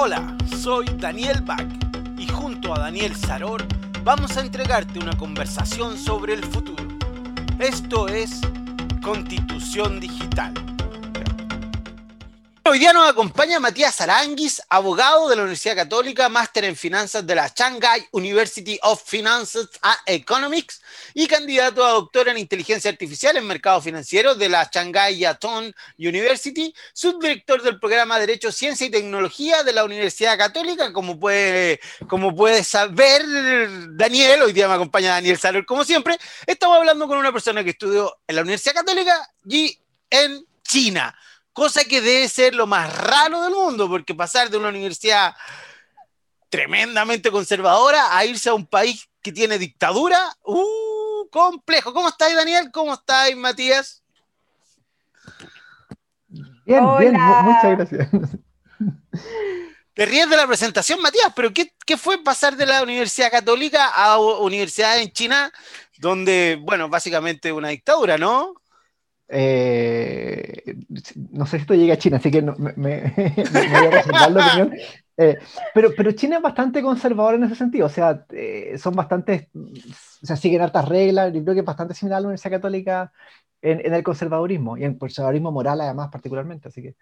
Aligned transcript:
Hola, 0.00 0.36
soy 0.56 0.86
Daniel 0.96 1.42
Bach 1.42 1.66
y 2.16 2.28
junto 2.28 2.72
a 2.72 2.78
Daniel 2.78 3.16
Saror 3.16 3.66
vamos 4.04 4.36
a 4.36 4.42
entregarte 4.42 5.00
una 5.00 5.16
conversación 5.16 5.98
sobre 5.98 6.34
el 6.34 6.44
futuro. 6.44 6.86
Esto 7.58 8.06
es 8.06 8.40
Constitución 9.02 9.98
Digital. 9.98 10.54
Hoy 12.68 12.80
día 12.80 12.92
nos 12.92 13.08
acompaña 13.08 13.58
Matías 13.58 13.98
Aranguis, 14.02 14.60
abogado 14.68 15.30
de 15.30 15.36
la 15.36 15.42
Universidad 15.42 15.74
Católica, 15.74 16.28
máster 16.28 16.66
en 16.66 16.76
finanzas 16.76 17.26
de 17.26 17.34
la 17.34 17.48
Shanghai 17.48 18.06
University 18.12 18.78
of 18.82 19.02
Finances 19.02 19.70
and 19.80 19.98
Economics 20.04 20.82
y 21.14 21.26
candidato 21.26 21.82
a 21.82 21.92
doctor 21.92 22.28
en 22.28 22.36
inteligencia 22.36 22.90
artificial 22.90 23.38
en 23.38 23.46
mercados 23.46 23.84
financieros 23.84 24.38
de 24.38 24.50
la 24.50 24.68
Shanghai 24.70 25.16
Yatong 25.16 25.72
University, 25.96 26.74
subdirector 26.92 27.62
del 27.62 27.80
programa 27.80 28.18
Derecho, 28.18 28.52
Ciencia 28.52 28.86
y 28.86 28.90
Tecnología 28.90 29.62
de 29.62 29.72
la 29.72 29.84
Universidad 29.84 30.36
Católica. 30.36 30.92
Como 30.92 31.18
puede, 31.18 31.80
como 32.06 32.36
puede 32.36 32.62
saber 32.64 33.24
Daniel, 33.96 34.42
hoy 34.42 34.52
día 34.52 34.68
me 34.68 34.74
acompaña 34.74 35.12
Daniel 35.12 35.38
Salor, 35.38 35.64
como 35.64 35.84
siempre, 35.84 36.18
estamos 36.46 36.76
hablando 36.76 37.08
con 37.08 37.16
una 37.16 37.32
persona 37.32 37.64
que 37.64 37.70
estudió 37.70 38.18
en 38.26 38.36
la 38.36 38.42
Universidad 38.42 38.74
Católica 38.74 39.26
y 39.46 39.80
en 40.10 40.46
China 40.62 41.16
cosa 41.58 41.84
que 41.84 42.00
debe 42.00 42.28
ser 42.28 42.54
lo 42.54 42.68
más 42.68 42.96
raro 42.96 43.42
del 43.42 43.52
mundo, 43.52 43.88
porque 43.88 44.14
pasar 44.14 44.48
de 44.48 44.56
una 44.56 44.68
universidad 44.68 45.34
tremendamente 46.48 47.30
conservadora 47.32 48.16
a 48.16 48.24
irse 48.24 48.48
a 48.48 48.54
un 48.54 48.64
país 48.64 49.08
que 49.20 49.32
tiene 49.32 49.58
dictadura, 49.58 50.18
uh, 50.44 51.28
complejo. 51.30 51.92
¿Cómo 51.92 52.08
estáis, 52.08 52.36
Daniel? 52.36 52.70
¿Cómo 52.72 52.94
estáis, 52.94 53.36
Matías? 53.36 54.02
Bien, 56.28 56.84
bien, 56.98 57.12
muchas 57.12 57.76
gracias. 57.76 58.08
Te 59.94 60.06
ríes 60.06 60.30
de 60.30 60.36
la 60.36 60.46
presentación, 60.46 61.02
Matías, 61.02 61.32
pero 61.34 61.52
¿qué, 61.52 61.74
¿qué, 61.84 61.96
fue 61.96 62.22
pasar 62.22 62.56
de 62.56 62.66
la 62.66 62.84
Universidad 62.84 63.32
Católica 63.32 63.88
a 63.88 64.18
universidad 64.18 64.96
en 65.00 65.10
China, 65.10 65.52
donde, 65.96 66.56
bueno, 66.62 66.88
básicamente 66.88 67.50
una 67.52 67.70
dictadura, 67.70 68.16
¿no? 68.16 68.54
Eh, 69.28 70.76
no 71.32 71.44
sé 71.44 71.58
si 71.58 71.62
esto 71.62 71.74
llega 71.74 71.94
a 71.94 71.98
China, 71.98 72.16
así 72.16 72.30
que 72.30 72.42
me, 72.58 72.72
voy 72.76 73.86
a 73.86 73.90
reservar 73.90 74.32
la 74.32 74.46
opinión. 74.46 74.74
Eh, 75.20 75.36
pero, 75.74 75.90
pero 75.96 76.12
China 76.12 76.36
es 76.36 76.42
bastante 76.42 76.80
conservador 76.80 77.34
en 77.34 77.44
ese 77.44 77.56
sentido, 77.56 77.86
o 77.86 77.90
sea, 77.90 78.24
eh, 78.30 78.78
son 78.78 78.94
bastante, 78.94 79.50
o 79.52 80.26
sea, 80.26 80.36
siguen 80.36 80.62
hartas 80.62 80.88
reglas, 80.88 81.32
yo 81.32 81.42
creo 81.42 81.54
que 81.54 81.60
es 81.60 81.66
bastante 81.66 81.92
similar 81.94 82.18
a 82.18 82.20
la 82.20 82.28
Universidad 82.28 82.52
Católica 82.52 83.12
en, 83.60 83.84
en 83.84 83.94
el 83.94 84.04
conservadurismo 84.04 84.76
y 84.76 84.84
en 84.84 84.96
conservadurismo 84.96 85.50
moral 85.50 85.80
además 85.80 86.08
particularmente, 86.12 86.68
así 86.68 86.82
que 86.82 86.94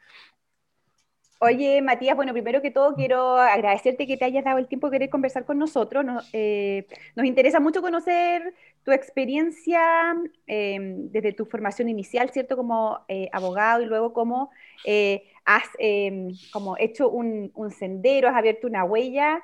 Oye, 1.38 1.82
Matías, 1.82 2.16
bueno, 2.16 2.32
primero 2.32 2.62
que 2.62 2.70
todo 2.70 2.94
quiero 2.94 3.36
agradecerte 3.36 4.06
que 4.06 4.16
te 4.16 4.24
hayas 4.24 4.42
dado 4.44 4.56
el 4.56 4.68
tiempo 4.68 4.88
de 4.88 4.92
querer 4.92 5.10
conversar 5.10 5.44
con 5.44 5.58
nosotros. 5.58 6.02
Nos, 6.02 6.28
eh, 6.32 6.86
nos 7.14 7.26
interesa 7.26 7.60
mucho 7.60 7.82
conocer 7.82 8.54
tu 8.84 8.90
experiencia 8.90 10.14
em, 10.46 11.10
desde 11.10 11.34
tu 11.34 11.44
formación 11.44 11.90
inicial, 11.90 12.30
¿cierto? 12.30 12.56
Como 12.56 13.00
eh, 13.08 13.28
abogado 13.32 13.82
y 13.82 13.86
luego 13.86 14.14
cómo 14.14 14.50
eh, 14.86 15.24
has 15.44 15.64
em, 15.78 16.30
como 16.52 16.76
hecho 16.78 17.10
un, 17.10 17.52
sendero, 17.70 18.28
has 18.28 18.36
abierto 18.36 18.66
una 18.66 18.84
huella 18.84 19.42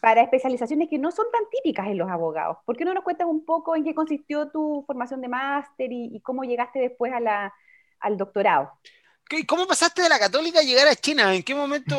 para 0.00 0.22
especializaciones 0.22 0.88
que 0.88 0.98
no 0.98 1.10
son 1.10 1.26
tan 1.30 1.42
típicas 1.50 1.86
en 1.88 1.98
los 1.98 2.08
abogados. 2.08 2.56
¿Por 2.64 2.78
qué 2.78 2.86
no 2.86 2.94
nos 2.94 3.04
cuentas 3.04 3.26
un 3.26 3.44
poco 3.44 3.76
en 3.76 3.84
qué 3.84 3.94
consistió 3.94 4.48
tu 4.50 4.84
formación 4.86 5.20
de 5.20 5.28
máster 5.28 5.92
y, 5.92 6.18
cómo 6.20 6.44
llegaste 6.44 6.78
después 6.78 7.12
al 7.12 8.16
doctorado? 8.16 8.70
¿Cómo 9.46 9.66
pasaste 9.66 10.02
de 10.02 10.08
la 10.08 10.18
católica 10.18 10.60
a 10.60 10.62
llegar 10.62 10.86
a 10.86 10.94
China? 10.94 11.34
¿En 11.34 11.42
qué 11.42 11.54
momento? 11.54 11.96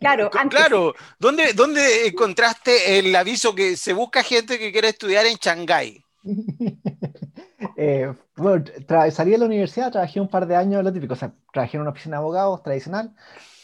Claro, 0.00 0.30
claro. 0.30 0.94
¿Dónde, 1.18 1.52
¿Dónde 1.54 2.06
encontraste 2.06 2.98
el 2.98 3.14
aviso 3.14 3.54
que 3.54 3.76
se 3.76 3.92
busca 3.92 4.22
gente 4.22 4.58
que 4.58 4.72
quiere 4.72 4.88
estudiar 4.88 5.26
en 5.26 5.36
Shanghái? 5.36 6.04
eh, 7.76 8.12
bueno, 8.36 8.64
salí 9.10 9.32
de 9.32 9.38
la 9.38 9.46
universidad, 9.46 9.90
trabajé 9.90 10.20
un 10.20 10.28
par 10.28 10.46
de 10.46 10.56
años, 10.56 10.84
lo 10.84 10.92
típico, 10.92 11.14
o 11.14 11.16
sea, 11.16 11.34
trabajé 11.52 11.76
en 11.76 11.82
una 11.82 11.90
oficina 11.90 12.16
de 12.16 12.20
abogados 12.20 12.62
tradicional, 12.62 13.14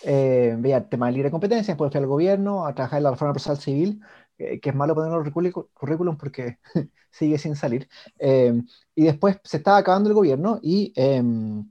eh, 0.02 0.54
veía 0.58 0.88
tema 0.88 1.06
de 1.06 1.12
libre 1.12 1.30
competencia, 1.30 1.72
después 1.72 1.92
fui 1.92 2.00
al 2.00 2.06
gobierno 2.06 2.66
a 2.66 2.74
trabajar 2.74 2.98
en 2.98 3.04
la 3.04 3.10
reforma 3.12 3.32
procesal 3.32 3.58
civil, 3.58 4.00
eh, 4.38 4.60
que 4.60 4.70
es 4.70 4.74
malo 4.74 4.94
poner 4.94 5.12
los 5.12 5.68
currículum 5.74 6.16
porque 6.16 6.58
sigue 7.10 7.38
sin 7.38 7.56
salir. 7.56 7.88
Eh, 8.18 8.62
y 8.94 9.04
después 9.04 9.38
se 9.44 9.56
estaba 9.56 9.78
acabando 9.78 10.08
el 10.08 10.14
gobierno 10.14 10.60
y 10.62 10.92
em, 10.96 11.68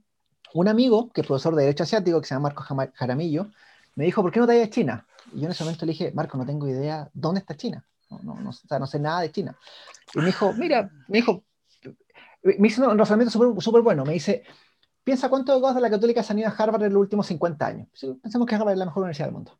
un 0.54 0.68
amigo, 0.68 1.10
que 1.12 1.22
es 1.22 1.26
profesor 1.26 1.54
de 1.54 1.62
Derecho 1.62 1.84
Asiático, 1.84 2.20
que 2.20 2.26
se 2.26 2.34
llama 2.34 2.50
Marco 2.50 2.92
Jaramillo, 2.94 3.50
me 3.94 4.04
dijo, 4.04 4.22
¿por 4.22 4.30
qué 4.30 4.40
no 4.40 4.46
te 4.46 4.52
vayas 4.52 4.68
a 4.68 4.70
China? 4.70 5.06
Y 5.32 5.40
yo 5.40 5.46
en 5.46 5.50
ese 5.50 5.64
momento 5.64 5.84
le 5.84 5.92
dije, 5.92 6.12
Marco, 6.12 6.38
no 6.38 6.46
tengo 6.46 6.68
idea 6.68 7.10
dónde 7.12 7.40
está 7.40 7.56
China. 7.56 7.84
No, 8.10 8.20
no, 8.22 8.40
no, 8.40 8.50
o 8.50 8.52
sea, 8.52 8.78
no 8.78 8.86
sé 8.86 8.98
nada 8.98 9.20
de 9.20 9.32
China. 9.32 9.56
Y 10.14 10.18
me 10.18 10.26
dijo, 10.26 10.52
mira, 10.54 10.90
me 11.08 11.18
dijo, 11.18 11.44
me 12.42 12.68
hizo 12.68 12.88
un 12.88 12.98
razonamiento 12.98 13.60
súper 13.60 13.82
bueno. 13.82 14.04
Me 14.04 14.12
dice, 14.14 14.44
piensa 15.04 15.28
cuántos 15.28 15.52
abogados 15.52 15.76
de 15.76 15.82
la 15.82 15.90
Católica 15.90 16.22
se 16.22 16.32
han 16.32 16.38
ido 16.38 16.48
a 16.48 16.52
Harvard 16.52 16.84
en 16.84 16.92
los 16.92 17.00
últimos 17.00 17.26
50 17.26 17.66
años. 17.66 17.88
Pensemos 18.22 18.46
que 18.46 18.54
Harvard 18.54 18.72
es 18.72 18.78
la 18.78 18.86
mejor 18.86 19.02
universidad 19.02 19.26
del 19.26 19.34
mundo. 19.34 19.58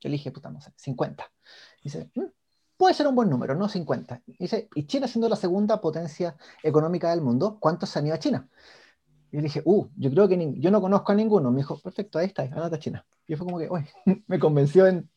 Yo 0.00 0.08
le 0.08 0.12
dije, 0.12 0.30
puta, 0.30 0.50
no 0.50 0.60
sé, 0.60 0.72
50. 0.76 1.30
Dice, 1.82 2.10
mm, 2.14 2.22
puede 2.76 2.94
ser 2.94 3.06
un 3.06 3.14
buen 3.14 3.28
número, 3.28 3.54
no 3.54 3.68
50. 3.68 4.22
Dice, 4.38 4.68
y 4.74 4.86
China 4.86 5.06
siendo 5.06 5.28
la 5.28 5.36
segunda 5.36 5.80
potencia 5.80 6.36
económica 6.62 7.10
del 7.10 7.20
mundo, 7.20 7.58
¿cuántos 7.60 7.90
se 7.90 7.98
han 7.98 8.06
ido 8.06 8.14
a 8.14 8.18
China? 8.18 8.48
Y 9.32 9.36
le 9.36 9.44
dije, 9.44 9.62
uh, 9.64 9.86
yo 9.96 10.10
creo 10.10 10.28
que 10.28 10.54
yo 10.58 10.70
no 10.70 10.80
conozco 10.80 11.12
a 11.12 11.14
ninguno. 11.14 11.50
Me 11.50 11.58
dijo, 11.58 11.78
perfecto, 11.78 12.18
ahí 12.18 12.26
está, 12.26 12.42
andate 12.42 12.76
a 12.76 12.78
China. 12.78 13.06
Y 13.26 13.36
fue 13.36 13.46
como 13.46 13.58
que, 13.58 13.68
uy, 13.70 13.84
me 14.26 14.38
convenció 14.38 14.86
en, 14.86 15.08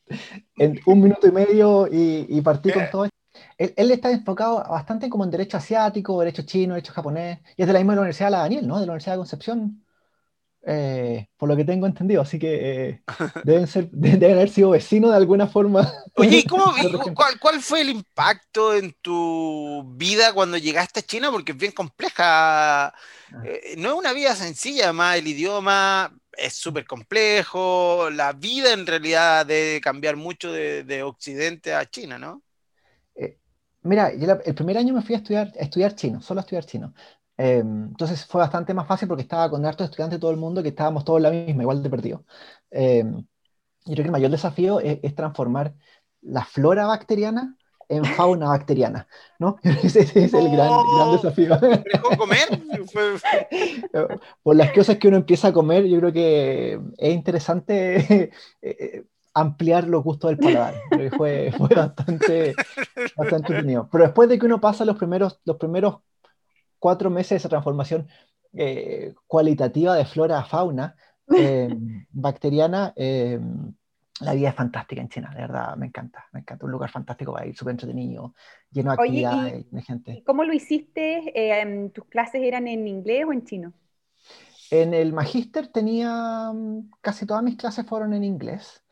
en, 0.56 0.80
un 0.86 1.00
minuto 1.00 1.26
y 1.26 1.32
medio 1.32 1.88
y, 1.90 2.26
y 2.28 2.40
partí 2.42 2.70
con 2.70 2.84
todo 2.90 3.04
esto. 3.06 3.16
Él, 3.58 3.74
él, 3.76 3.90
está 3.90 4.10
enfocado 4.10 4.64
bastante 4.68 5.08
como 5.08 5.24
en 5.24 5.30
derecho 5.30 5.56
asiático, 5.56 6.20
derecho 6.20 6.42
chino, 6.42 6.74
derecho 6.74 6.92
japonés. 6.92 7.40
Y 7.56 7.62
es 7.62 7.66
de 7.66 7.72
la 7.72 7.80
misma 7.80 7.94
Universidad 7.94 8.28
de 8.28 8.32
la 8.32 8.38
Daniel, 8.38 8.66
¿no? 8.66 8.78
De 8.78 8.86
la 8.86 8.92
Universidad 8.92 9.14
de 9.14 9.18
Concepción, 9.18 9.84
eh, 10.66 11.28
por 11.36 11.48
lo 11.48 11.56
que 11.56 11.64
tengo 11.64 11.86
entendido. 11.86 12.22
Así 12.22 12.38
que 12.38 12.88
eh, 12.88 13.02
deben, 13.44 13.66
ser, 13.66 13.88
deben 13.90 14.38
haber 14.38 14.48
sido 14.48 14.70
vecinos 14.70 15.10
de 15.10 15.16
alguna 15.16 15.46
forma. 15.46 15.92
Oye, 16.14 16.44
¿cómo, 16.48 16.72
cuál, 17.14 17.38
¿cuál 17.40 17.60
fue 17.60 17.80
el 17.80 17.90
impacto 17.90 18.74
en 18.74 18.94
tu 19.02 19.84
vida 19.96 20.32
cuando 20.32 20.56
llegaste 20.56 21.00
a 21.00 21.02
China? 21.02 21.30
Porque 21.30 21.52
es 21.52 21.58
bien 21.58 21.72
compleja. 21.72 22.94
Eh, 23.42 23.74
no 23.78 23.90
es 23.90 23.94
una 23.94 24.12
vida 24.12 24.34
sencilla, 24.34 24.84
además 24.84 25.16
el 25.16 25.26
idioma 25.26 26.16
es 26.36 26.54
súper 26.54 26.86
complejo, 26.86 28.10
la 28.10 28.32
vida 28.32 28.72
en 28.72 28.86
realidad 28.86 29.46
debe 29.46 29.80
cambiar 29.80 30.16
mucho 30.16 30.52
de, 30.52 31.02
Occidente 31.02 31.74
a 31.74 31.88
China, 31.88 32.18
¿no? 32.18 32.42
Eh, 33.14 33.38
mira, 33.82 34.08
el 34.08 34.54
primer 34.54 34.78
año 34.78 34.94
me 34.94 35.02
fui 35.02 35.14
a 35.14 35.18
estudiar, 35.18 35.52
a 35.58 35.62
estudiar 35.62 35.94
chino, 35.94 36.20
solo 36.20 36.40
a 36.40 36.42
estudiar 36.42 36.64
chino. 36.64 36.94
Em, 37.36 37.86
entonces 37.86 38.24
fue 38.26 38.40
bastante 38.40 38.74
más 38.74 38.86
fácil 38.86 39.08
porque 39.08 39.22
estaba 39.22 39.50
con 39.50 39.64
hartos 39.66 39.86
estudiantes 39.86 40.18
de 40.18 40.20
todo 40.20 40.30
el 40.30 40.36
mundo 40.36 40.62
que 40.62 40.68
estábamos 40.68 41.04
todos 41.04 41.20
la 41.20 41.30
misma, 41.30 41.62
igual 41.62 41.82
de 41.82 41.90
perdido. 41.90 42.24
Eh, 42.70 43.04
yo 43.04 43.92
creo 43.92 43.96
que 43.96 44.02
el 44.02 44.10
mayor 44.12 44.30
desafío 44.30 44.80
es 44.80 45.14
transformar 45.14 45.74
la 46.22 46.44
flora 46.44 46.86
bacteriana 46.86 47.56
en 47.88 48.04
fauna 48.04 48.48
bacteriana, 48.48 49.06
¿no? 49.38 49.56
Ese, 49.82 50.00
es 50.00 50.34
el 50.34 50.50
gran, 50.50 50.70
gran 50.96 51.12
desafío. 51.12 51.56
¿Dejó 51.58 52.16
comer? 52.18 52.48
Por 54.42 54.56
las 54.56 54.72
cosas 54.72 54.98
que 54.98 55.08
uno 55.08 55.18
empieza 55.18 55.48
a 55.48 55.52
comer, 55.52 55.86
yo 55.86 55.98
creo 55.98 56.12
que 56.12 56.80
es 56.98 57.14
interesante 57.14 58.30
eh, 58.62 59.04
ampliar 59.34 59.88
los 59.88 60.02
gustos 60.02 60.30
del 60.30 60.38
paladar. 60.38 60.74
Fue, 61.16 61.52
fue 61.56 61.68
bastante, 61.68 62.54
bastante 63.16 63.36
entretenido. 63.36 63.88
Pero 63.90 64.04
después 64.04 64.28
de 64.28 64.38
que 64.38 64.46
uno 64.46 64.60
pasa 64.60 64.84
los 64.84 64.96
primeros, 64.96 65.40
los 65.44 65.56
primeros 65.56 65.96
cuatro 66.78 67.10
meses 67.10 67.30
de 67.30 67.36
esa 67.36 67.48
transformación 67.48 68.08
eh, 68.52 69.14
cualitativa 69.26 69.94
de 69.94 70.04
flora 70.04 70.38
a 70.38 70.44
fauna 70.44 70.96
eh, 71.34 71.74
bacteriana, 72.10 72.94
la 74.20 74.34
vida 74.34 74.50
es 74.50 74.54
fantástica 74.54 75.00
en 75.00 75.08
China, 75.08 75.30
de 75.34 75.40
verdad, 75.40 75.76
me 75.76 75.86
encanta, 75.86 76.24
me 76.32 76.40
encanta, 76.40 76.64
un 76.64 76.72
lugar 76.72 76.90
fantástico 76.90 77.32
para 77.32 77.46
ir, 77.46 77.56
súper 77.56 77.72
entretenido, 77.72 78.34
lleno 78.70 78.90
de 78.90 78.94
actividades, 78.94 79.70
de 79.70 79.82
gente. 79.82 80.22
¿Cómo 80.24 80.44
lo 80.44 80.52
hiciste? 80.52 81.32
Eh, 81.34 81.90
¿Tus 81.92 82.04
clases 82.06 82.42
eran 82.42 82.68
en 82.68 82.86
inglés 82.86 83.24
o 83.26 83.32
en 83.32 83.44
chino? 83.44 83.72
En 84.70 84.94
el 84.94 85.12
magíster 85.12 85.68
tenía, 85.68 86.50
mm, 86.52 86.90
casi 87.00 87.26
todas 87.26 87.42
mis 87.42 87.56
clases 87.56 87.86
fueron 87.86 88.14
en 88.14 88.24
inglés, 88.24 88.84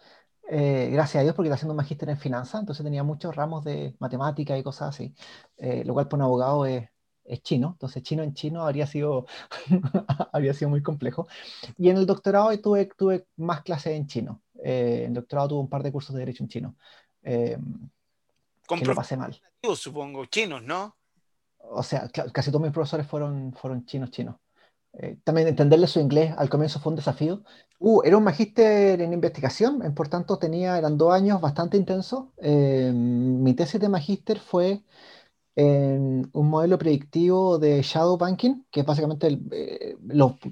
eh, 0.48 0.90
gracias 0.92 1.20
a 1.20 1.22
Dios 1.22 1.34
porque 1.34 1.46
estaba 1.46 1.54
haciendo 1.56 1.72
un 1.72 1.76
magíster 1.76 2.10
en 2.10 2.18
finanzas, 2.18 2.60
entonces 2.60 2.84
tenía 2.84 3.04
muchos 3.04 3.34
ramos 3.34 3.64
de 3.64 3.94
matemática 4.00 4.58
y 4.58 4.62
cosas 4.62 4.90
así, 4.90 5.14
eh, 5.56 5.84
lo 5.84 5.94
cual 5.94 6.08
para 6.08 6.16
un 6.18 6.22
abogado 6.24 6.66
es, 6.66 6.88
es 7.24 7.42
chino, 7.42 7.70
entonces 7.72 8.02
chino 8.02 8.22
en 8.22 8.34
chino 8.34 8.66
habría 8.66 8.86
sido, 8.86 9.26
habría 10.32 10.54
sido 10.54 10.70
muy 10.70 10.82
complejo. 10.82 11.28
Y 11.78 11.88
en 11.88 11.96
el 11.96 12.06
doctorado 12.06 12.56
tuve, 12.60 12.86
tuve 12.86 13.26
más 13.36 13.62
clases 13.62 13.94
en 13.94 14.06
chino. 14.06 14.42
Eh, 14.62 15.04
en 15.06 15.14
doctorado 15.14 15.48
tuve 15.48 15.60
un 15.60 15.68
par 15.68 15.82
de 15.82 15.92
cursos 15.92 16.14
de 16.14 16.20
derecho 16.20 16.44
en 16.44 16.48
chino. 16.48 16.76
Eh, 17.22 17.58
Con 18.66 18.78
que 18.78 18.84
lo 18.84 18.94
pasé 18.94 19.16
mal. 19.16 19.40
Supongo, 19.74 20.26
chinos, 20.26 20.62
¿no? 20.62 20.96
O 21.58 21.82
sea, 21.82 22.08
casi 22.08 22.50
todos 22.50 22.62
mis 22.62 22.72
profesores 22.72 23.06
fueron, 23.06 23.52
fueron 23.54 23.86
chinos, 23.86 24.10
chinos. 24.10 24.36
Eh, 24.94 25.16
también 25.24 25.48
entenderle 25.48 25.86
su 25.86 26.00
inglés 26.00 26.34
al 26.36 26.50
comienzo 26.50 26.78
fue 26.78 26.90
un 26.90 26.96
desafío. 26.96 27.42
Uh, 27.78 28.02
era 28.04 28.16
un 28.16 28.24
magíster 28.24 29.00
en 29.00 29.12
investigación, 29.12 29.80
por 29.94 30.08
tanto 30.08 30.38
tenía, 30.38 30.76
eran 30.76 30.98
dos 30.98 31.12
años 31.12 31.40
bastante 31.40 31.76
intensos. 31.76 32.26
Eh, 32.38 32.92
mi 32.94 33.54
tesis 33.54 33.80
de 33.80 33.88
magíster 33.88 34.38
fue 34.38 34.82
en 35.54 36.30
un 36.32 36.48
modelo 36.48 36.78
predictivo 36.78 37.58
de 37.58 37.82
shadow 37.82 38.16
banking, 38.16 38.64
que 38.70 38.80
es 38.80 38.86
básicamente 38.86 39.38
eh, 39.50 39.96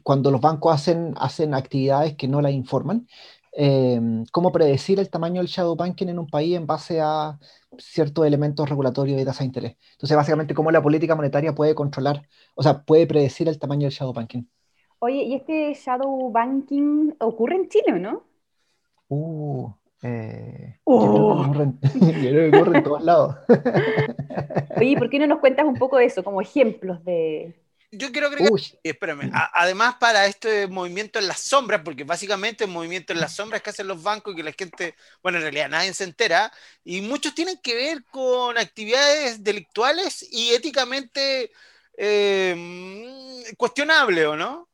cuando 0.02 0.30
los 0.30 0.40
bancos 0.40 0.74
hacen, 0.74 1.14
hacen 1.16 1.54
actividades 1.54 2.16
que 2.16 2.28
no 2.28 2.40
las 2.40 2.52
informan, 2.52 3.06
cómo 4.32 4.52
predecir 4.52 5.00
el 5.00 5.10
tamaño 5.10 5.40
del 5.40 5.48
shadow 5.48 5.74
banking 5.74 6.08
en 6.08 6.18
un 6.18 6.28
país 6.28 6.56
en 6.56 6.66
base 6.66 7.00
a 7.00 7.38
ciertos 7.78 8.26
elementos 8.26 8.68
regulatorios 8.68 9.18
de 9.18 9.24
tasa 9.24 9.40
de 9.40 9.46
interés. 9.46 9.76
Entonces, 9.92 10.16
básicamente, 10.16 10.54
cómo 10.54 10.70
la 10.70 10.82
política 10.82 11.16
monetaria 11.16 11.54
puede 11.54 11.74
controlar, 11.74 12.28
o 12.54 12.62
sea, 12.62 12.82
puede 12.82 13.06
predecir 13.06 13.48
el 13.48 13.58
tamaño 13.58 13.82
del 13.82 13.92
shadow 13.92 14.12
banking. 14.12 14.44
Oye, 15.00 15.22
¿y 15.22 15.34
este 15.34 15.74
shadow 15.74 16.30
banking 16.30 17.12
ocurre 17.20 17.56
en 17.56 17.68
Chile 17.68 17.92
o 17.94 17.98
no? 17.98 18.22
Uh, 19.08 19.72
eh, 20.02 20.78
uh. 20.84 21.44
Yo, 21.44 21.74
creo 22.00 22.50
que 22.50 22.56
ocurre, 22.56 22.78
en 22.78 22.84
todos 22.84 23.02
lados. 23.02 23.36
Oye, 24.76 24.96
¿por 24.96 25.10
qué 25.10 25.18
no 25.18 25.26
nos 25.26 25.40
cuentas 25.40 25.66
un 25.66 25.76
poco 25.76 25.98
de 25.98 26.06
eso, 26.06 26.24
como 26.24 26.40
ejemplos 26.40 27.04
de, 27.04 27.54
yo 27.92 28.12
quiero 28.12 28.28
agregar, 28.28 28.52
espérame, 28.84 29.32
además 29.52 29.96
para 29.98 30.26
este 30.26 30.68
movimiento 30.68 31.18
en 31.18 31.26
las 31.26 31.40
sombras, 31.40 31.80
porque 31.84 32.04
básicamente 32.04 32.62
el 32.62 32.70
movimiento 32.70 33.12
en 33.12 33.18
las 33.18 33.34
sombras 33.34 33.62
que 33.62 33.70
hacen 33.70 33.88
los 33.88 34.00
bancos 34.00 34.32
y 34.32 34.36
que 34.36 34.42
la 34.44 34.52
gente, 34.52 34.94
bueno, 35.24 35.38
en 35.38 35.42
realidad 35.42 35.68
nadie 35.68 35.92
se 35.92 36.04
entera, 36.04 36.52
y 36.84 37.00
muchos 37.00 37.34
tienen 37.34 37.58
que 37.60 37.74
ver 37.74 38.04
con 38.04 38.56
actividades 38.58 39.42
delictuales 39.42 40.24
y 40.30 40.50
éticamente 40.50 41.50
eh, 41.96 43.52
cuestionables, 43.56 44.26
¿o 44.26 44.36
no? 44.36 44.69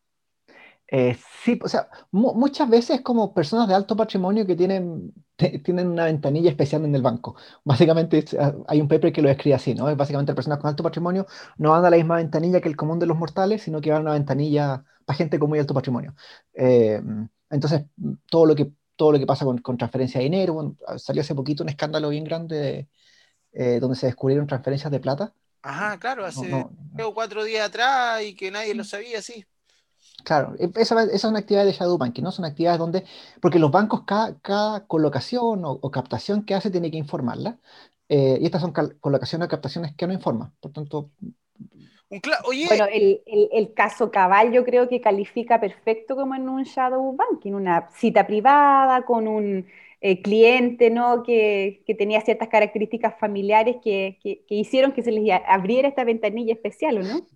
Eh, 0.89 1.17
sí, 1.43 1.59
o 1.63 1.69
sea, 1.69 1.89
muchas 2.13 2.69
veces 2.71 3.01
como 3.01 3.35
personas 3.35 3.67
de 3.69 3.75
alto 3.75 3.97
patrimonio 3.97 4.47
que 4.47 4.55
tienen, 4.55 5.13
tienen 5.65 5.89
una 5.89 6.05
ventanilla 6.05 6.51
especial 6.51 6.85
en 6.85 6.95
el 6.95 7.03
banco. 7.03 7.37
Básicamente 7.65 8.25
ah, 8.39 8.55
hay 8.69 8.81
un 8.81 8.89
paper 8.89 9.13
que 9.13 9.23
lo 9.23 9.29
describe 9.29 9.55
así, 9.55 9.75
¿no? 9.75 9.89
Es 9.89 9.97
básicamente 9.97 10.35
personas 10.35 10.59
con 10.59 10.69
alto 10.69 10.83
patrimonio 10.83 11.27
no 11.59 11.71
van 11.71 11.85
a 11.85 11.91
la 11.91 11.97
misma 11.97 12.17
ventanilla 12.17 12.61
que 12.61 12.69
el 12.69 12.77
común 12.77 12.99
de 12.99 13.07
los 13.07 13.19
mortales, 13.19 13.63
sino 13.63 13.81
que 13.81 13.91
van 13.91 14.01
a 14.01 14.03
una 14.03 14.13
ventanilla 14.13 14.85
para 15.05 15.17
gente 15.17 15.39
con 15.39 15.49
muy 15.49 15.59
alto 15.59 15.75
patrimonio. 15.75 16.15
Eh, 16.55 17.03
entonces, 17.51 17.85
todo 18.31 18.47
lo 18.47 18.55
que, 18.55 18.73
todo 18.97 19.13
lo 19.13 19.19
que 19.19 19.27
pasa 19.27 19.45
con, 19.45 19.77
transferencia 19.77 20.19
de 20.19 20.25
dinero, 20.25 20.77
salió 20.99 21.23
hace 21.23 21.35
poquito 21.35 21.63
un 21.63 21.69
escándalo 21.69 22.09
bien 22.11 22.25
grande 22.25 22.89
eh, 23.53 23.79
donde 23.81 23.97
se 23.97 24.07
descubrieron 24.07 24.47
transferencias 24.47 24.91
de 24.91 25.01
plata. 25.01 25.33
Ajá, 25.63 25.99
claro, 25.99 26.25
hace 26.25 26.67
tres 26.95 27.07
o 27.07 27.15
cuatro 27.15 27.43
días 27.43 27.69
atrás 27.69 28.23
y 28.23 28.35
que 28.35 28.51
nadie 28.51 28.75
lo 28.75 28.85
sabía, 28.85 29.21
sí. 29.21 29.45
Claro, 30.25 30.55
e, 30.59 30.71
esa, 30.77 31.03
es 31.05 31.25
una 31.25 31.39
actividad 31.39 31.65
de 31.65 31.73
shadow 31.73 31.99
banking, 31.99 32.23
¿no? 32.23 32.33
Son 32.33 32.45
actividades 32.45 32.79
donde, 32.79 33.05
porque 33.41 33.59
los 33.59 33.71
bancos 33.71 34.03
cada, 34.05 34.87
colocación 34.87 35.63
o, 35.65 35.91
captación 35.91 36.45
que 36.45 36.55
hace 36.55 36.71
tiene 36.71 36.91
que 36.91 36.97
informarla, 36.97 37.59
eh, 38.09 38.39
y 38.41 38.45
estas 38.45 38.63
son 38.63 38.73
colocaciones 38.73 39.47
o 39.47 39.49
captaciones 39.49 39.95
que 39.95 40.07
no 40.07 40.13
informan, 40.13 40.53
por 40.61 40.73
tanto... 40.73 41.11
Bueno, 42.09 42.87
el, 42.89 43.75
caso 43.75 44.13
Cabal 44.13 44.53
yo 44.53 44.65
creo 44.65 44.89
que 44.89 45.01
califica 45.01 45.59
perfecto 45.61 46.15
como 46.15 46.37
en 46.37 46.49
un 46.49 46.63
shadow 46.63 47.17
banking, 47.17 47.53
una 47.53 47.91
cita 47.91 48.29
privada 48.29 49.05
con 49.05 49.27
un 49.27 49.67
eh, 50.01 50.23
cliente, 50.23 50.89
¿no? 50.89 51.25
Que, 51.25 51.83
tenía 51.99 52.21
ciertas 52.21 52.49
características 52.49 53.19
familiares 53.19 53.77
que, 53.83 54.19
que, 54.23 54.45
hicieron 54.51 54.93
que 54.93 55.03
se 55.03 55.11
les 55.11 55.41
abriera 55.49 55.89
esta 55.89 56.05
ventanilla 56.05 56.53
especial, 56.53 56.99
¿o 56.99 57.03
no? 57.03 57.27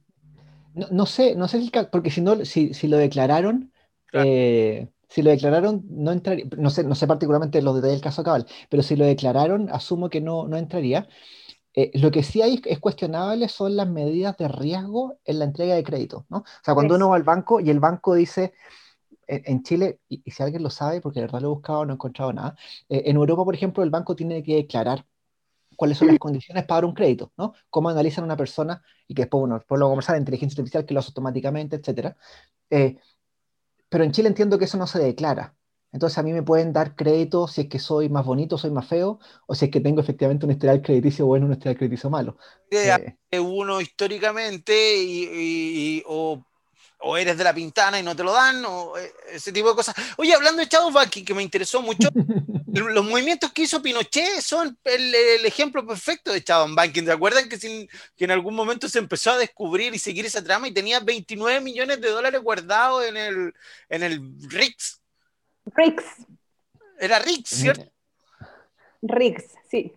No, 0.74 1.06
sé, 1.06 1.34
no 1.34 1.48
sé 1.48 1.62
si, 1.62 1.70
porque 1.90 2.10
si 2.10 2.20
no, 2.20 2.44
si, 2.44 2.88
lo 2.88 2.96
declararon, 2.96 3.72
eh, 4.12 4.88
si 5.08 5.22
lo 5.22 5.30
declararon, 5.30 5.84
no 5.88 6.12
entraría, 6.12 6.46
no 6.56 6.70
sé, 6.70 6.84
no 6.84 6.94
sé 6.94 7.06
particularmente 7.06 7.60
los 7.62 7.74
detalles 7.74 7.96
del 7.96 8.04
caso 8.04 8.22
Cabal, 8.22 8.46
pero 8.68 8.82
si 8.82 8.96
lo 8.96 9.04
declararon, 9.04 9.68
asumo 9.70 10.08
que 10.08 10.20
no, 10.20 10.46
no 10.46 10.56
entraría. 10.56 11.08
Eh, 11.74 11.90
lo 11.94 12.10
que 12.10 12.22
sí 12.24 12.42
hay 12.42 12.60
es 12.64 12.80
cuestionable 12.80 13.48
son 13.48 13.76
las 13.76 13.88
medidas 13.88 14.36
de 14.36 14.48
riesgo 14.48 15.18
en 15.24 15.38
la 15.38 15.44
entrega 15.44 15.74
de 15.74 15.84
crédito, 15.84 16.26
¿no? 16.28 16.38
O 16.38 16.44
sea, 16.64 16.74
cuando 16.74 16.96
uno 16.96 17.10
va 17.10 17.16
al 17.16 17.22
banco 17.22 17.60
y 17.60 17.70
el 17.70 17.78
banco 17.80 18.14
dice, 18.14 18.54
en, 19.30 19.62
Chile, 19.62 20.00
y, 20.08 20.22
si 20.30 20.42
alguien 20.42 20.62
lo 20.62 20.70
sabe, 20.70 21.00
porque 21.00 21.20
de 21.20 21.26
verdad 21.26 21.40
lo 21.40 21.48
he 21.48 21.54
buscado, 21.54 21.84
no 21.84 21.92
he 21.92 21.94
encontrado 21.94 22.32
nada, 22.32 22.56
eh, 22.88 23.02
en 23.06 23.16
Europa, 23.16 23.44
por 23.44 23.54
ejemplo, 23.54 23.82
el 23.82 23.90
banco 23.90 24.16
tiene 24.16 24.42
que 24.42 24.56
declarar 24.56 25.06
cuáles 25.80 25.96
son 25.96 26.08
las 26.08 26.18
condiciones 26.18 26.66
para 26.66 26.86
un 26.86 26.92
crédito, 26.92 27.32
¿no? 27.38 27.54
Cómo 27.70 27.88
analizan 27.88 28.22
una 28.22 28.36
persona 28.36 28.82
y 29.08 29.14
que 29.14 29.22
después, 29.22 29.40
bueno, 29.40 29.54
después 29.54 29.78
lo 29.78 29.88
conversar, 29.88 30.14
la 30.14 30.18
inteligencia 30.18 30.52
artificial 30.56 30.84
que 30.84 30.92
lo 30.92 31.00
hace 31.00 31.08
automáticamente, 31.08 31.76
etcétera. 31.76 32.18
Eh, 32.68 32.98
pero 33.88 34.04
en 34.04 34.12
Chile 34.12 34.28
entiendo 34.28 34.58
que 34.58 34.66
eso 34.66 34.76
no 34.76 34.86
se 34.86 34.98
declara. 34.98 35.54
Entonces 35.90 36.18
a 36.18 36.22
mí 36.22 36.34
me 36.34 36.42
pueden 36.42 36.74
dar 36.74 36.94
crédito 36.94 37.48
si 37.48 37.62
es 37.62 37.68
que 37.68 37.78
soy 37.78 38.10
más 38.10 38.26
bonito, 38.26 38.58
soy 38.58 38.70
más 38.70 38.86
feo, 38.86 39.20
o 39.46 39.54
si 39.54 39.64
es 39.64 39.70
que 39.70 39.80
tengo 39.80 40.02
efectivamente 40.02 40.44
un 40.44 40.52
historial 40.52 40.82
crediticio 40.82 41.24
bueno, 41.24 41.46
un 41.46 41.52
historial 41.52 41.78
crediticio 41.78 42.10
malo. 42.10 42.36
Eh, 42.70 43.40
uno 43.40 43.80
históricamente 43.80 45.02
y, 45.02 46.02
o 46.06 46.44
o 47.02 47.16
eres 47.16 47.36
de 47.36 47.44
la 47.44 47.54
pintana 47.54 47.98
y 47.98 48.02
no 48.02 48.14
te 48.14 48.22
lo 48.22 48.32
dan, 48.32 48.64
o 48.64 48.96
eh, 48.96 49.12
ese 49.32 49.52
tipo 49.52 49.68
de 49.68 49.74
cosas. 49.74 49.94
Oye, 50.16 50.34
hablando 50.34 50.60
de 50.60 50.68
shadow 50.68 50.90
banking, 50.90 51.24
que 51.24 51.34
me 51.34 51.42
interesó 51.42 51.80
mucho, 51.82 52.08
los 52.72 53.04
movimientos 53.04 53.52
que 53.52 53.62
hizo 53.62 53.82
Pinochet 53.82 54.40
son 54.40 54.78
el, 54.84 55.44
ejemplo 55.44 55.86
perfecto 55.86 56.32
de 56.32 56.40
shadow 56.40 56.72
banking. 56.74 57.04
¿Se 57.04 57.12
acuerdan 57.12 57.48
que, 57.48 57.58
que, 57.58 58.24
en 58.24 58.30
algún 58.30 58.54
momento 58.54 58.88
se 58.88 58.98
empezó 58.98 59.32
a 59.32 59.38
descubrir 59.38 59.94
y 59.94 59.98
seguir 59.98 60.26
esa 60.26 60.42
trama 60.42 60.68
y 60.68 60.74
tenía 60.74 61.00
29 61.00 61.60
millones 61.60 62.00
de 62.00 62.10
dólares 62.10 62.40
guardados 62.42 63.04
en 63.04 63.16
el, 63.16 63.54
en 63.88 64.02
el 64.02 64.20
RIX? 64.48 65.00
RIX. 65.76 66.04
Era 66.98 67.18
RIX, 67.18 67.48
¿cierto? 67.48 67.90
RIX, 69.02 69.44
sí. 69.70 69.94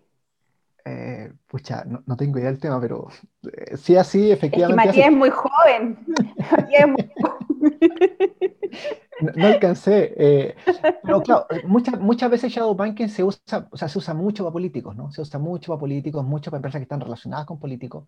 Eh, 0.86 1.32
pucha, 1.48 1.86
no, 1.86 2.18
tengo 2.18 2.38
idea 2.38 2.50
del 2.50 2.60
tema, 2.60 2.80
pero 2.82 3.08
eh, 3.44 3.78
sí, 3.78 3.96
así, 3.96 4.32
efectivamente. 4.32 4.82
Es 4.82 4.88
Matías 4.88 5.08
es 5.08 5.14
muy 5.14 5.30
joven. 5.30 5.98
Matías 6.52 6.82
es 6.82 6.88
muy 6.88 7.12
No, 9.36 9.48
alcancé. 9.48 10.14
Eh, 10.18 10.56
pero 11.04 11.22
claro, 11.22 11.48
muchas, 11.66 12.00
muchas 12.00 12.30
veces 12.30 12.52
shadow 12.52 12.76
banking 12.76 13.08
se 13.08 13.24
usa, 13.24 13.70
o 13.72 13.78
sea, 13.78 13.88
se 13.88 13.98
usa 13.98 14.14
mucho 14.14 14.44
para 14.44 14.52
políticos, 14.52 14.96
¿no? 14.96 15.10
Se 15.12 15.22
usa 15.22 15.40
mucho 15.40 15.72
para 15.72 15.80
políticos, 15.80 16.26
mucho 16.26 16.52
para 16.52 16.58
empresas 16.58 16.80
que 16.80 16.84
están 16.84 17.00
relacionadas 17.00 17.46
con 17.46 17.60
políticos, 17.60 18.06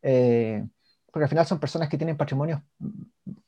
porque 0.00 1.24
al 1.24 1.28
final 1.28 1.46
son 1.46 1.58
personas 1.58 1.88
que 1.88 1.96
tienen 1.96 2.18
patrimonios 2.18 2.60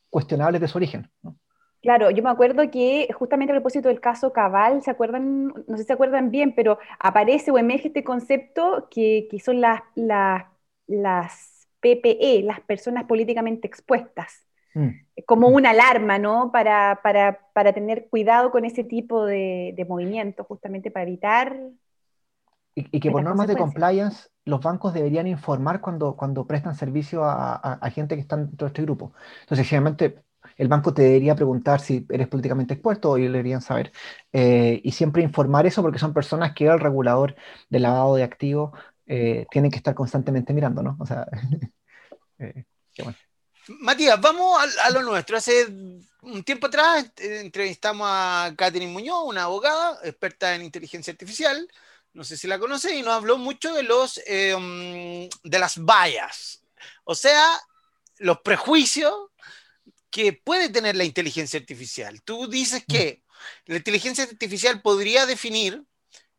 cuestionables 0.09 0.61
de 0.61 0.69
su 0.69 0.79
origen, 0.79 1.11
¿no? 1.23 1.37
Claro, 1.82 2.11
yo 2.11 2.23
me 2.23 2.29
acuerdo 2.29 2.71
que 2.71 3.09
justamente 3.15 3.53
a 3.53 3.56
propósito 3.56 3.88
del 3.88 4.00
caso 4.00 4.32
Cabal, 4.32 4.82
¿se 4.82 4.91
acuerdan? 4.91 5.49
No 5.67 5.77
sé 5.77 5.79
si 5.79 5.85
se 5.85 5.93
acuerdan 5.94 6.31
bien, 6.31 6.55
pero 6.55 6.79
aparece 6.99 7.50
o 7.50 7.59
emerge 7.59 7.88
este 7.88 8.04
concepto 8.04 8.88
que, 8.90 9.28
son 9.43 9.62
las, 9.62 9.81
las, 9.95 10.45
las, 10.87 11.66
PPE, 11.81 12.43
las 12.43 12.61
personas 12.61 13.04
políticamente 13.04 13.66
expuestas, 13.66 14.45
mm. 14.75 14.88
como 15.25 15.49
una 15.49 15.71
alarma, 15.71 16.19
¿no? 16.19 16.52
Para, 16.52 17.00
para, 17.02 17.40
para, 17.54 17.73
tener 17.73 18.09
cuidado 18.11 18.50
con 18.50 18.66
ese 18.66 18.85
tipo 18.85 19.25
de, 19.25 19.73
de 19.75 19.85
movimientos, 19.87 20.47
justamente 20.47 20.90
para 20.90 21.04
evitar... 21.04 21.57
Y, 22.75 23.00
que 23.00 23.11
por 23.11 23.23
normas 23.23 23.49
de 23.49 23.57
compliance 23.57 24.28
los 24.45 24.61
bancos 24.61 24.95
deberían 24.95 25.26
informar 25.26 25.81
cuando, 25.81 26.16
cuando 26.16 26.47
prestan 26.47 26.75
servicio 26.75 27.25
a, 27.25 27.54
a, 27.54 27.90
gente 27.90 28.14
que 28.14 28.21
está 28.21 28.37
dentro 28.37 28.66
de 28.66 28.69
este 28.69 28.83
grupo. 28.83 29.12
Entonces, 29.43 29.69
generalmente 29.69 30.23
el 30.61 30.69
banco 30.69 30.93
te 30.93 31.00
debería 31.00 31.35
preguntar 31.35 31.81
si 31.81 32.07
eres 32.11 32.29
políticamente 32.29 32.75
expuesto 32.75 33.11
o 33.11 33.17
ellos 33.17 33.33
deberían 33.33 33.62
saber. 33.62 33.93
Eh, 34.31 34.79
y 34.85 34.93
siempre 34.93 35.23
informar 35.23 35.67
eso 35.67 35.81
porque 35.81 35.99
son 35.99 36.12
personas 36.12 36.52
que 36.55 36.67
el 36.67 36.79
regulador 36.79 37.35
de 37.71 37.79
lavado 37.81 38.14
de 38.17 38.25
activos 38.25 38.79
eh, 39.07 39.47
tienen 39.50 39.71
que 39.71 39.79
estar 39.79 39.95
constantemente 39.95 40.52
mirando, 40.52 40.83
¿no? 40.83 40.99
O 41.00 41.07
sea, 41.07 41.26
eh, 42.38 42.64
Matías, 43.69 44.21
vamos 44.21 44.61
a, 44.85 44.90
lo 44.90 45.00
nuestro. 45.02 45.38
Hace 45.38 45.64
un 46.21 46.45
tiempo 46.45 46.67
atrás 46.67 47.11
entrevistamos 47.17 48.07
a 48.11 48.52
Catherine 48.55 48.93
Muñoz, 48.93 49.25
una 49.26 49.45
abogada 49.45 49.99
experta 50.05 50.55
en 50.55 50.62
inteligencia 50.62 51.11
artificial. 51.11 51.67
No 52.12 52.23
sé 52.23 52.37
si 52.37 52.47
la 52.47 52.59
conoce 52.59 52.95
y 52.95 53.02
nos 53.02 53.14
habló 53.14 53.38
mucho 53.38 53.73
de 53.73 53.83
los 53.83 54.19
mm, 54.19 55.25
de 55.43 55.59
las 55.59 55.79
vallas, 55.79 56.62
o 57.05 57.14
sea, 57.14 57.47
los 58.19 58.40
prejuicios 58.40 59.31
que 60.11 60.33
puede 60.33 60.69
tener 60.69 60.97
la 60.97 61.05
inteligencia 61.05 61.61
artificial. 61.61 62.23
Tú 62.23 62.49
dices 62.49 62.85
que 62.87 63.23
la 63.67 63.76
inteligencia 63.76 64.25
artificial 64.25 64.83
podría 64.83 65.26
definir 65.26 65.85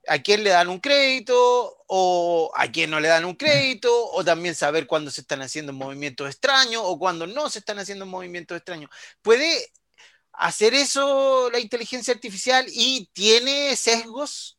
a 0.08 0.20
quién 0.20 0.44
le 0.44 0.50
dan 0.50 0.68
un 0.68 0.80
crédito 0.80 1.78
o 1.88 2.52
a 2.56 2.68
quién 2.68 2.90
no 2.90 3.00
le 3.00 3.08
dan 3.08 3.26
un 3.26 3.36
crédito, 3.36 3.90
o 4.12 4.24
también 4.24 4.56
saber 4.56 4.88
cuándo 4.88 5.12
se 5.12 5.22
están 5.22 5.42
haciendo 5.42 5.74
movimientos 5.74 6.28
extraños 6.28 6.82
o 6.86 6.98
cuándo 6.98 7.28
no 7.28 7.50
se 7.50 7.60
están 7.60 7.80
haciendo 7.80 8.06
movimientos 8.06 8.58
extraños. 8.58 8.90
¿Puede 9.22 9.72
hacer 10.34 10.74
eso 10.74 11.50
la 11.52 11.60
inteligencia 11.60 12.14
artificial 12.14 12.66
y 12.70 13.10
tiene 13.14 13.76
sesgos? 13.76 14.58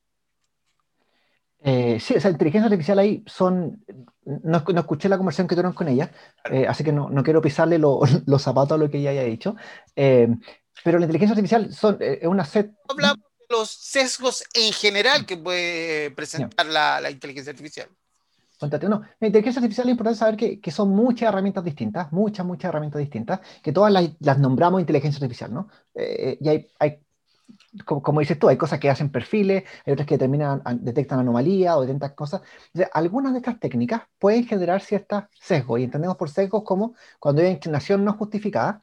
Eh, 1.64 1.98
sí, 2.00 2.14
o 2.14 2.20
sea, 2.20 2.30
inteligencia 2.30 2.66
artificial 2.66 2.98
ahí 2.98 3.22
son, 3.26 3.84
no, 4.24 4.64
no 4.66 4.80
escuché 4.80 5.08
la 5.08 5.16
conversación 5.16 5.46
que 5.48 5.54
tuvieron 5.54 5.72
con 5.72 5.88
ella, 5.88 6.10
eh, 6.50 6.66
así 6.68 6.84
que 6.84 6.92
no, 6.92 7.10
no 7.10 7.22
quiero 7.22 7.40
pisarle 7.42 7.78
lo- 7.78 8.00
los 8.26 8.42
zapatos 8.42 8.72
a 8.72 8.78
lo 8.78 8.90
que 8.90 8.98
ella 8.98 9.10
haya 9.10 9.24
dicho, 9.24 9.56
eh, 9.96 10.28
pero 10.84 10.98
la 10.98 11.04
inteligencia 11.06 11.32
artificial 11.32 11.72
son, 11.72 11.98
eh, 12.00 12.20
es 12.22 12.28
una 12.28 12.44
set... 12.44 12.72
Hablamos 12.88 13.18
de 13.18 13.56
los 13.56 13.70
sesgos 13.70 14.44
en 14.54 14.72
general 14.72 15.26
que 15.26 15.36
puede 15.36 16.10
presentar 16.12 16.66
la, 16.66 17.00
la 17.00 17.10
inteligencia 17.10 17.50
artificial. 17.50 17.88
No, 18.88 19.02
la 19.18 19.26
inteligencia 19.26 19.58
artificial 19.58 19.88
es 19.88 19.90
importante 19.90 20.18
saber 20.18 20.36
que, 20.36 20.60
que 20.60 20.70
son 20.70 20.90
muchas 20.90 21.28
herramientas 21.28 21.64
distintas, 21.64 22.12
muchas, 22.12 22.46
muchas 22.46 22.68
herramientas 22.68 23.00
distintas, 23.00 23.40
que 23.60 23.72
todas 23.72 23.92
las, 23.92 24.08
las 24.20 24.38
nombramos 24.38 24.80
inteligencia 24.80 25.18
artificial, 25.18 25.52
¿no? 25.52 25.68
Eh, 25.94 26.38
y 26.40 26.48
hay, 26.48 26.70
hay 26.78 27.00
como, 27.84 28.02
como 28.02 28.20
dices 28.20 28.38
tú, 28.38 28.48
hay 28.48 28.56
cosas 28.56 28.78
que 28.78 28.90
hacen 28.90 29.10
perfiles, 29.10 29.64
hay 29.86 29.92
otras 29.92 30.06
que 30.06 30.14
determinan, 30.14 30.62
an- 30.64 30.84
detectan 30.84 31.20
anomalías 31.20 31.76
o 31.76 31.82
detectan 31.82 32.14
cosas. 32.14 32.42
O 32.74 32.80
algunas 32.92 33.32
de 33.32 33.38
estas 33.38 33.58
técnicas 33.58 34.02
pueden 34.18 34.44
generar 34.46 34.80
ciertas 34.80 35.24
sesgos, 35.40 35.80
y 35.80 35.84
entendemos 35.84 36.16
por 36.16 36.30
sesgos 36.30 36.62
como 36.64 36.94
cuando 37.18 37.42
hay 37.42 37.48
inclinación 37.48 38.04
no 38.04 38.12
justificada 38.14 38.82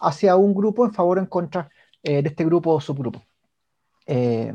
hacia 0.00 0.36
un 0.36 0.54
grupo 0.54 0.84
en 0.84 0.92
favor 0.92 1.18
o 1.18 1.20
en 1.20 1.26
contra 1.26 1.70
eh, 2.02 2.22
de 2.22 2.28
este 2.28 2.44
grupo 2.44 2.72
o 2.72 2.80
subgrupo. 2.80 3.22
Eh, 4.06 4.54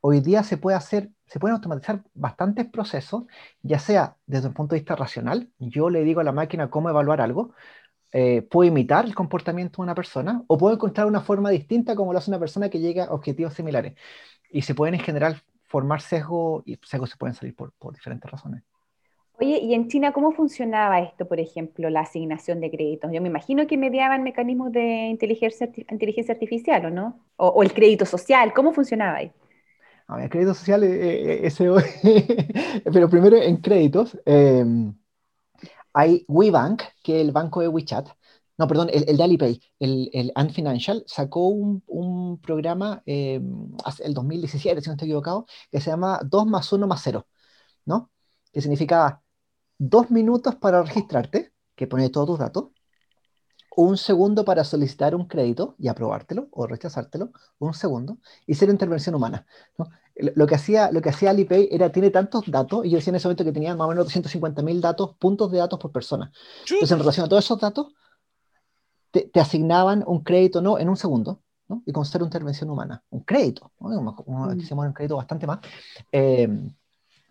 hoy 0.00 0.20
día 0.20 0.42
se 0.42 0.56
puede 0.56 0.76
hacer, 0.76 1.10
se 1.26 1.38
pueden 1.38 1.54
automatizar 1.54 2.02
bastantes 2.14 2.66
procesos, 2.66 3.24
ya 3.62 3.78
sea 3.78 4.16
desde 4.26 4.48
un 4.48 4.54
punto 4.54 4.74
de 4.74 4.80
vista 4.80 4.96
racional, 4.96 5.50
yo 5.58 5.90
le 5.90 6.02
digo 6.04 6.20
a 6.20 6.24
la 6.24 6.32
máquina 6.32 6.70
cómo 6.70 6.90
evaluar 6.90 7.20
algo, 7.20 7.54
eh, 8.16 8.42
puedo 8.42 8.68
imitar 8.68 9.06
el 9.06 9.14
comportamiento 9.14 9.78
de 9.78 9.82
una 9.82 9.94
persona 9.96 10.44
o 10.46 10.56
puedo 10.56 10.72
encontrar 10.72 11.08
una 11.08 11.20
forma 11.20 11.50
distinta 11.50 11.96
como 11.96 12.12
lo 12.12 12.20
hace 12.20 12.30
una 12.30 12.38
persona 12.38 12.68
que 12.70 12.78
llega 12.78 13.06
a 13.06 13.12
objetivos 13.12 13.54
similares. 13.54 13.94
Y 14.50 14.62
se 14.62 14.72
pueden 14.72 14.94
en 14.94 15.00
general 15.00 15.42
formar 15.64 16.00
sesgos 16.00 16.62
y 16.64 16.78
sesgos 16.84 17.10
se 17.10 17.16
pueden 17.16 17.34
salir 17.34 17.56
por, 17.56 17.72
por 17.72 17.92
diferentes 17.92 18.30
razones. 18.30 18.62
Oye, 19.40 19.58
¿y 19.58 19.74
en 19.74 19.88
China 19.88 20.12
cómo 20.12 20.30
funcionaba 20.30 21.00
esto, 21.00 21.26
por 21.26 21.40
ejemplo, 21.40 21.90
la 21.90 22.02
asignación 22.02 22.60
de 22.60 22.70
créditos? 22.70 23.10
Yo 23.12 23.20
me 23.20 23.28
imagino 23.28 23.66
que 23.66 23.76
mediaban 23.76 24.22
mecanismos 24.22 24.70
de 24.70 25.08
inteligencia, 25.08 25.68
inteligencia 25.90 26.34
artificial, 26.34 26.86
¿o 26.86 26.90
no? 26.90 27.18
O, 27.34 27.48
o 27.48 27.62
el 27.64 27.72
crédito 27.74 28.06
social, 28.06 28.52
¿cómo 28.54 28.72
funcionaba 28.72 29.16
ahí? 29.16 29.32
A 30.06 30.16
ver, 30.18 30.30
créditos 30.30 30.58
sociales, 30.58 30.90
eh, 30.90 31.46
eh, 31.46 31.50
SO, 31.50 31.76
pero 32.92 33.08
primero 33.08 33.36
en 33.36 33.56
créditos, 33.56 34.18
eh, 34.26 34.64
hay 35.94 36.24
WeBank, 36.28 36.82
que 37.02 37.20
es 37.20 37.26
el 37.26 37.32
banco 37.32 37.60
de 37.60 37.68
WeChat, 37.68 38.08
no, 38.58 38.68
perdón, 38.68 38.88
el, 38.92 39.08
el 39.08 39.16
de 39.16 39.22
Alipay, 39.24 39.60
el, 39.80 40.10
el 40.12 40.32
Ant 40.36 40.52
Financial, 40.52 41.02
sacó 41.06 41.48
un, 41.48 41.82
un 41.86 42.40
programa 42.40 43.02
eh, 43.06 43.40
el 44.04 44.14
2017, 44.14 44.80
si 44.80 44.88
no 44.88 44.92
estoy 44.94 45.08
equivocado, 45.08 45.46
que 45.70 45.80
se 45.80 45.90
llama 45.90 46.20
2 46.24 46.46
más 46.46 46.72
1 46.72 46.86
más 46.86 47.00
0, 47.02 47.26
¿no? 47.86 48.10
Que 48.52 48.60
significa 48.62 49.22
dos 49.78 50.10
minutos 50.10 50.56
para 50.56 50.82
registrarte, 50.82 51.52
que 51.76 51.86
pone 51.88 52.10
todos 52.10 52.28
tus 52.28 52.38
datos, 52.40 52.66
un 53.76 53.96
segundo 53.96 54.44
para 54.44 54.64
solicitar 54.64 55.14
un 55.14 55.26
crédito 55.26 55.74
y 55.78 55.88
aprobártelo 55.88 56.48
o 56.52 56.66
rechazártelo, 56.66 57.32
un 57.58 57.74
segundo, 57.74 58.18
y 58.46 58.54
cero 58.54 58.72
intervención 58.72 59.14
humana. 59.14 59.46
¿no? 59.78 59.88
Lo 60.16 60.46
que 60.46 60.54
hacía, 60.54 60.92
lo 60.92 61.00
que 61.02 61.08
hacía 61.08 61.30
Alipay 61.30 61.68
era, 61.72 61.90
tiene 61.90 62.10
tantos 62.10 62.44
datos, 62.46 62.86
y 62.86 62.90
yo 62.90 62.96
decía 62.96 63.10
en 63.10 63.16
ese 63.16 63.26
momento 63.26 63.44
que 63.44 63.52
tenía 63.52 63.74
más 63.74 63.86
o 63.86 63.90
menos 63.90 64.06
250.000 64.06 64.80
datos, 64.80 65.16
puntos 65.18 65.50
de 65.50 65.58
datos 65.58 65.78
por 65.78 65.90
persona. 65.90 66.30
Entonces, 66.60 66.92
en 66.92 66.98
relación 66.98 67.26
a 67.26 67.28
todos 67.28 67.44
esos 67.44 67.58
datos, 67.58 67.88
te, 69.10 69.22
te 69.22 69.40
asignaban 69.40 70.04
un 70.06 70.22
crédito 70.22 70.60
no 70.60 70.78
en 70.78 70.88
un 70.88 70.96
segundo, 70.96 71.42
¿no? 71.68 71.82
y 71.86 71.92
con 71.92 72.04
cero 72.04 72.24
intervención 72.24 72.70
humana. 72.70 73.02
Un 73.10 73.20
crédito, 73.20 73.72
¿no? 73.80 73.88
Aquí 74.50 74.60
Mm. 74.60 74.60
se 74.60 74.68
llama 74.68 74.86
un 74.86 74.92
crédito 74.92 75.16
bastante 75.16 75.46
más. 75.46 75.60
Eh, 76.12 76.48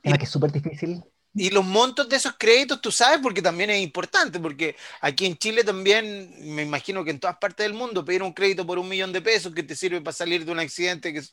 que 0.03 0.23
es 0.23 0.29
súper 0.29 0.51
difícil. 0.51 1.03
Y 1.35 1.49
los 1.49 1.65
montos 1.65 2.07
de 2.09 2.17
esos 2.17 2.33
créditos, 2.37 2.79
tú 2.79 2.91
sabes, 2.91 3.19
porque 3.19 3.41
también 3.41 3.71
es 3.71 3.81
importante, 3.81 4.39
porque 4.39 4.75
aquí 5.01 5.25
en 5.25 5.35
Chile 5.35 5.63
también, 5.63 6.31
me 6.55 6.61
imagino 6.61 7.03
que 7.03 7.09
en 7.09 7.19
todas 7.19 7.37
partes 7.37 7.65
del 7.65 7.73
mundo, 7.73 8.05
pedir 8.05 8.21
un 8.21 8.33
crédito 8.33 8.67
por 8.67 8.77
un 8.77 8.87
millón 8.87 9.11
de 9.11 9.21
pesos 9.21 9.51
que 9.51 9.63
te 9.63 9.75
sirve 9.75 9.99
para 10.01 10.13
salir 10.13 10.45
de 10.45 10.51
un 10.51 10.59
accidente 10.59 11.11
que, 11.11 11.23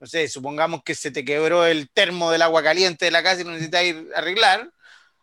no 0.00 0.06
sé, 0.06 0.28
supongamos 0.28 0.82
que 0.84 0.94
se 0.94 1.10
te 1.10 1.24
quebró 1.24 1.66
el 1.66 1.90
termo 1.90 2.30
del 2.30 2.42
agua 2.42 2.62
caliente 2.62 3.04
de 3.06 3.10
la 3.10 3.22
casa 3.22 3.42
y 3.42 3.44
lo 3.44 3.50
necesitas 3.52 3.84
ir 3.84 4.08
a 4.14 4.18
arreglar, 4.18 4.70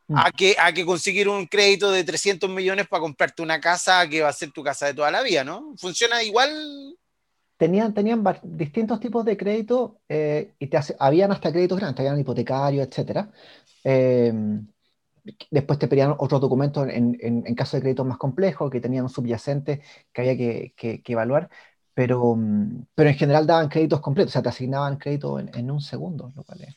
Mm. 0.09 0.15
a 0.17 0.31
que, 0.31 0.55
a 0.59 0.71
que 0.73 0.85
conseguir 0.85 1.29
un 1.29 1.45
crédito 1.47 1.91
de 1.91 2.03
300 2.03 2.49
millones 2.49 2.87
para 2.87 3.01
comprarte 3.01 3.41
una 3.41 3.59
casa 3.59 4.07
que 4.09 4.21
va 4.21 4.29
a 4.29 4.33
ser 4.33 4.51
tu 4.51 4.63
casa 4.63 4.85
de 4.87 4.93
toda 4.93 5.11
la 5.11 5.21
vida, 5.23 5.43
¿no? 5.43 5.73
Funciona 5.77 6.23
igual. 6.23 6.95
Tenían, 7.57 7.93
distintos 8.43 8.99
tipos 8.99 9.25
de 9.25 9.35
crédito 9.35 9.99
eh, 10.07 10.53
y 10.59 10.67
te 10.67 10.77
hace- 10.77 10.95
habían 10.99 11.31
hasta 11.31 11.51
créditos 11.51 11.79
grandes, 11.79 11.99
habían 12.01 12.19
hipotecarios, 12.19 12.87
etcétera. 12.87 13.31
Eh, 13.83 14.31
después 15.51 15.79
te 15.79 15.87
pedían 15.87 16.15
otros 16.17 16.41
documentos 16.41 16.87
en, 16.89 17.17
en, 17.21 17.43
en 17.45 17.55
caso 17.55 17.77
de 17.77 17.81
créditos 17.81 18.05
más 18.05 18.17
complejos 18.17 18.69
que 18.71 18.79
tenían 18.81 19.03
un 19.05 19.09
subyacente 19.09 19.81
que 20.13 20.21
había 20.21 20.37
que, 20.37 20.73
que- 20.75 21.01
que 21.03 21.13
evaluar, 21.13 21.49
pero, 21.97 22.35
mm, 22.35 22.85
pero 22.95 23.09
en 23.09 23.15
general 23.17 23.47
daban 23.47 23.69
créditos 23.69 24.01
completos, 24.01 24.31
o 24.31 24.33
sea, 24.33 24.43
te 24.43 24.49
asignaban 24.49 24.97
crédito 24.97 25.39
en, 25.39 25.49
en 25.55 25.71
un 25.71 25.81
segundo, 25.81 26.31
lo 26.35 26.43
cual 26.43 26.61
es, 26.63 26.75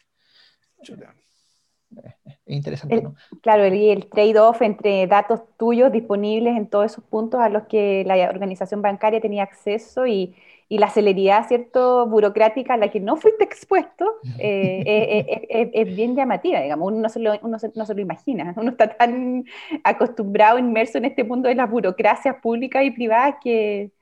es 2.24 2.56
interesante, 2.56 3.00
El- 3.00 3.02
¿no? 3.02 3.14
Claro, 3.42 3.64
el, 3.64 3.74
y 3.74 3.90
el 3.90 4.08
trade-off 4.10 4.60
entre 4.62 5.06
datos 5.06 5.40
tuyos 5.56 5.92
disponibles 5.92 6.56
en 6.56 6.68
todos 6.68 6.86
esos 6.92 7.04
puntos 7.04 7.40
a 7.40 7.48
los 7.48 7.62
que 7.68 8.04
la 8.04 8.28
organización 8.28 8.82
bancaria 8.82 9.20
tenía 9.20 9.44
acceso 9.44 10.06
y, 10.06 10.34
y 10.68 10.78
la 10.78 10.90
celeridad, 10.90 11.46
¿cierto?, 11.48 12.06
burocrática 12.06 12.74
a 12.74 12.76
la 12.76 12.90
que 12.90 13.00
no 13.00 13.16
fuiste 13.16 13.44
expuesto, 13.44 14.04
eh, 14.38 14.82
eh, 14.84 15.24
eh, 15.28 15.48
eh, 15.50 15.70
es 15.72 15.94
bien 15.94 16.16
llamativa, 16.16 16.60
digamos, 16.60 16.88
uno 16.92 17.00
no 17.00 17.08
se, 17.08 17.20
lo, 17.20 17.32
uno 17.42 17.58
se- 17.58 17.72
no 17.76 17.86
se 17.86 17.94
lo 17.94 18.00
imagina, 18.02 18.52
uno 18.58 18.70
está 18.72 18.88
tan 18.96 19.44
acostumbrado, 19.84 20.58
inmerso 20.58 20.98
en 20.98 21.04
este 21.06 21.24
mundo 21.24 21.48
de 21.48 21.54
las 21.54 21.70
burocracias 21.70 22.36
públicas 22.42 22.84
y 22.84 22.90
privadas 22.90 23.36
que, 23.42 23.92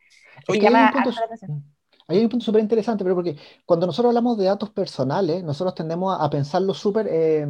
Es 0.49 0.59
que 0.59 0.59
que 0.59 0.67
ahí 0.67 0.77
hay 0.77 0.81
llama 0.81 0.85
un 0.85 0.91
punto, 0.91 1.11
ahí 2.09 2.19
hay 2.19 2.25
un 2.25 2.31
punto 2.31 2.45
súper 2.45 2.63
interesante, 2.63 3.05
pero 3.05 3.15
porque 3.17 3.37
cuando 3.67 3.87
nosotros 3.87 4.11
hablamos 4.11 4.39
de 4.39 4.47
datos 4.47 4.71
personales, 4.71 5.43
nosotros 5.45 5.75
tendemos 5.75 6.19
a, 6.19 6.25
a 6.25 6.31
pensarlo 6.31 6.75
súper 6.75 7.07
eh, 7.11 7.47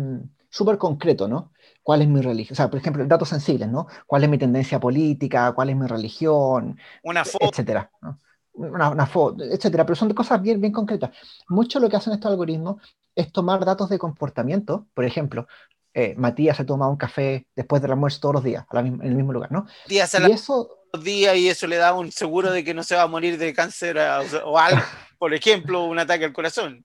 súper 0.50 0.78
concreto, 0.78 1.28
¿no? 1.28 1.52
¿Cuál 1.82 2.02
es 2.02 2.08
mi 2.08 2.20
religión? 2.20 2.54
O 2.54 2.56
sea, 2.56 2.70
por 2.70 2.78
ejemplo, 2.80 3.06
datos 3.06 3.28
sensibles, 3.28 3.68
¿no? 3.68 3.86
¿Cuál 4.06 4.24
es 4.24 4.30
mi 4.30 4.38
tendencia 4.38 4.80
política? 4.80 5.52
¿Cuál 5.52 5.70
es 5.70 5.76
mi 5.76 5.86
religión? 5.86 6.78
Una 7.02 7.24
foto. 7.24 7.50
Etcétera, 7.50 7.90
¿no? 8.02 8.18
Una, 8.52 8.90
una 8.90 9.06
foto, 9.06 9.44
etcétera, 9.44 9.86
pero 9.86 9.94
son 9.96 10.12
cosas 10.14 10.42
bien, 10.42 10.60
bien 10.60 10.72
concretas. 10.72 11.10
Mucho 11.48 11.78
lo 11.80 11.88
que 11.88 11.96
hacen 11.96 12.12
estos 12.12 12.30
algoritmos 12.30 12.82
es 13.14 13.30
tomar 13.32 13.64
datos 13.64 13.88
de 13.88 13.98
comportamiento, 13.98 14.88
por 14.94 15.04
ejemplo, 15.04 15.46
eh, 15.94 16.14
Matías 16.16 16.56
se 16.56 16.64
toma 16.64 16.88
un 16.88 16.96
café 16.96 17.46
después 17.56 17.80
del 17.82 17.92
almuerzo 17.92 18.20
todos 18.20 18.34
los 18.36 18.44
días, 18.44 18.64
a 18.68 18.74
la 18.76 18.82
misma- 18.82 19.04
en 19.04 19.10
el 19.10 19.16
mismo 19.16 19.32
lugar, 19.32 19.52
¿no? 19.52 19.66
días 19.84 20.14
a 20.14 20.20
Y 20.20 20.30
la 20.30 20.30
eso, 20.30 20.77
los 20.92 21.04
días 21.04 21.36
y 21.36 21.48
eso 21.48 21.66
le 21.66 21.76
da 21.76 21.94
un 21.94 22.12
seguro 22.12 22.50
de 22.52 22.64
que 22.64 22.74
no 22.74 22.82
se 22.82 22.96
va 22.96 23.02
a 23.02 23.06
morir 23.08 23.38
de 23.38 23.52
cáncer 23.54 23.98
a- 23.98 24.22
o, 24.44 24.58
algo, 24.58 24.82
por 25.18 25.34
ejemplo, 25.34 25.84
un 25.84 25.98
ataque 25.98 26.24
al 26.24 26.32
corazón. 26.32 26.84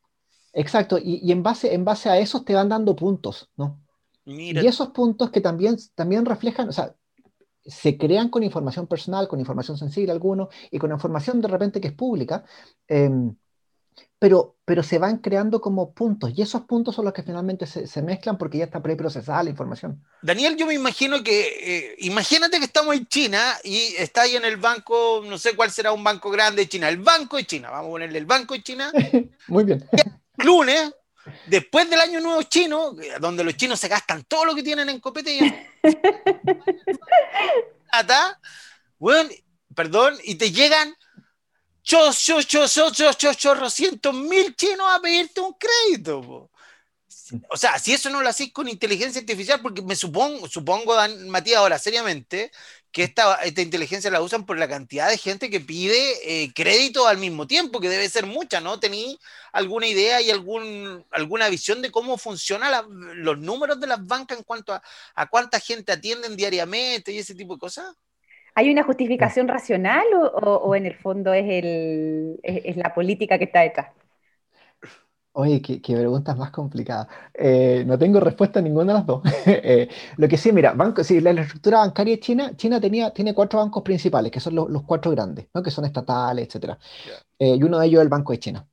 exacto, 0.54 0.98
y, 0.98 1.20
y 1.24 1.32
en 1.32 1.44
base, 1.44 1.74
en 1.74 1.86
base 1.86 2.10
a 2.10 2.18
esos 2.18 2.46
te 2.46 2.54
van 2.54 2.70
dando 2.70 2.96
puntos, 2.96 3.50
¿no? 3.58 3.82
Mira, 4.26 4.62
Y 4.62 4.68
esos 4.68 4.90
puntos 4.90 5.32
que 5.32 5.42
también, 5.42 5.78
también 5.96 6.26
reflejan, 6.26 6.70
o 6.70 6.72
sea, 6.74 6.96
se 7.66 7.98
crean 7.98 8.30
con 8.30 8.44
información 8.44 8.88
personal, 8.88 9.28
con 9.28 9.40
información 9.40 9.78
sensible 9.78 10.12
algunos, 10.14 10.50
y 10.72 10.80
con 10.80 10.92
información 10.92 11.42
de 11.42 11.50
repente 11.50 11.82
que 11.82 11.90
es 11.90 11.94
pública, 11.96 12.46
em, 12.88 13.36
pero, 14.20 14.56
pero 14.64 14.84
se 14.84 15.00
van 15.00 15.18
creando 15.18 15.60
como 15.60 15.94
puntos, 15.94 16.32
y 16.34 16.42
esos 16.42 16.62
puntos 16.62 16.96
son 16.96 17.06
los 17.06 17.14
que 17.14 17.24
finalmente 17.24 17.68
se, 17.68 17.88
se 17.88 18.02
mezclan 18.02 18.38
porque 18.38 18.58
ya 18.58 18.66
está 18.66 18.82
preprocesada 18.82 19.44
la 19.44 19.50
información. 19.50 20.02
Daniel, 20.22 20.56
yo 20.56 20.66
me 20.66 20.74
imagino 20.74 21.22
que, 21.24 21.42
eh, 21.62 21.96
imagínate 22.00 22.60
que 22.60 22.66
estamos 22.66 22.96
en 22.96 23.06
China 23.08 23.54
y 23.64 23.96
está 23.98 24.22
ahí 24.22 24.36
en 24.36 24.46
el 24.46 24.58
banco, 24.58 25.22
no 25.26 25.38
sé 25.38 25.56
cuál 25.56 25.72
será 25.72 25.92
un 25.92 26.04
banco 26.04 26.32
grande 26.32 26.62
de 26.62 26.70
China, 26.70 26.88
el 26.90 26.98
Banco 26.98 27.38
de 27.38 27.46
China, 27.46 27.70
vamos 27.70 27.88
a 27.88 27.92
ponerle 27.92 28.20
el 28.20 28.26
Banco 28.26 28.54
de 28.54 28.64
China, 28.64 28.92
Muy 29.48 29.66
bien. 29.66 29.86
lunes, 30.38 30.94
después 31.48 31.90
del 31.90 32.00
Año 32.00 32.22
Nuevo 32.22 32.44
Chino, 32.44 32.96
donde 33.20 33.44
los 33.44 33.58
chinos 33.58 33.80
se 33.80 33.88
gastan 33.88 34.24
todo 34.24 34.46
lo 34.46 34.56
que 34.56 34.64
tienen 34.64 34.90
en 34.90 35.00
copete 35.00 35.36
y 35.36 35.40
weón, 39.00 39.30
perdón, 39.76 40.16
y 40.24 40.36
te 40.36 40.52
llegan 40.52 40.96
chos, 41.84 42.18
chos, 42.18 42.48
chos, 42.48 42.74
chos, 42.74 42.92
chos, 42.94 43.18
chos, 43.18 43.38
chorrocientos 43.38 44.14
mil 44.14 44.56
chinos 44.56 44.88
a 44.90 45.02
pedirte 45.02 45.42
un 45.42 45.54
crédito. 45.54 46.22
po. 46.22 46.52
O 47.50 47.58
sea, 47.58 47.80
si 47.80 47.94
eso 47.94 48.10
no 48.10 48.22
lo 48.22 48.30
hacéis 48.30 48.52
con 48.54 48.68
inteligencia 48.68 49.22
artificial, 49.22 49.62
porque 49.62 49.82
me 49.82 49.96
supongo, 49.96 50.48
supongo, 50.48 50.94
Dan, 50.96 51.30
Matías, 51.30 51.60
ahora 51.60 51.80
seriamente, 51.80 52.52
que 52.92 53.04
esta, 53.04 53.36
esta 53.44 53.62
inteligencia 53.62 54.12
la 54.12 54.22
usan 54.22 54.46
por 54.46 54.58
la 54.58 54.68
cantidad 54.68 55.10
de 55.10 55.18
gente 55.18 55.50
que 55.50 55.60
pide 55.60 56.44
eh, 56.44 56.52
crédito 56.54 57.08
al 57.08 57.18
mismo 57.18 57.48
tiempo, 57.48 57.80
que 57.80 57.90
debe 57.90 58.10
ser 58.10 58.26
mucha, 58.26 58.62
¿no? 58.62 58.80
¿Tenéis 58.80 59.18
alguna 59.52 59.88
idea 59.88 60.22
y 60.22 60.32
algún, 60.32 61.06
alguna 61.12 61.50
visión 61.50 61.82
de 61.82 61.92
cómo 61.92 62.18
funcionan 62.18 62.86
los 63.16 63.38
números 63.40 63.80
de 63.80 63.88
las 63.88 64.06
bancas 64.06 64.38
en 64.38 64.44
cuanto 64.44 64.74
a, 64.74 64.84
a 65.16 65.28
cuánta 65.30 65.60
gente 65.60 65.92
atienden 65.92 66.36
diariamente 66.36 67.12
y 67.12 67.20
ese 67.20 67.36
tipo 67.36 67.56
de 67.56 67.60
cosas? 67.60 67.96
¿Hay 68.56 68.72
una 68.72 68.84
justificación 68.84 69.48
racional 69.48 70.06
o, 70.16 70.26
o- 70.28 70.58
o 70.70 70.76
en 70.76 70.86
el 70.86 70.96
fondo 70.96 71.34
es, 71.34 71.46
el, 71.50 72.40
es, 72.44 72.62
es 72.66 72.78
la 72.78 72.94
política 72.94 73.38
que 73.38 73.46
está 73.46 73.62
detrás? 73.62 73.88
Oye, 75.36 75.62
qué, 75.64 75.82
qué 75.82 75.96
preguntas 75.96 76.38
más 76.38 76.52
complicadas. 76.52 77.08
Eh, 77.34 77.84
no 77.88 77.98
tengo 77.98 78.20
respuesta 78.20 78.60
a 78.60 78.62
ninguna 78.62 78.94
de 78.94 79.00
las 79.00 79.06
dos. 79.08 79.24
Eh, 79.48 79.90
lo 80.18 80.28
que 80.28 80.38
sí, 80.38 80.52
mira, 80.52 80.74
banco, 80.74 81.04
sí, 81.04 81.20
la, 81.22 81.32
estructura 81.32 81.80
bancaria 81.80 82.16
de 82.16 82.20
China, 82.20 82.56
China 82.56 82.80
tenía, 82.80 83.12
tiene 83.14 83.34
cuatro 83.34 83.60
bancos 83.60 83.82
principales, 83.84 84.32
que 84.32 84.40
son 84.40 84.54
los, 84.56 84.70
los 84.70 84.84
cuatro 84.84 85.10
grandes, 85.12 85.48
¿no? 85.54 85.64
que 85.64 85.72
son 85.72 85.86
estatales, 85.86 86.48
etc. 86.48 86.78
Ya. 87.04 87.24
y 87.40 87.64
uno 87.64 87.80
de 87.80 87.88
ellos 87.88 88.00
es 88.00 88.04
el 88.04 88.10
Banco 88.10 88.32
de 88.34 88.40
China. 88.40 88.68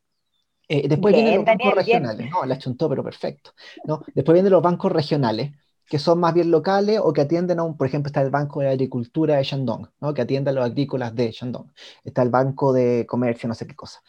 Eh, 0.68 0.88
después 0.88 1.14
Bien, 1.14 1.14
vienen 1.14 1.34
los 1.34 1.46
bancos 1.46 1.74
Daniel, 1.74 1.82
bien. 1.84 2.14
regionales, 2.14 2.28
no, 2.30 2.44
la 2.46 2.58
chuntó, 2.58 2.88
pero 2.90 3.04
perfecto. 3.04 3.52
¿no? 3.84 4.02
Después 4.14 4.34
vienen 4.34 4.52
los 4.52 4.62
bancos 4.62 4.92
regionales, 4.92 5.52
que 5.90 6.00
son 6.00 6.20
más 6.20 6.34
bien 6.34 6.50
locales 6.52 7.00
o 7.04 7.12
que 7.12 7.22
atienden 7.22 7.60
a 7.60 7.64
un, 7.64 7.76
por 7.76 7.88
ejemplo, 7.88 8.08
está 8.08 8.22
el 8.22 8.30
Banco 8.30 8.62
de 8.62 8.70
Agricultura 8.70 9.36
de 9.38 9.44
Shandong, 9.44 9.88
¿no? 10.00 10.14
que 10.14 10.22
atiende 10.22 10.50
a 10.52 10.54
los 10.54 10.64
agrícolas 10.66 11.14
de 11.16 11.32
Shandong. 11.32 11.72
Está 12.04 12.22
el 12.22 12.30
Banco 12.30 12.72
de 12.74 13.06
Comercio, 13.08 13.48
no 13.48 13.56
sé 13.56 13.66
qué 13.68 13.76
cosa. 13.76 14.00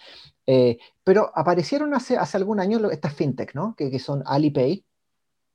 Eh, 0.48 0.80
pero 1.04 1.32
aparecieron 1.36 1.94
hace, 1.96 2.18
hace 2.18 2.38
algún 2.38 2.60
año 2.60 2.80
lo- 2.80 2.92
estas 2.92 3.14
fintech, 3.16 3.56
¿no? 3.56 3.76
Que, 3.78 3.92
que 3.92 4.00
son 4.00 4.24
Alipay, 4.28 4.86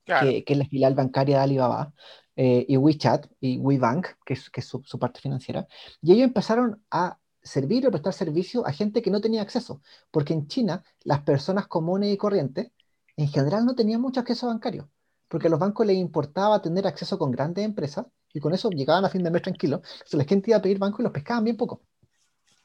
Claro. 0.04 0.26
que, 0.26 0.44
que 0.44 0.52
es 0.54 0.58
la 0.58 0.66
filial 0.66 0.94
bancaria 0.94 1.38
de 1.38 1.42
Alibaba, 1.44 1.92
eh, 2.36 2.64
y 2.68 2.76
WeChat 2.76 3.26
y 3.40 3.58
WeBank, 3.58 4.08
que 4.24 4.34
es, 4.34 4.50
que 4.50 4.60
es 4.60 4.66
su, 4.66 4.82
su 4.84 4.98
parte 4.98 5.20
financiera. 5.20 5.66
Y 6.02 6.12
ellos 6.12 6.24
empezaron 6.26 6.82
a 6.90 7.18
servir 7.42 7.86
o 7.86 7.90
prestar 7.90 8.12
servicio 8.12 8.66
a 8.66 8.72
gente 8.72 9.02
que 9.02 9.10
no 9.10 9.20
tenía 9.20 9.42
acceso, 9.42 9.82
porque 10.10 10.32
en 10.34 10.46
China 10.48 10.84
las 11.04 11.22
personas 11.22 11.66
comunes 11.68 12.12
y 12.12 12.16
corrientes 12.16 12.72
en 13.16 13.28
general 13.28 13.64
no 13.64 13.74
tenían 13.74 14.00
mucho 14.00 14.20
acceso 14.20 14.46
bancario, 14.48 14.90
porque 15.28 15.48
a 15.48 15.50
los 15.50 15.58
bancos 15.60 15.86
les 15.86 15.96
importaba 15.96 16.60
tener 16.62 16.86
acceso 16.86 17.18
con 17.18 17.30
grandes 17.30 17.64
empresas 17.64 18.06
y 18.32 18.40
con 18.40 18.54
eso 18.54 18.70
llegaban 18.70 19.04
a 19.04 19.08
fin 19.08 19.22
de 19.22 19.30
mes 19.30 19.42
tranquilos. 19.42 19.80
Entonces 19.82 20.14
la 20.14 20.24
gente 20.24 20.50
iba 20.50 20.58
a 20.58 20.62
pedir 20.62 20.78
banco 20.78 21.00
y 21.00 21.04
los 21.04 21.12
pescaban 21.12 21.44
bien 21.44 21.56
poco. 21.56 21.82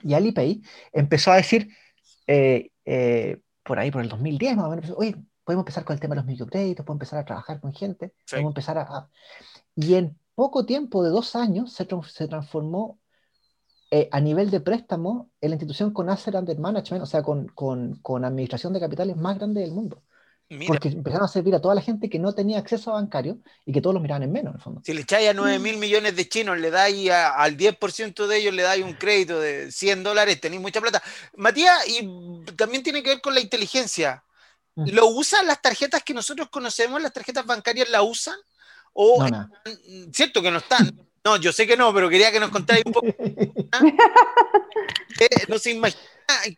Y 0.03 0.13
Alipay 0.13 0.61
empezó 0.91 1.31
a 1.31 1.37
decir, 1.37 1.69
eh, 2.27 2.71
eh, 2.85 3.39
por 3.63 3.79
ahí, 3.79 3.91
por 3.91 4.01
el 4.01 4.09
2010 4.09 4.55
más 4.57 4.65
o 4.65 4.69
menos, 4.69 4.91
oye, 4.97 5.15
podemos 5.43 5.61
empezar 5.63 5.85
con 5.85 5.93
el 5.93 5.99
tema 5.99 6.15
de 6.15 6.21
los 6.21 6.25
microcréditos, 6.27 6.85
podemos 6.85 7.01
empezar 7.01 7.19
a 7.19 7.25
trabajar 7.25 7.59
con 7.61 7.73
gente, 7.73 8.13
Sí. 8.25 8.35
podemos 8.35 8.51
empezar 8.51 8.77
a, 8.77 8.81
a- 8.83 9.09
Y 9.75 9.95
en 9.95 10.17
poco 10.35 10.65
tiempo, 10.65 11.03
de 11.03 11.09
dos 11.11 11.35
años, 11.35 11.73
se, 11.73 11.87
se 12.07 12.27
transformó 12.27 12.99
eh, 13.91 14.07
a 14.11 14.19
nivel 14.21 14.49
de 14.51 14.61
préstamo 14.61 15.31
en 15.41 15.49
la 15.51 15.55
institución 15.55 15.91
con 15.93 16.09
asset 16.09 16.35
under 16.35 16.57
management, 16.57 17.03
o 17.03 17.05
sea, 17.05 17.21
con, 17.23 17.47
con, 17.49 17.95
con 18.01 18.23
administración 18.25 18.73
de 18.73 18.79
capitales 18.79 19.17
más 19.17 19.37
grande 19.37 19.61
del 19.61 19.71
mundo. 19.71 20.01
Mira, 20.53 20.67
Porque 20.67 20.89
empezaron 20.89 21.23
a 21.23 21.29
servir 21.29 21.55
a 21.55 21.61
toda 21.61 21.73
la 21.75 21.81
gente 21.81 22.09
que 22.09 22.19
no 22.19 22.33
tenía 22.35 22.59
acceso 22.59 22.91
a 22.91 22.95
bancario 22.95 23.37
y 23.65 23.71
que 23.71 23.79
todos 23.79 23.93
los 23.93 24.01
miraban 24.01 24.23
en 24.23 24.33
menos, 24.33 24.51
en 24.53 24.57
el 24.57 24.61
fondo. 24.61 24.81
si 24.83 24.93
le 24.93 25.01
echáis 25.01 25.29
a 25.29 25.33
9 25.33 25.59
mil 25.59 25.77
millones 25.77 26.13
de 26.13 26.27
chinos, 26.27 26.57
le 26.59 26.69
dais 26.69 27.09
a- 27.09 27.35
al 27.35 27.55
10% 27.55 28.27
de 28.27 28.37
ellos, 28.37 28.53
le 28.53 28.63
dais 28.63 28.83
un 28.83 28.93
crédito 28.93 29.39
de 29.39 29.71
100 29.71 30.03
dólares, 30.03 30.41
tenéis 30.41 30.61
mucha 30.61 30.81
plata. 30.81 31.01
Matías, 31.37 31.87
y 31.87 32.05
también 32.57 32.83
tiene 32.83 33.01
que 33.01 33.11
ver 33.11 33.21
con 33.21 33.33
la 33.33 33.39
inteligencia. 33.39 34.25
Mm. 34.75 34.89
¿Lo 34.89 35.07
usan 35.07 35.47
las 35.47 35.61
tarjetas 35.61 36.03
que 36.03 36.13
nosotros 36.13 36.49
conocemos? 36.49 37.01
¿Las 37.01 37.13
tarjetas 37.13 37.45
bancarias 37.45 37.89
la 37.89 38.01
usan? 38.01 38.35
¿O 38.91 39.25
No, 39.25 39.49
cierto 40.11 40.41
que 40.41 40.51
no 40.51 40.57
están? 40.57 40.91
No, 41.23 41.37
yo 41.37 41.53
sé 41.53 41.65
que 41.65 41.77
no, 41.77 41.93
pero 41.93 42.09
quería 42.09 42.29
que 42.31 42.39
nos 42.41 42.49
contarais 42.49 42.83
un 42.85 42.91
poco. 42.91 43.07
Eh, 45.19 45.27
no 45.47 45.59
se 45.59 45.71
imagina 45.71 46.01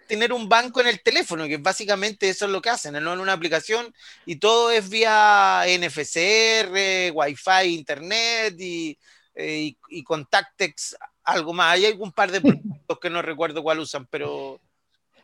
tener 0.07 0.33
un 0.33 0.49
banco 0.49 0.81
en 0.81 0.87
el 0.87 1.01
teléfono, 1.03 1.45
que 1.47 1.57
básicamente 1.57 2.29
eso 2.29 2.45
es 2.45 2.51
lo 2.51 2.61
que 2.61 2.69
hacen, 2.69 2.93
¿no? 3.03 3.13
En 3.13 3.19
una 3.19 3.33
aplicación 3.33 3.93
y 4.25 4.37
todo 4.37 4.71
es 4.71 4.89
vía 4.89 5.63
NFCR, 5.67 7.11
Wi-Fi, 7.13 7.67
Internet 7.73 8.55
y, 8.59 8.97
eh, 9.35 9.59
y, 9.89 9.99
y 9.99 10.03
Contactex, 10.03 10.95
algo 11.23 11.53
más. 11.53 11.73
Hay 11.73 11.85
algún 11.85 12.11
par 12.11 12.31
de 12.31 12.41
productos 12.41 12.99
que 13.01 13.09
no 13.09 13.21
recuerdo 13.21 13.63
cuál 13.63 13.79
usan, 13.79 14.05
pero 14.07 14.59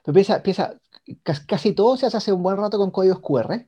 Pero 0.04 0.14
piensa, 0.14 0.42
piensa, 0.42 0.80
cas- 1.24 1.42
casi 1.46 1.74
todo 1.74 1.98
se 1.98 2.06
hace 2.06 2.18
hace 2.18 2.34
un 2.34 2.44
buen 2.44 2.58
rato 2.58 2.78
con 2.78 2.92
códigos 2.92 3.20
QR. 3.22 3.68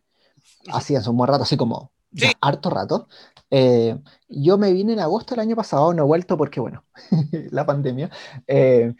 Así 0.71 0.95
hace 0.95 1.09
un 1.09 1.17
buen 1.17 1.29
rato, 1.29 1.43
así 1.43 1.57
como 1.57 1.91
ya 2.11 2.29
Sí. 2.29 2.37
harto 2.41 2.69
rato. 2.69 3.07
Eh, 3.49 3.97
yo 4.27 4.57
me 4.57 4.73
vine 4.73 4.93
en 4.93 4.99
agosto 4.99 5.35
del 5.35 5.41
año 5.41 5.55
pasado, 5.55 5.93
no 5.93 6.03
he 6.03 6.05
vuelto 6.05 6.37
porque, 6.37 6.59
bueno, 6.59 6.85
la 7.51 7.65
pandemia. 7.65 8.09
Eh, 8.47 8.93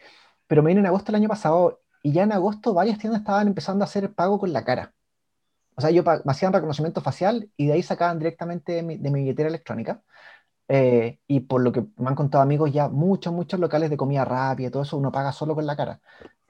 pero 0.52 0.64
me 0.64 0.70
vine 0.72 0.82
en 0.82 0.88
agosto 0.88 1.14
del 1.14 1.22
año 1.22 1.30
pasado 1.30 1.82
y 2.04 2.12
ya 2.12 2.24
en 2.26 2.34
agosto 2.34 2.74
varias 2.74 2.98
tiendas 3.00 3.22
estaban 3.22 3.48
empezando 3.48 3.86
a 3.86 3.88
hacer 3.88 4.14
pago 4.14 4.38
con 4.38 4.52
la 4.52 4.66
cara. 4.66 4.94
O 5.76 5.82
sea, 5.82 5.92
yo 5.92 6.04
me 6.04 6.32
hacían 6.32 6.54
reconocimiento 6.54 7.02
facial 7.02 7.50
y 7.58 7.68
de 7.68 7.74
ahí 7.74 7.84
sacaban 7.84 8.20
directamente 8.20 8.74
de 8.74 8.84
mi, 8.84 8.98
de 8.98 9.12
mi 9.12 9.22
billetera 9.22 9.50
electrónica. 9.50 10.02
Eh, 10.70 11.20
y 11.28 11.42
por 11.42 11.62
lo 11.64 11.72
que 11.72 11.86
me 11.98 12.10
han 12.10 12.16
contado 12.16 12.44
amigos, 12.44 12.72
ya 12.74 12.90
muchos, 12.90 13.34
muchos 13.34 13.60
locales 13.60 13.90
de 13.90 13.98
comida 13.98 14.26
rápida, 14.26 14.72
todo 14.72 14.84
eso, 14.84 14.98
uno 14.98 15.12
paga 15.12 15.32
solo 15.34 15.56
con 15.56 15.66
la 15.68 15.76
cara. 15.78 16.02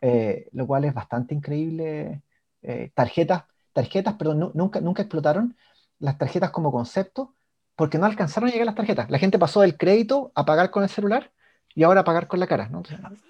Eh, 0.02 0.50
lo 0.54 0.68
cual 0.68 0.86
es 0.86 0.94
bastante 0.94 1.36
increíble. 1.36 2.24
Eh, 2.64 2.92
tarjetas, 2.96 3.44
tarjetas, 3.74 4.16
pero 4.20 4.34
nu- 4.34 4.52
nunca, 4.56 4.82
nunca 4.82 5.04
explotaron 5.04 5.56
las 6.00 6.18
tarjetas 6.18 6.52
como 6.52 6.72
concepto 6.72 7.36
porque 7.76 7.98
no 8.00 8.06
alcanzaron 8.08 8.50
a 8.50 8.52
llegar 8.54 8.66
las 8.68 8.76
tarjetas. 8.76 9.10
La 9.12 9.20
gente 9.20 9.40
pasó 9.40 9.62
del 9.62 9.78
crédito 9.78 10.32
a 10.36 10.46
pagar 10.46 10.72
con 10.72 10.84
el 10.84 10.90
celular 10.90 11.32
y 11.76 11.84
ahora 11.84 12.04
pagar 12.04 12.28
con 12.28 12.40
la 12.40 12.48
cara, 12.48 12.68
¿no? 12.70 12.84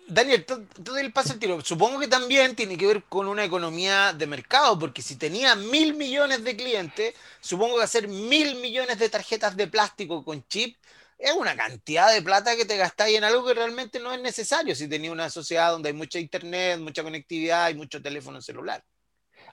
Daniel, 0.08 0.46
tú 0.46 0.94
del 0.94 1.14
paso 1.14 1.34
el 1.34 1.40
tiro. 1.40 1.62
Supongo 1.62 2.00
que 2.00 2.08
también 2.08 2.56
tiene 2.56 2.78
que 2.78 2.88
ver 2.88 3.04
con 3.06 3.28
una 3.28 3.46
economía 3.46 4.14
de 4.14 4.28
mercado, 4.28 4.78
porque 4.78 5.02
si 5.02 5.16
tenía 5.16 5.56
mil 5.56 5.94
millones 5.96 6.44
de 6.44 6.58
clientes, 6.58 7.16
supongo 7.40 7.78
que 7.78 7.84
hacer 7.84 8.08
mil 8.08 8.56
millones 8.56 9.00
de 9.00 9.10
tarjetas 9.10 9.56
de 9.56 9.68
plástico 9.68 10.24
con 10.26 10.46
chip 10.48 10.76
es 11.18 11.34
una 11.34 11.56
cantidad 11.56 12.12
de 12.12 12.22
plata 12.22 12.56
que 12.56 12.66
te 12.66 12.78
gastáis 12.78 13.18
en 13.18 13.24
algo 13.24 13.46
que 13.46 13.54
realmente 13.54 14.00
no 14.00 14.12
es 14.12 14.20
necesario 14.22 14.76
si 14.76 14.88
tenía 14.90 15.12
una 15.12 15.30
sociedad 15.30 15.72
donde 15.72 15.90
hay 15.90 15.96
mucha 15.96 16.20
internet, 16.20 16.80
mucha 16.80 17.04
conectividad 17.04 17.70
y 17.70 17.76
mucho 17.76 18.02
teléfono 18.02 18.42
celular. 18.42 18.84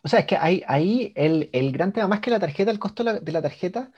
O 0.03 0.09
sea, 0.09 0.21
es 0.21 0.27
que 0.27 0.37
ahí, 0.37 0.63
ahí 0.67 1.13
el, 1.17 1.51
el 1.53 1.73
gran 1.73 1.93
tema, 1.93 2.09
más 2.09 2.21
que 2.21 2.31
la 2.31 2.41
tarjeta, 2.41 2.71
el 2.71 2.79
costo 2.79 3.05
de 3.05 3.13
la, 3.13 3.21
de 3.21 3.33
la 3.33 3.43
tarjeta, 3.43 3.91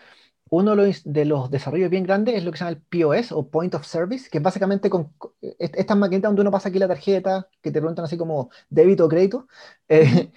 uno 0.51 0.73
de 0.77 0.77
los, 0.89 1.03
de 1.05 1.25
los 1.25 1.51
desarrollos 1.51 1.91
bien 1.91 2.05
grandes 2.05 2.35
es 2.37 2.45
lo 2.45 2.53
que 2.53 2.59
se 2.59 2.65
llama 2.65 2.77
el 2.77 2.83
POS 2.83 3.33
o 3.33 3.49
Point 3.51 3.75
of 3.77 3.87
Service, 3.87 4.29
que 4.31 4.39
es 4.39 4.45
básicamente 4.45 4.91
con, 4.91 5.13
con- 5.15 5.33
est- 5.43 5.77
estas 5.77 5.97
maquinitas 5.97 6.29
donde 6.31 6.43
uno 6.43 6.51
pasa 6.51 6.69
aquí 6.71 6.79
la 6.79 6.89
tarjeta, 6.89 7.49
que 7.63 7.71
te 7.73 7.81
preguntan 7.81 8.05
así 8.05 8.17
como 8.19 8.51
débito 8.69 9.07
o 9.07 9.09
crédito. 9.09 9.47
eh, 9.89 10.33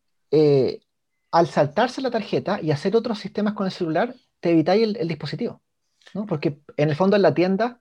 eh, 0.30 0.80
al 1.32 1.46
saltarse 1.48 2.00
la 2.02 2.10
tarjeta 2.10 2.60
y 2.62 2.70
hacer 2.70 2.96
otros 2.96 3.18
sistemas 3.18 3.54
con 3.54 3.66
el 3.66 3.72
celular, 3.72 4.14
te 4.40 4.50
evitáis 4.50 4.82
el, 4.84 4.96
el 4.96 5.08
dispositivo, 5.08 5.62
¿no? 6.14 6.26
Porque 6.26 6.60
en 6.76 6.90
el 6.90 6.96
fondo 6.96 7.16
en 7.16 7.22
la 7.22 7.34
tienda, 7.34 7.80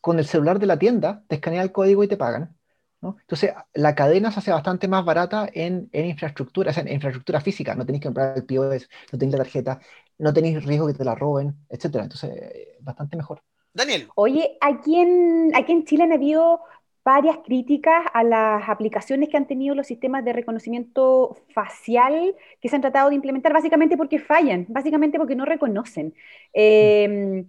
con 0.00 0.18
el 0.18 0.26
celular 0.26 0.58
de 0.58 0.66
la 0.66 0.78
tienda, 0.78 1.24
te 1.28 1.36
escanea 1.36 1.62
el 1.62 1.72
código 1.72 2.04
y 2.04 2.08
te 2.08 2.16
pagan. 2.16 2.56
¿no? 3.00 3.16
Entonces, 3.20 3.52
la 3.74 3.94
cadena 3.94 4.30
se 4.32 4.40
hace 4.40 4.50
bastante 4.52 4.88
más 4.88 5.04
barata 5.04 5.48
en, 5.52 5.88
en 5.92 6.06
infraestructura, 6.06 6.70
o 6.70 6.74
sea, 6.74 6.82
en 6.82 6.92
infraestructura 6.94 7.40
física. 7.40 7.74
No 7.74 7.86
tenéis 7.86 8.02
que 8.02 8.08
comprar 8.08 8.36
el 8.36 8.44
POS, 8.44 8.88
no 9.12 9.18
tenéis 9.18 9.38
la 9.38 9.44
tarjeta, 9.44 9.80
no 10.20 10.32
tenéis 10.32 10.64
riesgo 10.64 10.86
que 10.86 10.94
te 10.94 11.04
la 11.04 11.14
roben, 11.14 11.54
etcétera. 11.68 12.04
Entonces, 12.04 12.30
eh, 12.30 12.78
bastante 12.80 13.16
mejor. 13.16 13.42
Daniel, 13.72 14.08
Oye, 14.16 14.58
aquí 14.60 14.96
en, 14.96 15.52
aquí 15.54 15.72
en 15.72 15.84
Chile 15.84 16.04
han 16.04 16.12
habido 16.12 16.60
varias 17.04 17.38
críticas 17.38 18.04
a 18.12 18.22
las 18.22 18.68
aplicaciones 18.68 19.28
que 19.28 19.36
han 19.36 19.46
tenido 19.46 19.74
los 19.74 19.86
sistemas 19.86 20.24
de 20.24 20.32
reconocimiento 20.32 21.36
facial 21.54 22.34
que 22.60 22.68
se 22.68 22.76
han 22.76 22.82
tratado 22.82 23.08
de 23.08 23.14
implementar, 23.14 23.52
básicamente 23.52 23.96
porque 23.96 24.18
fallan, 24.18 24.66
básicamente 24.68 25.18
porque 25.18 25.34
no 25.36 25.44
reconocen. 25.44 26.14
Eh, 26.52 27.46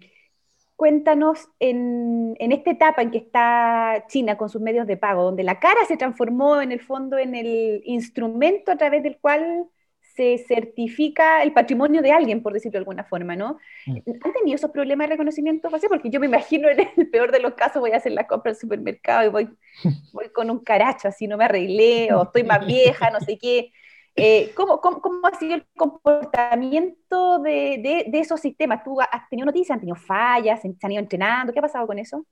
cuéntanos 0.75 1.49
en, 1.59 2.35
en 2.39 2.51
esta 2.51 2.71
etapa 2.71 3.01
en 3.01 3.11
que 3.11 3.19
está 3.19 4.05
China 4.07 4.37
con 4.37 4.49
sus 4.49 4.61
medios 4.61 4.87
de 4.87 4.97
pago, 4.97 5.23
donde 5.23 5.43
la 5.43 5.59
cara 5.59 5.85
se 5.87 5.97
transformó 5.97 6.61
en 6.61 6.71
el 6.71 6.79
fondo 6.79 7.17
en 7.17 7.35
el 7.35 7.81
instrumento 7.85 8.71
a 8.71 8.77
través 8.77 9.03
del 9.03 9.19
cual 9.19 9.67
se 10.15 10.37
certifica 10.39 11.43
el 11.43 11.53
patrimonio 11.53 12.01
de 12.01 12.11
alguien, 12.11 12.41
por 12.41 12.53
decirlo 12.53 12.73
de 12.73 12.77
alguna 12.79 13.03
forma, 13.03 13.35
¿no? 13.35 13.57
Mm. 13.85 13.97
¿Han 14.23 14.33
tenido 14.33 14.55
esos 14.55 14.71
problemas 14.71 15.07
de 15.07 15.13
reconocimiento 15.13 15.69
facial? 15.69 15.89
Porque 15.89 16.09
yo 16.09 16.19
me 16.19 16.27
imagino 16.27 16.69
en 16.69 16.79
el 16.97 17.09
peor 17.09 17.31
de 17.31 17.39
los 17.39 17.53
casos 17.53 17.81
voy 17.81 17.91
a 17.91 17.97
hacer 17.97 18.11
la 18.13 18.27
compra 18.27 18.51
al 18.51 18.57
supermercado 18.57 19.25
y 19.27 19.29
voy, 19.29 19.49
voy 20.13 20.29
con 20.29 20.49
un 20.49 20.59
caracho, 20.63 21.07
así 21.07 21.27
no 21.27 21.37
me 21.37 21.45
arreglé, 21.45 22.13
o 22.13 22.23
estoy 22.23 22.43
más 22.43 22.65
vieja, 22.65 23.09
no 23.11 23.19
sé 23.19 23.37
qué. 23.37 23.71
Eh, 24.15 24.51
¿cómo, 24.55 24.81
cómo, 24.81 25.01
cómo 25.01 25.25
ha 25.25 25.37
sido 25.39 25.55
el 25.55 25.65
comportamiento 25.75 27.39
de, 27.39 27.79
de, 27.81 28.05
de 28.09 28.19
esos 28.19 28.41
sistemas? 28.41 28.83
¿Tú 28.83 28.99
has 28.99 29.29
tenido 29.29 29.45
noticias? 29.45 29.75
¿Han 29.75 29.79
tenido 29.79 29.95
fallas? 29.95 30.61
¿Se 30.61 30.75
han 30.81 30.91
ido 30.91 31.01
entrenando? 31.01 31.53
¿Qué 31.53 31.59
ha 31.59 31.61
pasado 31.61 31.87
con 31.87 31.97
eso? 31.99 32.25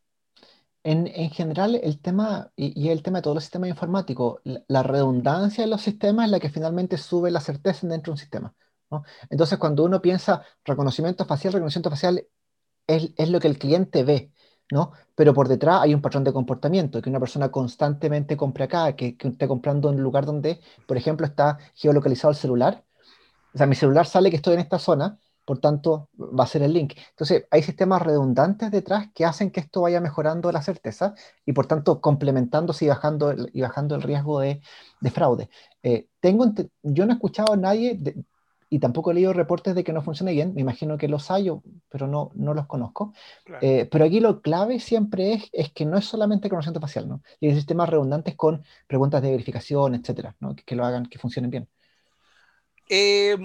En, 0.83 1.07
en 1.07 1.29
general, 1.31 1.75
el 1.75 1.99
tema, 2.01 2.51
y, 2.55 2.79
y 2.81 2.89
el 2.89 3.03
tema 3.03 3.19
de 3.19 3.23
todos 3.23 3.35
los 3.35 3.43
sistemas 3.43 3.69
informáticos, 3.69 4.41
la, 4.43 4.83
redundancia 4.83 5.63
de 5.63 5.69
los 5.69 5.81
sistemas 5.81 6.25
es 6.25 6.31
la 6.31 6.39
que 6.39 6.49
finalmente 6.49 6.97
sube 6.97 7.31
la 7.31 7.41
certeza 7.41 7.87
dentro 7.87 8.11
de 8.11 8.15
un 8.15 8.17
sistema. 8.17 8.55
Entonces, 9.29 9.57
cuando 9.59 9.83
uno 9.83 10.01
piensa 10.01 10.43
reconocimiento 10.65 11.25
facial, 11.25 11.53
reconocimiento 11.53 11.89
facial 11.91 12.25
es, 12.87 13.11
es 13.17 13.29
lo 13.29 13.39
que 13.39 13.47
el 13.47 13.59
cliente 13.59 14.03
ve, 14.03 14.31
¿no? 14.71 14.93
Pero 15.15 15.33
por 15.33 15.47
detrás 15.47 15.81
hay 15.81 15.93
un 15.93 16.01
patrón 16.01 16.23
de 16.23 16.33
comportamiento, 16.33 17.01
que 17.01 17.09
una 17.09 17.19
persona 17.19 17.51
constantemente 17.51 18.37
compre 18.37 18.63
acá, 18.65 18.95
que, 18.95 19.15
que 19.17 19.27
esté 19.27 19.47
comprando 19.47 19.89
en 19.89 19.97
un 19.97 20.03
lugar 20.03 20.25
donde, 20.25 20.59
por 20.87 20.97
ejemplo, 20.97 21.25
está 21.25 21.59
geolocalizado 21.75 22.31
el 22.31 22.37
celular. 22.37 22.83
O 23.53 23.57
sea, 23.57 23.67
mi 23.67 23.75
celular 23.75 24.05
sale 24.07 24.29
que 24.29 24.37
estoy 24.37 24.55
en 24.55 24.61
esta 24.61 24.79
zona, 24.79 25.19
por 25.49 25.57
tanto 25.57 26.09
va 26.19 26.43
a 26.43 26.47
ser 26.47 26.61
el 26.61 26.73
link. 26.73 26.93
Entonces 27.09 27.47
hay 27.49 27.63
sistemas 27.63 28.03
redundantes 28.03 28.69
detrás 28.69 29.07
que 29.15 29.25
hacen 29.25 29.49
que 29.49 29.59
esto 29.59 29.81
vaya 29.81 29.99
mejorando 29.99 30.51
la 30.51 30.61
certeza 30.61 31.15
y 31.43 31.53
por 31.53 31.65
tanto 31.65 32.01
complementándose 32.01 32.85
y 32.85 32.89
bajando 32.89 33.31
el, 33.31 33.49
y 33.51 33.61
bajando 33.61 33.95
el 33.95 34.03
riesgo 34.03 34.41
de, 34.41 34.61
fraude. 35.11 35.49
Eh, 35.81 36.07
tengo, 36.19 36.45
yo 36.83 37.07
no 37.07 37.13
he 37.13 37.15
escuchado 37.15 37.53
a 37.53 37.57
nadie 37.57 37.99
y 38.69 38.77
tampoco 38.77 39.09
he 39.09 39.15
leído 39.15 39.33
reportes 39.33 39.73
de 39.73 39.83
que 39.83 39.91
no 39.91 40.03
funcione 40.03 40.33
bien, 40.33 40.53
me 40.53 40.61
imagino 40.61 40.99
que 40.99 41.07
los 41.07 41.31
hay, 41.31 41.49
pero 41.89 42.05
no, 42.05 42.29
no 42.35 42.53
los 42.53 42.67
conozco. 42.67 43.11
Eh, 43.59 43.89
pero 43.91 44.05
aquí 44.05 44.19
lo 44.19 44.43
clave 44.43 44.79
siempre 44.79 45.33
es, 45.33 45.49
es 45.51 45.73
que 45.73 45.83
no 45.83 45.97
es 45.97 46.05
solamente 46.05 46.47
conocimiento 46.47 46.79
facial, 46.79 47.09
¿no? 47.09 47.23
y 47.39 47.47
hay 47.47 47.55
sistemas 47.55 47.89
redundantes 47.89 48.35
con 48.35 48.63
preguntas 48.85 49.23
de 49.23 49.31
verificación, 49.31 49.95
etcétera, 49.95 50.35
¿no? 50.41 50.55
que, 50.55 50.61
que 50.61 50.75
lo 50.75 50.85
hagan, 50.85 51.07
que 51.07 51.17
funcionen 51.17 51.49
bien. 51.49 51.67
Eh, 52.87 53.35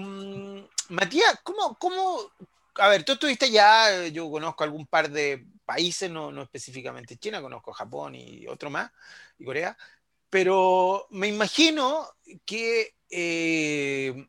Matías, 0.89 1.39
¿cómo, 1.43 1.75
¿cómo, 1.77 2.31
A 2.75 2.87
ver, 2.89 3.03
tú 3.03 3.13
estuviste 3.13 3.49
ya, 3.49 4.07
yo 4.07 4.29
conozco 4.29 4.63
algún 4.63 4.85
par 4.85 5.09
de 5.09 5.45
países, 5.65 6.09
no, 6.09 6.31
no 6.31 6.43
específicamente 6.43 7.17
China, 7.17 7.41
conozco 7.41 7.73
Japón 7.73 8.15
y 8.15 8.45
otro 8.47 8.69
más, 8.69 8.91
y 9.39 9.45
Corea, 9.45 9.77
pero 10.29 11.07
me 11.09 11.27
imagino 11.27 12.07
que, 12.45 12.95
eh, 13.09 14.27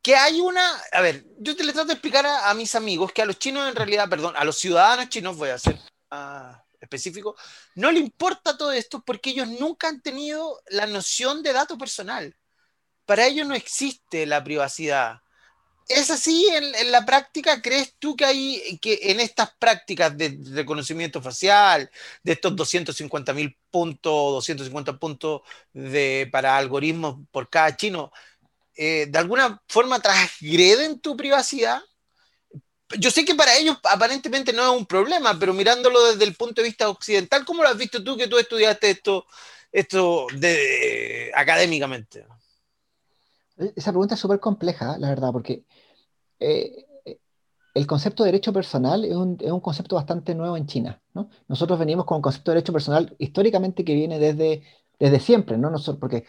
que 0.00 0.16
hay 0.16 0.40
una, 0.40 0.62
a 0.92 1.00
ver, 1.00 1.26
yo 1.38 1.54
te 1.56 1.64
le 1.64 1.72
trato 1.72 1.88
de 1.88 1.94
explicar 1.94 2.26
a, 2.26 2.52
mis 2.54 2.74
amigos 2.74 3.12
que 3.12 3.22
a 3.22 3.26
los 3.26 3.38
chinos 3.38 3.68
en 3.68 3.76
realidad, 3.76 4.08
perdón, 4.08 4.34
a 4.36 4.44
los 4.44 4.58
ciudadanos 4.58 5.08
chinos, 5.08 5.36
voy 5.36 5.50
a 5.50 5.58
ser 5.58 5.78
específico, 6.80 7.36
no 7.76 7.90
le 7.92 8.00
importa 8.00 8.56
todo 8.56 8.72
esto 8.72 9.02
porque 9.04 9.30
ellos 9.30 9.48
nunca 9.48 9.88
han 9.88 10.02
tenido 10.02 10.60
la 10.68 10.86
noción 10.86 11.42
de 11.42 11.52
dato 11.52 11.78
personal 11.78 12.36
para 13.06 13.26
ellos 13.26 13.46
no 13.46 13.54
existe 13.54 14.26
la 14.26 14.42
privacidad. 14.44 15.22
¿Es 15.88 16.10
así 16.10 16.48
en, 16.48 16.90
la 16.92 17.04
práctica? 17.04 17.60
¿Crees 17.60 17.94
tú 17.98 18.16
que 18.16 18.24
hay 18.24 18.78
que 18.80 18.98
en 19.02 19.20
estas 19.20 19.50
prácticas 19.58 20.16
de 20.16 20.38
reconocimiento 20.52 21.20
facial, 21.20 21.90
de 22.22 22.32
estos 22.32 22.54
250 22.56 23.32
mil 23.32 23.56
puntos, 23.70 24.32
250 24.32 24.98
puntos 24.98 25.42
de, 25.72 26.28
para 26.32 26.56
algoritmos 26.56 27.18
por 27.30 27.50
cada 27.50 27.76
chino, 27.76 28.12
eh, 28.76 29.06
de 29.08 29.18
alguna 29.18 29.60
forma 29.68 30.00
transgreden 30.00 31.00
tu 31.00 31.16
privacidad? 31.16 31.82
Yo 32.98 33.10
sé 33.10 33.24
que 33.24 33.34
para 33.34 33.56
ellos 33.56 33.78
aparentemente 33.84 34.52
no 34.52 34.62
es 34.72 34.78
un 34.78 34.86
problema, 34.86 35.38
pero 35.38 35.54
mirándolo 35.54 36.12
desde 36.12 36.24
el 36.24 36.34
punto 36.34 36.62
de 36.62 36.68
vista 36.68 36.88
occidental, 36.88 37.44
¿cómo 37.44 37.62
lo 37.62 37.68
has 37.68 37.76
visto 37.76 38.04
tú 38.04 38.16
que 38.16 38.28
tú 38.28 38.38
estudiaste 38.38 38.90
esto, 38.90 39.26
esto 39.72 40.26
de, 40.34 41.32
académicamente? 41.34 42.24
E-, 43.62 43.72
esa 43.76 43.92
pregunta 43.92 44.14
es 44.14 44.20
súper 44.20 44.40
compleja, 44.40 44.98
la 44.98 45.08
verdad, 45.08 45.32
porque 45.32 45.64
eh, 46.40 46.86
el 47.74 47.86
concepto 47.86 48.22
de 48.24 48.28
derecho 48.32 48.52
personal 48.52 49.04
es 49.04 49.14
un, 49.14 49.38
es 49.40 49.50
un, 49.50 49.60
concepto 49.60 49.96
bastante 49.96 50.34
nuevo 50.34 50.56
en 50.56 50.66
China. 50.66 51.00
¿no? 51.14 51.30
Nosotros 51.48 51.78
venimos 51.78 52.04
con 52.04 52.16
un 52.16 52.22
concepto 52.22 52.50
de 52.50 52.56
derecho 52.56 52.72
personal 52.72 53.14
históricamente 53.18 53.84
que 53.84 53.94
viene 53.94 54.18
desde, 54.18 54.62
desde 54.98 55.20
siempre, 55.20 55.56
¿no? 55.56 55.70
Nosotros, 55.70 55.98
porque 55.98 56.24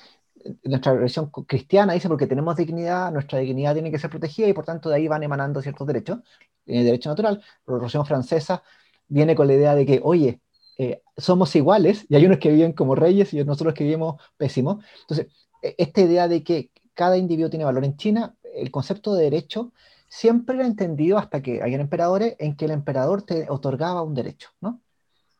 nuestra 0.64 0.94
religión 0.94 1.30
cristiana 1.48 1.94
dice 1.94 2.08
porque 2.08 2.28
tenemos 2.28 2.56
dignidad, 2.56 3.12
nuestra 3.12 3.40
dignidad 3.40 3.74
tiene 3.74 3.92
que 3.92 4.00
ser 4.00 4.10
protegida 4.10 4.48
y 4.48 4.54
por 4.54 4.66
tanto 4.66 4.90
de 4.90 4.96
ahí 4.96 5.08
van 5.08 5.24
emanando 5.24 5.62
ciertos 5.62 5.88
derechos, 5.88 6.20
el 6.66 6.84
derecho 6.86 7.10
natural, 7.10 7.42
la 7.66 7.78
religión 7.78 8.06
francesa 8.06 8.64
viene 9.08 9.36
con 9.36 9.48
la 9.48 9.54
idea 9.54 9.76
de 9.76 9.86
que, 9.86 10.02
oye, 10.04 10.42
eh, 10.78 11.02
somos 11.18 11.56
iguales 11.56 12.06
y 12.10 12.16
hay 12.16 12.26
unos 12.26 12.40
que 12.40 12.52
viven 12.52 12.74
como 12.74 12.96
reyes 12.96 13.34
y 13.34 13.44
nosotros 13.44 13.74
que 13.74 13.84
vivimos 13.84 14.22
pésimos. 14.38 14.84
Entonces, 15.02 15.28
e, 15.62 15.76
esta 15.78 16.02
idea 16.02 16.28
de 16.28 16.44
que 16.44 16.72
cada 16.94 17.18
individuo 17.18 17.50
tiene 17.50 17.66
valor. 17.66 17.86
En 17.86 17.98
China, 17.98 18.36
el 18.56 18.72
concepto 18.72 19.16
de 19.16 19.24
derecho 19.26 19.74
siempre 20.08 20.56
era 20.56 20.68
entendido 20.68 21.18
hasta 21.18 21.42
que 21.42 21.62
hayan 21.64 21.82
emperadores 21.82 22.36
en 22.40 22.56
que 22.56 22.66
el 22.66 22.72
emperador 22.72 23.24
te 23.24 23.50
otorgaba 23.50 24.04
un 24.04 24.14
derecho, 24.14 24.50
¿no? 24.62 24.82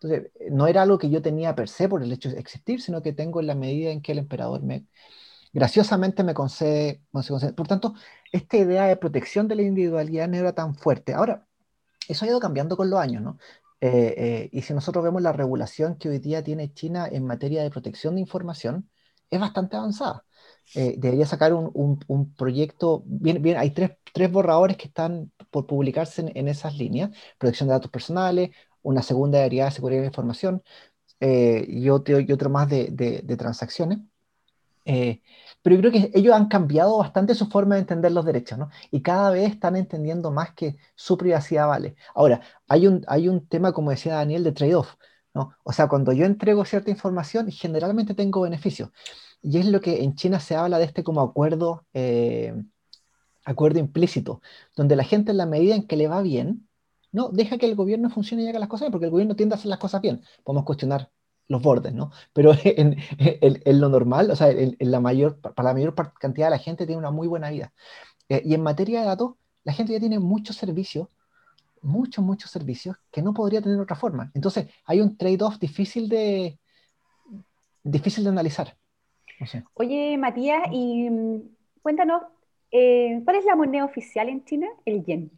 Entonces, 0.02 0.32
no 0.52 0.68
era 0.68 0.82
algo 0.82 0.98
que 0.98 1.10
yo 1.10 1.22
tenía 1.22 1.56
per 1.56 1.70
se 1.70 1.88
por 1.88 2.04
el 2.04 2.12
hecho 2.12 2.30
de 2.30 2.40
existir, 2.40 2.82
sino 2.82 3.02
que 3.02 3.14
tengo 3.14 3.40
en 3.40 3.48
la 3.48 3.56
medida 3.56 3.92
en 3.92 4.02
que 4.02 4.12
el 4.14 4.20
emperador 4.20 4.64
me, 4.64 4.86
graciosamente 5.54 6.24
me 6.24 6.34
concede, 6.34 7.02
Por 7.56 7.68
tanto, 7.68 7.94
esta 8.32 8.58
idea 8.58 8.86
de 8.86 8.98
protección 8.98 9.48
de 9.48 9.56
la 9.56 9.62
individualidad 9.64 10.28
no 10.28 10.38
era 10.38 10.54
tan 10.54 10.76
fuerte. 10.76 11.14
Ahora, 11.14 11.48
eso 12.08 12.26
ha 12.26 12.28
ido 12.28 12.40
cambiando 12.40 12.78
con 12.78 12.90
los 12.90 13.00
años, 13.00 13.22
¿no? 13.24 13.38
Eh, 13.82 14.16
eh, 14.18 14.50
y 14.52 14.62
si 14.62 14.74
nosotros 14.74 15.04
vemos 15.04 15.22
la 15.22 15.34
regulación 15.34 15.98
que 15.98 16.10
hoy 16.10 16.20
día 16.20 16.44
tiene 16.44 16.74
China 16.74 17.08
en 17.12 17.26
materia 17.26 17.64
de 17.64 17.70
protección 17.70 18.16
de 18.16 18.22
información, 18.22 18.90
es 19.30 19.40
bastante 19.40 19.76
avanzada. 19.78 20.26
Eh, 20.76 20.96
debería 20.98 21.26
sacar 21.26 21.54
un, 21.54 22.00
un, 22.08 22.34
proyecto, 22.34 23.04
bien, 23.06 23.42
bien, 23.42 23.58
hay 23.58 23.72
tres, 23.72 23.92
tres, 24.14 24.32
borradores 24.32 24.78
que 24.78 24.88
están 24.88 25.32
por 25.52 25.68
publicarse 25.68 26.32
en, 26.34 26.48
esas 26.48 26.78
líneas, 26.78 27.12
protección 27.38 27.68
de 27.68 27.74
datos 27.74 27.92
personales, 27.92 28.52
una 28.82 29.02
segunda 29.04 29.38
debería 29.38 29.66
de 29.66 29.72
seguridad 29.72 30.02
de 30.02 30.08
información 30.08 30.64
eh, 31.20 31.66
y, 31.70 31.90
otro, 31.90 32.20
y 32.20 32.32
otro 32.32 32.50
más 32.50 32.70
de, 32.70 32.90
de, 32.92 33.38
transacciones. 33.38 34.00
Eh, 34.86 35.22
pero 35.62 35.76
yo 35.76 35.82
creo 35.82 35.92
que 35.94 36.12
ellos 36.14 36.36
han 36.36 36.48
cambiado 36.48 36.98
bastante 36.98 37.36
su 37.36 37.48
forma 37.48 37.76
de 37.76 37.82
entender 37.82 38.12
los 38.12 38.26
derechos, 38.26 38.58
¿no? 38.58 38.70
Y 38.92 39.02
cada 39.02 39.32
vez 39.32 39.52
están 39.52 39.76
entendiendo 39.78 40.32
más 40.32 40.54
que 40.54 40.78
su 40.96 41.18
privacidad 41.18 41.68
vale. 41.68 41.96
Ahora, 42.16 42.42
hay 42.68 42.88
un, 42.88 43.04
hay 43.08 43.30
un 43.30 43.48
tema, 43.48 43.72
como 43.74 43.92
decía 43.92 44.16
Daniel, 44.16 44.44
de 44.44 44.52
trade-off, 44.52 44.96
¿no? 45.34 45.56
O 45.64 45.72
sea, 45.72 45.88
cuando 45.88 46.12
yo 46.14 46.26
entrego 46.26 46.66
cierta 46.66 46.92
información, 46.92 47.50
generalmente 47.52 48.14
tengo 48.16 48.42
beneficios 48.42 48.90
y 49.44 49.58
es 49.60 49.68
lo 49.68 49.82
que 49.82 50.04
en 50.04 50.16
China 50.16 50.40
se 50.40 50.56
habla 50.56 50.80
de 50.80 50.86
este 50.86 51.04
como 51.04 51.22
acuerdo, 51.22 51.86
eh, 51.94 52.56
acuerdo 53.46 53.80
implícito, 53.80 54.42
donde 54.76 54.96
la 54.96 55.04
gente 55.04 55.32
en 55.32 55.38
la 55.38 55.46
medida 55.46 55.76
en 55.76 55.86
que 55.86 55.98
le 55.98 56.08
va 56.08 56.22
bien, 56.22 56.68
no 57.12 57.30
deja 57.30 57.58
que 57.58 57.68
el 57.68 57.76
gobierno 57.76 58.10
funcione 58.10 58.44
y 58.44 58.48
haga 58.48 58.60
las 58.60 58.70
cosas 58.70 58.86
bien, 58.86 58.92
porque 58.94 59.06
el 59.06 59.12
gobierno 59.12 59.36
tiende 59.36 59.56
a 59.56 59.58
hacer 59.58 59.70
las 59.70 59.80
cosas 59.80 60.02
bien. 60.02 60.24
Podemos 60.44 60.66
cuestionar 60.66 61.12
los 61.48 61.62
bordes, 61.62 61.94
¿no? 61.94 62.12
Pero 62.34 62.54
en, 62.64 62.98
lo 63.80 63.90
normal, 63.90 64.32
o 64.32 64.36
sea, 64.36 64.50
en, 64.50 64.76
la 64.80 65.00
mayor, 65.02 65.40
para 65.40 65.70
la 65.70 65.74
mayor 65.74 65.94
cantidad 66.20 66.48
de 66.48 66.52
la 66.52 66.60
gente 66.60 66.86
tiene 66.86 67.00
una 67.00 67.12
muy 67.12 67.28
buena 67.28 67.50
vida. 67.50 67.74
Eh, 68.30 68.42
y 68.46 68.54
en 68.54 68.64
materia 68.64 69.02
de 69.02 69.08
datos, 69.08 69.34
la 69.66 69.74
gente 69.74 69.94
ya 69.94 70.00
tiene 70.00 70.20
muchos 70.20 70.56
servicios, 70.56 71.10
muchos, 71.82 72.24
muchos 72.24 72.50
servicios 72.50 72.96
que 73.12 73.22
no 73.22 73.34
podría 73.34 73.62
tener 73.62 73.80
otra 73.80 73.96
forma. 73.98 74.32
Entonces, 74.34 74.68
hay 74.86 75.02
un 75.02 75.18
trade-off 75.18 75.60
difícil 75.60 76.10
de, 76.10 76.60
difícil 77.84 78.24
de 78.24 78.30
analizar. 78.30 78.78
Oye, 79.74 80.18
Matías, 80.18 80.64
y 80.72 81.10
mm, 81.10 81.42
cuéntanos, 81.82 82.24
eh, 82.72 83.22
¿cuál 83.24 83.38
es 83.38 83.46
la 83.46 83.56
moneda 83.56 83.86
oficial 83.86 84.30
en 84.30 84.44
China? 84.46 84.68
El 84.86 85.04
yen. 85.04 85.32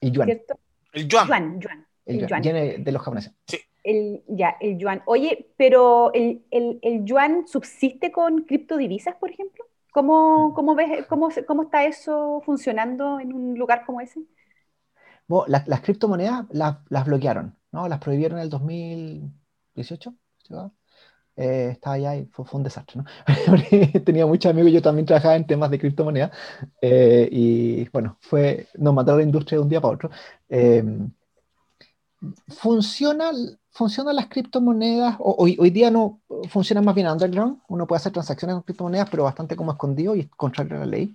El 0.00 0.12
yuan. 0.12 0.26
¿cierto? 0.26 0.58
El 0.92 1.08
yuan. 1.08 1.60
El, 2.06 2.26
yuan. 2.26 2.42
yen 2.42 2.84
de 2.84 2.92
los 2.92 3.02
japoneses. 3.02 3.34
Sí. 3.46 3.58
El, 3.82 4.22
ya, 4.26 4.56
el 4.60 4.78
yuan. 4.78 5.02
Oye, 5.06 5.52
pero 5.56 6.12
el, 6.12 6.44
el, 6.50 7.04
yuan 7.04 7.46
subsiste 7.46 8.12
con 8.12 8.42
criptodivisas, 8.42 9.14
por 9.16 9.30
ejemplo? 9.30 9.64
¿Cómo, 9.92 10.52
cómo 10.54 10.74
ves, 10.74 11.06
cómo, 11.06 11.28
cómo, 11.46 11.62
está 11.64 11.84
eso 11.84 12.42
funcionando 12.44 13.18
en 13.18 13.32
un 13.32 13.58
lugar 13.58 13.84
como 13.86 14.00
ese? 14.00 14.20
Bueno, 15.26 15.46
las, 15.66 15.80
criptomonedas 15.80 16.46
las, 16.50 16.76
las, 16.88 17.06
bloquearon, 17.06 17.56
¿no? 17.72 17.88
Las 17.88 17.98
prohibieron 17.98 18.38
en 18.38 18.44
el 18.44 18.50
2018, 18.50 20.14
eh, 21.40 21.68
estaba 21.70 21.94
allá 21.94 22.16
y 22.16 22.26
fue, 22.26 22.44
un 22.50 22.64
desastre, 22.64 23.00
¿no? 23.00 23.04
Tenía 24.04 24.26
muchos 24.26 24.50
amigos, 24.50 24.72
yo 24.72 24.82
también 24.82 25.06
trabajaba 25.06 25.36
en 25.36 25.46
temas 25.46 25.70
de 25.70 25.78
criptomonedas 25.78 26.32
eh, 26.82 27.28
y 27.30 27.88
bueno, 27.90 28.16
fue, 28.20 28.66
nos 28.74 28.92
mataron 28.92 29.20
la 29.20 29.26
industria 29.26 29.58
de 29.58 29.62
un 29.62 29.68
día 29.68 29.80
para 29.80 29.94
otro. 29.94 30.10
Eh, 30.48 30.82
funciona, 32.48 33.30
funcionan 33.70 34.16
las 34.16 34.26
criptomonedas, 34.26 35.14
hoy, 35.20 35.56
hoy 35.60 35.70
día 35.70 35.92
no 35.92 36.20
funcionan 36.48 36.84
más 36.84 36.96
bien 36.96 37.06
underground, 37.06 37.60
uno 37.68 37.86
puede 37.86 37.98
hacer 37.98 38.12
transacciones 38.12 38.54
con 38.54 38.64
criptomonedas, 38.64 39.08
pero 39.08 39.22
bastante 39.22 39.54
como 39.54 39.70
escondido 39.70 40.16
y 40.16 40.26
contrario 40.26 40.74
a 40.74 40.80
la 40.80 40.86
ley. 40.86 41.14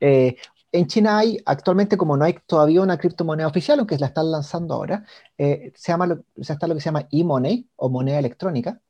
en 0.00 0.86
China 0.86 1.18
hay, 1.18 1.36
actualmente 1.44 1.98
como 1.98 2.16
no 2.16 2.24
hay 2.24 2.38
todavía 2.46 2.80
una 2.80 2.96
criptomoneda 2.96 3.48
oficial, 3.48 3.78
aunque 3.78 3.98
la 3.98 4.06
están 4.06 4.30
lanzando 4.30 4.72
ahora, 4.72 5.04
se 5.36 5.72
llama 5.92 6.06
lo, 6.06 6.24
está 6.36 6.66
lo 6.66 6.74
que 6.74 6.80
se 6.80 6.86
llama 6.86 7.06
e-money 7.10 7.68
o 7.76 7.90
moneda 7.90 8.18
electrónica, 8.18 8.80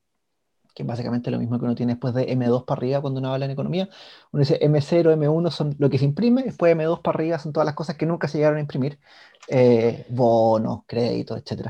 que 0.74 0.84
básicamente 0.84 1.30
lo 1.30 1.38
mismo 1.38 1.58
que 1.58 1.64
uno 1.64 1.74
tiene 1.74 1.94
después 1.94 2.14
de 2.14 2.28
M2 2.28 2.64
para 2.64 2.78
arriba 2.78 3.00
cuando 3.00 3.20
uno 3.20 3.32
habla 3.32 3.46
en 3.46 3.50
economía. 3.52 3.88
Uno 4.32 4.40
dice 4.40 4.58
M0, 4.60 5.12
M1 5.16 5.50
son 5.50 5.74
lo 5.78 5.90
que 5.90 5.98
se 5.98 6.04
imprime, 6.04 6.42
después 6.42 6.74
M2 6.74 7.02
para 7.02 7.16
arriba 7.16 7.38
son 7.38 7.52
todas 7.52 7.66
las 7.66 7.74
cosas 7.74 7.96
que 7.96 8.06
nunca 8.06 8.28
se 8.28 8.38
llegaron 8.38 8.58
a 8.58 8.60
imprimir, 8.60 8.98
eh, 9.48 10.06
bonos, 10.10 10.82
créditos, 10.86 11.38
etc. 11.38 11.68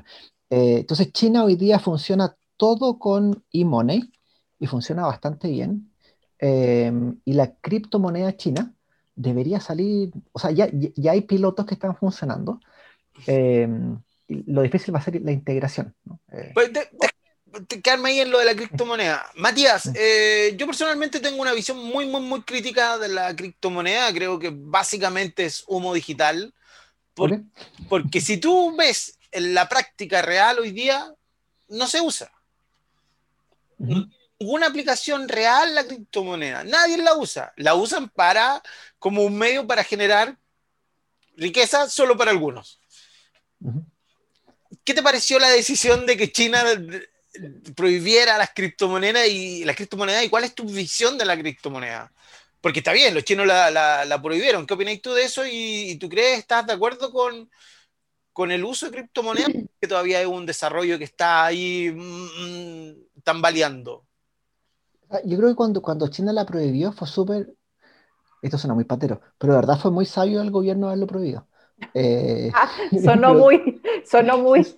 Eh, 0.51 0.79
entonces 0.81 1.13
China 1.13 1.45
hoy 1.45 1.57
día 1.57 1.79
funciona 1.79 2.37
todo 2.57 2.99
con 2.99 3.45
e-money 3.53 4.13
y 4.59 4.67
funciona 4.67 5.07
bastante 5.07 5.49
bien. 5.49 5.91
Eh, 6.39 6.93
y 7.25 7.33
la 7.35 7.55
criptomoneda 7.57 8.37
china 8.37 8.75
debería 9.15 9.61
salir, 9.61 10.11
o 10.33 10.39
sea, 10.39 10.51
ya, 10.51 10.69
ya 10.73 11.13
hay 11.13 11.23
pilotos 11.23 11.67
que 11.67 11.75
están 11.75 11.97
funcionando. 11.97 12.61
lo 14.29 14.63
difícil 14.63 14.95
va 14.95 15.01
a 15.01 15.03
ser 15.03 15.21
la 15.23 15.33
integración. 15.33 15.95
¿no? 16.05 16.21
Pues 16.55 16.71
quedarme 17.83 18.11
ahí 18.11 18.21
en 18.21 18.31
lo 18.31 18.39
de 18.39 18.45
la 18.45 18.55
criptomoneda. 18.55 19.31
Matías, 19.35 19.91
eh, 19.95 20.55
yo 20.57 20.67
personalmente 20.67 21.21
tengo 21.21 21.41
una 21.41 21.53
visión 21.53 21.79
muy, 21.79 22.07
muy, 22.07 22.21
muy 22.21 22.43
crítica 22.43 22.99
de 22.99 23.09
la 23.09 23.35
criptomoneda. 23.35 24.13
Creo 24.13 24.39
que 24.39 24.51
básicamente 24.53 25.45
es 25.45 25.65
humo 25.67 25.95
digital. 25.95 26.53
Porque 27.89 28.21
si 28.21 28.39
tú 28.39 28.75
ves 28.77 29.19
en 29.33 29.53
la 29.55 29.69
práctica 29.69 30.23
real 30.23 30.59
hoy 30.59 30.71
día, 30.71 31.13
no 31.69 31.87
se 31.87 32.01
usa. 32.01 32.31
Ninguna 33.79 34.67
aplicación 34.67 35.29
real 35.29 35.75
la 35.75 35.85
criptomoneda. 35.85 36.65
Nadie 36.65 36.99
la 36.99 37.15
usa. 37.15 37.53
La 37.57 37.75
usan 37.75 38.09
para 38.09 38.63
como 38.99 39.23
un 39.23 39.37
medio 39.37 39.67
para 39.67 39.85
generar 39.85 40.39
riqueza 41.37 41.89
solo 41.89 42.17
para 42.17 42.31
algunos. 42.31 42.81
¿Qué 44.85 44.95
te 44.95 45.03
pareció 45.03 45.39
la 45.39 45.49
decisión 45.49 46.07
de 46.07 46.17
que 46.17 46.33
China 46.33 46.65
prohibiera 47.75 48.39
las 48.39 48.51
criptomonedas 48.55 49.29
y 49.29 49.65
las 49.65 49.77
criptomonedas 49.77 50.25
y 50.25 50.29
cuál 50.29 50.45
es 50.45 50.55
tu 50.55 50.65
visión 50.65 51.19
de 51.19 51.25
la 51.25 51.39
criptomoneda? 51.39 52.13
Porque 52.61 52.81
está 52.81 52.93
bien, 52.93 53.15
los 53.15 53.25
chinos 53.25 53.47
la, 53.47 54.21
prohibieron. 54.23 54.67
¿Qué 54.67 54.75
opinas 54.75 55.01
tú 55.01 55.13
de 55.13 55.25
eso? 55.25 55.43
¿Y, 55.47 55.97
tú 55.99 56.09
crees, 56.09 56.41
estás 56.41 56.67
de 56.67 56.75
acuerdo 56.75 57.11
con, 57.11 57.51
con 58.33 58.51
el 58.51 58.65
uso 58.65 58.87
de 58.87 58.93
criptomonedas? 58.93 59.51
Que 59.81 59.89
todavía 59.89 60.21
es 60.21 60.27
un 60.27 60.45
desarrollo 60.45 60.99
que 60.99 61.05
está 61.05 61.47
ahí 61.47 61.91
mm, 61.91 63.23
tambaleando. 63.23 64.05
Ah, 65.09 65.21
yo 65.25 65.39
creo 65.39 65.49
que 65.49 65.55
cuando, 65.55 65.81
cuando 65.81 66.07
China 66.09 66.33
la 66.35 66.45
prohibió 66.45 66.93
fue 66.93 67.09
súper, 67.09 67.55
esto 68.43 68.59
suena 68.59 68.75
muy 68.75 68.85
patero, 68.85 69.23
pero 69.39 69.55
de 69.55 69.61
verdad 69.61 69.79
fue 69.79 69.91
muy 69.91 70.05
sabio 70.05 70.43
el 70.43 70.51
gobierno 70.51 70.89
haberlo 70.89 71.07
prohibido. 71.07 71.49
Eh, 71.95 72.51
ah, 72.55 72.71
sonó 73.05 73.35
muy, 73.35 73.81
sonó 74.05 74.39
muy. 74.39 74.65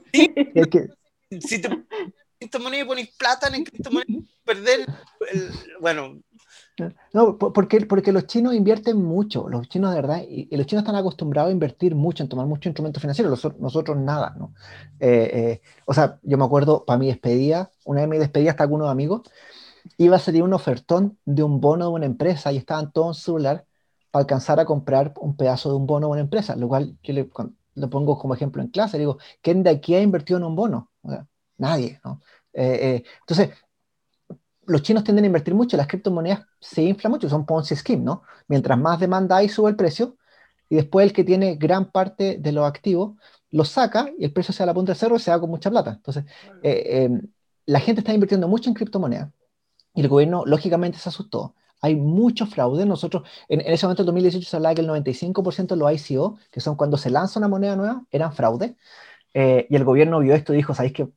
Sí, 1.33 1.41
si 1.41 1.63
te 1.63 1.71
criptomonedas 2.43 2.99
y 2.99 3.07
plata 3.19 3.49
en 3.55 3.65
perder, 4.45 4.87
bueno. 5.81 6.21
No, 7.13 7.37
porque, 7.39 7.83
porque 7.83 8.13
los 8.13 8.27
chinos 8.27 8.55
invierten 8.55 9.01
mucho, 9.01 9.49
los 9.49 9.69
chinos 9.69 9.91
de 9.91 10.01
verdad, 10.01 10.23
y, 10.27 10.55
los 10.57 10.67
chinos 10.67 10.83
están 10.83 10.97
acostumbrados 10.97 11.51
a 11.51 11.53
invertir 11.53 11.95
mucho, 11.95 12.23
en 12.23 12.29
tomar 12.29 12.47
muchos 12.47 12.67
instrumentos 12.67 13.01
financieros, 13.01 13.45
nosotros, 13.59 13.97
nada, 13.99 14.35
¿no? 14.39 14.55
Eh, 14.99 15.31
eh, 15.33 15.61
o 15.85 15.93
sea, 15.93 16.19
yo 16.23 16.39
me 16.39 16.45
acuerdo, 16.45 16.85
para 16.85 16.99
mi 16.99 17.09
despedida, 17.09 17.71
una 17.85 18.01
vez 18.01 18.09
me 18.09 18.19
despedí 18.19 18.49
hasta 18.49 18.65
algunos 18.65 18.91
amigos, 18.91 19.23
iba 19.99 20.17
a 20.17 20.19
salir 20.19 20.43
un 20.43 20.55
ofertón 20.55 21.19
de 21.25 21.43
un 21.43 21.61
bono 21.61 21.87
de 21.87 21.93
una 21.93 22.07
empresa 22.07 22.53
y 22.53 22.57
estaban 22.57 22.91
todos 22.93 23.19
en 23.19 23.23
celular 23.23 23.67
para 24.11 24.23
alcanzar 24.23 24.59
a 24.59 24.65
comprar 24.65 25.13
un 25.21 25.37
pedazo 25.37 25.71
de 25.71 25.77
un 25.77 25.87
bono 25.87 26.07
de 26.07 26.13
una 26.13 26.21
empresa, 26.23 26.57
lo 26.57 26.69
cual 26.69 26.97
yo 27.03 27.13
le, 27.13 27.31
lo 27.75 27.91
pongo 27.91 28.19
como 28.19 28.35
ejemplo 28.35 28.63
en 28.63 28.69
clase, 28.69 28.99
digo, 28.99 29.19
¿quién 29.43 29.63
de 29.63 29.71
aquí 29.71 29.95
ha 29.95 30.01
invertido 30.01 30.39
en 30.39 30.45
un 30.45 30.57
bono? 30.57 30.91
Nadie, 31.63 32.01
¿no? 32.05 32.21
Eh, 32.53 32.79
eh, 32.83 33.05
entonces, 33.21 33.51
los 34.67 34.83
chinos 34.83 35.05
tienden 35.05 35.25
a 35.25 35.27
invertir 35.27 35.55
mucho, 35.55 35.77
las 35.77 35.87
criptomonedas 35.87 36.47
se 36.61 36.83
inflan 36.83 37.13
mucho, 37.13 37.29
son 37.29 37.47
Ponzi 37.47 37.75
scheme, 37.77 38.03
¿no? 38.03 38.23
Mientras 38.49 38.79
más 38.79 39.01
demanda 39.01 39.37
hay, 39.37 39.49
sube 39.49 39.71
el 39.71 39.77
precio, 39.77 40.17
y 40.69 40.77
después 40.77 41.07
el 41.07 41.13
que 41.13 41.25
tiene 41.25 41.57
gran 41.57 41.91
parte 41.91 42.39
de 42.39 42.53
los 42.53 42.67
activos 42.67 43.17
los 43.51 43.69
saca 43.69 44.11
y 44.19 44.25
el 44.25 44.33
precio 44.33 44.55
se 44.55 44.61
da 44.63 44.67
la 44.67 44.75
punta 44.75 44.93
de 44.93 44.99
cero 44.99 45.17
y 45.17 45.19
se 45.19 45.31
da 45.31 45.39
con 45.39 45.51
mucha 45.51 45.71
plata. 45.71 45.93
Entonces, 45.93 46.25
eh, 46.63 47.11
la 47.67 47.81
gente 47.81 48.01
está 48.01 48.15
invirtiendo 48.15 48.49
mucho 48.49 48.71
en 48.71 48.75
criptomonedas 48.75 49.31
y 49.95 50.01
el 50.01 50.09
gobierno, 50.09 50.45
lógicamente, 50.47 50.99
se 50.99 51.11
asustó. 51.11 51.55
Hay 51.83 51.97
mucho 51.97 52.47
fraude. 52.47 52.87
Nosotros, 52.87 53.29
en, 53.49 53.61
ese 53.61 53.85
momento, 53.85 54.03
en 54.03 54.07
2018, 54.07 54.49
se 54.49 54.57
hablaba 54.57 54.75
que 54.75 54.81
el 54.81 54.89
95% 54.89 55.75
de 55.75 55.77
los 55.77 56.11
ICO, 56.11 56.39
que 56.51 56.61
son 56.61 56.77
cuando 56.77 56.97
se 56.97 57.11
lanza 57.11 57.39
una 57.39 57.49
moneda 57.49 57.77
nueva, 57.77 58.05
eran 58.11 58.33
fraude. 58.33 58.77
y 59.35 59.77
el 59.77 59.85
gobierno 59.85 60.21
vio 60.21 60.35
esto 60.35 60.55
y 60.55 60.57
dijo, 60.57 60.75
¿sabéis 60.75 60.95
que 60.95 61.09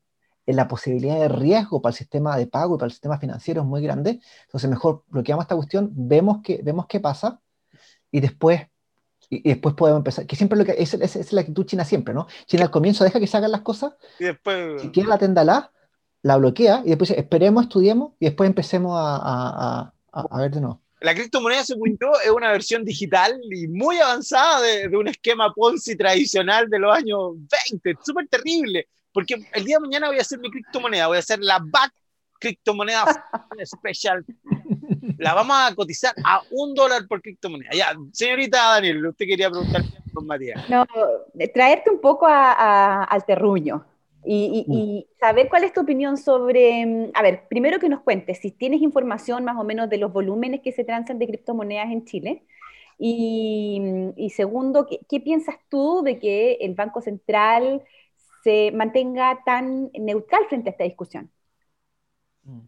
la 0.45 0.67
posibilidad 0.67 1.19
de 1.19 1.27
riesgo 1.27 1.81
para 1.81 1.91
el 1.91 1.97
sistema 1.97 2.37
de 2.37 2.47
pago 2.47 2.75
y 2.75 2.77
para 2.77 2.87
el 2.87 2.91
sistema 2.91 3.17
financiero 3.17 3.61
es 3.61 3.67
muy 3.67 3.81
grande. 3.81 4.19
Entonces, 4.45 4.69
mejor 4.69 5.03
bloqueamos 5.07 5.43
esta 5.43 5.55
cuestión, 5.55 5.91
vemos, 5.93 6.41
que, 6.43 6.61
vemos 6.63 6.85
qué 6.87 6.99
pasa 6.99 7.41
y 8.11 8.19
después, 8.19 8.61
y, 9.29 9.41
después 9.47 9.75
podemos 9.75 9.99
empezar. 9.99 10.27
Que 10.27 10.35
siempre 10.35 10.57
lo 10.57 10.65
que 10.65 10.75
es, 10.77 10.93
es, 10.93 11.33
la 11.33 11.41
actitud 11.41 11.65
china 11.65 11.83
siempre, 11.83 12.13
¿no? 12.13 12.27
China 12.45 12.63
al 12.63 12.71
comienzo 12.71 13.03
deja 13.03 13.19
que 13.19 13.27
se 13.27 13.37
hagan 13.37 13.51
las 13.51 13.61
cosas, 13.61 13.93
y 14.19 14.25
después... 14.25 14.81
si 14.81 14.89
quiere 14.89 15.09
la 15.09 15.17
tendala, 15.17 15.71
la 16.21 16.37
bloquea 16.37 16.81
y 16.85 16.89
después 16.89 17.11
esperemos, 17.11 17.63
estudiemos 17.63 18.13
y 18.19 18.25
después 18.25 18.47
empecemos 18.47 18.97
a, 18.97 19.19
a, 19.21 19.93
a 20.11 20.41
ver 20.41 20.51
de 20.51 20.61
nuevo. 20.61 20.81
La 21.01 21.13
criptomoneda, 21.13 21.63
según 21.63 21.97
yo, 22.01 22.11
es 22.23 22.31
una 22.31 22.51
versión 22.51 22.83
digital 22.83 23.39
y 23.51 23.67
muy 23.67 23.97
avanzada 23.97 24.61
de, 24.61 24.87
de 24.87 24.97
un 24.97 25.07
esquema 25.07 25.53
Ponzi 25.53 25.95
tradicional 25.95 26.67
de 26.67 26.79
los 26.79 26.95
años 26.95 27.33
20, 27.71 27.99
súper 28.03 28.27
terrible. 28.27 28.87
Porque 29.15 29.35
el 29.53 29.63
día 29.63 29.77
de 29.77 29.79
mañana 29.79 30.07
voy 30.07 30.17
a 30.17 30.21
hacer 30.21 30.39
mi 30.39 30.51
criptomoneda, 30.51 31.07
voy 31.07 31.15
a 31.15 31.21
hacer 31.21 31.39
la 31.39 31.59
BAC 31.59 31.93
criptomoneda 32.37 33.05
especial. 33.57 34.25
La 35.17 35.33
vamos 35.33 35.55
a 35.57 35.73
cotizar 35.73 36.13
a 36.21 36.41
un 36.51 36.73
dólar 36.75 37.07
por 37.07 37.21
criptomoneda. 37.21 37.69
Ya, 37.73 37.95
señorita 38.11 38.57
Daniel, 38.73 39.05
usted 39.05 39.25
quería 39.25 39.49
preguntar 39.49 39.83
con 40.13 40.27
Matías. 40.27 40.69
No, 40.69 40.85
traerte 41.53 41.91
un 41.91 42.01
poco 42.01 42.27
al 42.27 43.25
terruño. 43.25 43.85
Y, 44.25 44.65
y, 44.67 45.07
mm. 45.07 45.19
saber 45.19 45.47
cuál 45.47 45.63
es 45.63 45.71
tu 45.71 45.81
opinión 45.81 46.17
sobre, 46.17 47.09
a 47.13 47.21
ver, 47.21 47.47
primero 47.47 47.79
que 47.79 47.87
nos 47.87 48.01
cuentes 48.01 48.39
si 48.39 48.51
tienes 48.51 48.81
información 48.81 49.45
más 49.45 49.55
o 49.57 49.63
menos 49.63 49.89
de 49.89 49.97
los 49.97 50.11
volúmenes 50.11 50.59
que 50.61 50.73
se 50.73 50.83
transan 50.83 51.19
de 51.19 51.27
criptomonedas 51.27 51.89
en 51.89 52.03
Chile. 52.03 52.43
Y, 52.97 53.81
y 54.17 54.31
segundo, 54.31 54.87
¿qué, 54.87 54.99
¿qué, 55.07 55.21
piensas 55.21 55.55
tú 55.69 56.01
de 56.03 56.19
que 56.19 56.57
el 56.59 56.73
Banco 56.73 57.01
Central 57.01 57.83
se 58.45 58.71
mantenga 58.71 59.41
tan 59.43 59.89
neutral 59.99 60.43
frente 60.47 60.69
a 60.69 60.73
esta 60.73 60.83
discusión? 60.83 61.31
Mm. 62.43 62.59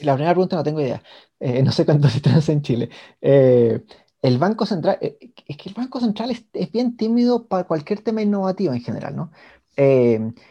La 0.00 0.12
primera 0.12 0.34
pregunta 0.34 0.56
no 0.56 0.62
tengo 0.62 0.82
idea. 0.82 1.02
Eh, 1.40 1.62
no 1.62 1.72
sé 1.72 1.86
cuánto 1.86 2.08
se 2.10 2.20
transa 2.20 2.52
en 2.52 2.60
Chile. 2.60 2.90
Eh, 3.18 3.82
el 4.20 4.36
Banco 4.36 4.66
Central, 4.66 4.98
eh, 5.00 5.32
es 5.46 5.56
que 5.56 5.70
el 5.70 5.74
Banco 5.74 6.00
Central 6.00 6.30
es, 6.30 6.70
bien 6.70 6.98
tímido 6.98 7.48
para 7.48 7.64
cualquier 7.64 8.02
tema 8.02 8.20
innovativo 8.20 8.74
en 8.74 8.82
general, 8.82 9.16
¿no? 9.16 9.32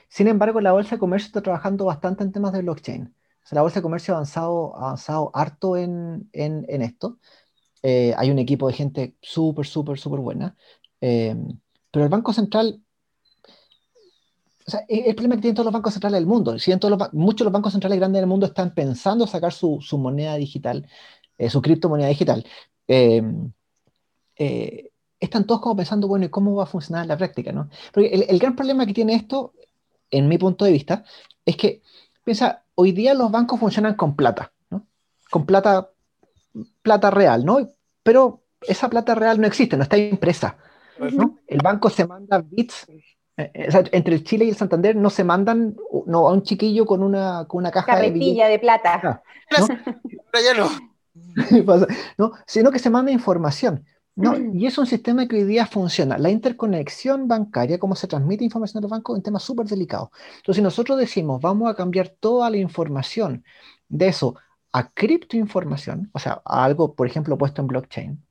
sin 0.09 0.27
embargo, 0.27 0.61
la 0.61 0.71
Bolsa 0.71 0.95
de 0.95 0.99
Comercio 0.99 1.27
está 1.27 1.43
trabajando 1.43 1.85
bastante 1.85 2.23
en 2.23 2.31
temas 2.31 2.51
de 2.53 2.63
blockchain. 2.63 3.13
la 3.51 3.61
Bolsa 3.61 3.75
de 3.79 3.83
Comercio 3.83 4.15
ha 4.15 4.17
avanzado, 4.17 4.75
avanzado 4.75 5.29
harto 5.35 5.77
en, 5.77 6.27
en, 6.33 6.65
en 6.67 6.81
esto. 6.81 7.19
hay 7.83 8.31
un 8.31 8.39
equipo 8.39 8.67
de 8.67 8.73
gente 8.73 9.15
súper, 9.21 9.67
súper, 9.67 9.99
súper 9.99 10.19
buena. 10.21 10.55
pero 10.99 12.03
el 12.03 12.09
Banco 12.09 12.33
Central 12.33 12.81
e, 14.87 15.09
el 15.09 15.15
problema 15.15 15.35
que 15.35 15.41
tienen 15.41 15.55
todos 15.55 15.65
los 15.65 15.73
bancos 15.73 15.93
centrales 15.93 16.19
del 16.19 16.27
mundo. 16.27 16.57
Si 16.59 16.75
todos 16.77 16.97
los, 16.97 17.13
muchos 17.13 17.39
de 17.39 17.43
los 17.45 17.53
bancos 17.53 17.73
centrales 17.73 17.99
grandes 17.99 18.21
del 18.21 18.27
mundo 18.27 18.45
están 18.45 18.73
pensando 18.73 19.27
sacar 19.27 19.53
su, 19.53 19.79
su 19.81 19.97
moneda 19.97 20.35
digital, 20.35 20.87
eh, 21.37 21.49
su 21.49 21.61
criptomoneda 21.61 22.09
digital. 22.09 22.45
Em, 22.87 23.51
eh, 24.37 24.91
están 25.19 25.45
todos 25.45 25.61
como 25.61 25.75
pensando, 25.75 26.07
bueno, 26.07 26.25
¿y 26.25 26.29
cómo 26.29 26.55
va 26.55 26.63
a 26.63 26.67
funcionar 26.67 27.03
en 27.03 27.09
la 27.09 27.17
práctica? 27.17 27.51
¿no? 27.51 27.69
Porque 27.93 28.09
el, 28.09 28.25
el, 28.27 28.39
gran 28.39 28.55
problema 28.55 28.85
que 28.85 28.93
tiene 28.93 29.13
esto, 29.15 29.53
en 30.09 30.27
mi 30.27 30.37
punto 30.37 30.65
de 30.65 30.71
vista, 30.71 31.03
es 31.45 31.55
que, 31.57 31.81
piensa, 32.23 32.63
hoy 32.75 32.91
día 32.91 33.13
los 33.13 33.31
bancos 33.31 33.59
funcionan 33.59 33.95
con 33.95 34.15
plata, 34.15 34.51
¿no? 34.69 34.87
Con 35.29 35.45
plata, 35.45 35.91
plata 36.81 37.11
real, 37.11 37.45
¿no? 37.45 37.69
Pero 38.03 38.41
esa 38.61 38.89
plata 38.89 39.15
real 39.15 39.39
no 39.39 39.47
existe, 39.47 39.77
no 39.77 39.83
está 39.83 39.97
impresa. 39.97 40.57
¿no? 40.99 41.39
El 41.47 41.59
banco 41.63 41.89
se 41.89 42.05
manda 42.05 42.43
bits 42.45 42.87
eh, 43.41 43.51
eh, 43.53 43.83
entre 43.91 44.15
el 44.15 44.23
Chile 44.23 44.45
y 44.45 44.49
el 44.49 44.55
Santander 44.55 44.95
no 44.95 45.09
se 45.09 45.23
mandan 45.23 45.75
no, 46.05 46.27
a 46.27 46.33
un 46.33 46.43
chiquillo 46.43 46.85
con 46.85 47.03
una, 47.03 47.45
con 47.47 47.59
una 47.59 47.71
caja 47.71 47.97
de, 47.97 48.11
de 48.11 48.59
plata. 48.59 49.21
¿no? 52.17 52.31
sino 52.45 52.71
que 52.71 52.79
se 52.79 52.89
manda 52.89 53.11
información. 53.11 53.85
¿no? 54.15 54.37
Y 54.53 54.65
es 54.65 54.77
un 54.77 54.85
sistema 54.85 55.27
que 55.27 55.37
hoy 55.37 55.43
día 55.43 55.65
funciona. 55.65 56.17
La 56.17 56.29
interconexión 56.29 57.27
bancaria, 57.27 57.79
cómo 57.79 57.95
se 57.95 58.07
transmite 58.07 58.43
información 58.43 58.79
a 58.79 58.81
los 58.81 58.91
bancos, 58.91 59.15
es 59.15 59.19
un 59.19 59.23
tema 59.23 59.39
súper 59.39 59.67
delicado. 59.67 60.11
Entonces, 60.37 60.57
si 60.57 60.61
nosotros 60.61 60.97
decimos, 60.97 61.41
vamos 61.41 61.71
a 61.71 61.75
cambiar 61.75 62.09
toda 62.09 62.49
la 62.49 62.57
información 62.57 63.43
de 63.87 64.07
eso 64.07 64.35
a 64.73 64.89
criptoinformación, 64.91 66.09
o 66.13 66.19
sea, 66.19 66.41
a 66.45 66.63
algo, 66.63 66.93
por 66.93 67.07
ejemplo, 67.07 67.37
puesto 67.37 67.61
en 67.61 67.67
blockchain, 67.67 68.25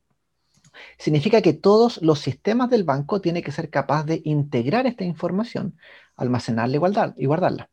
significa 0.99 1.43
que 1.43 1.53
todos 1.53 2.01
los 2.03 2.21
sistemas 2.21 2.71
del 2.71 2.85
banco 2.85 3.21
tienen 3.21 3.43
que 3.43 3.53
ser 3.53 3.71
capaces 3.71 4.07
de 4.07 4.23
integrar 4.25 4.87
esta 4.87 5.05
información, 5.05 5.77
almacenarla 6.17 7.15
y, 7.17 7.27
guardarla. 7.27 7.71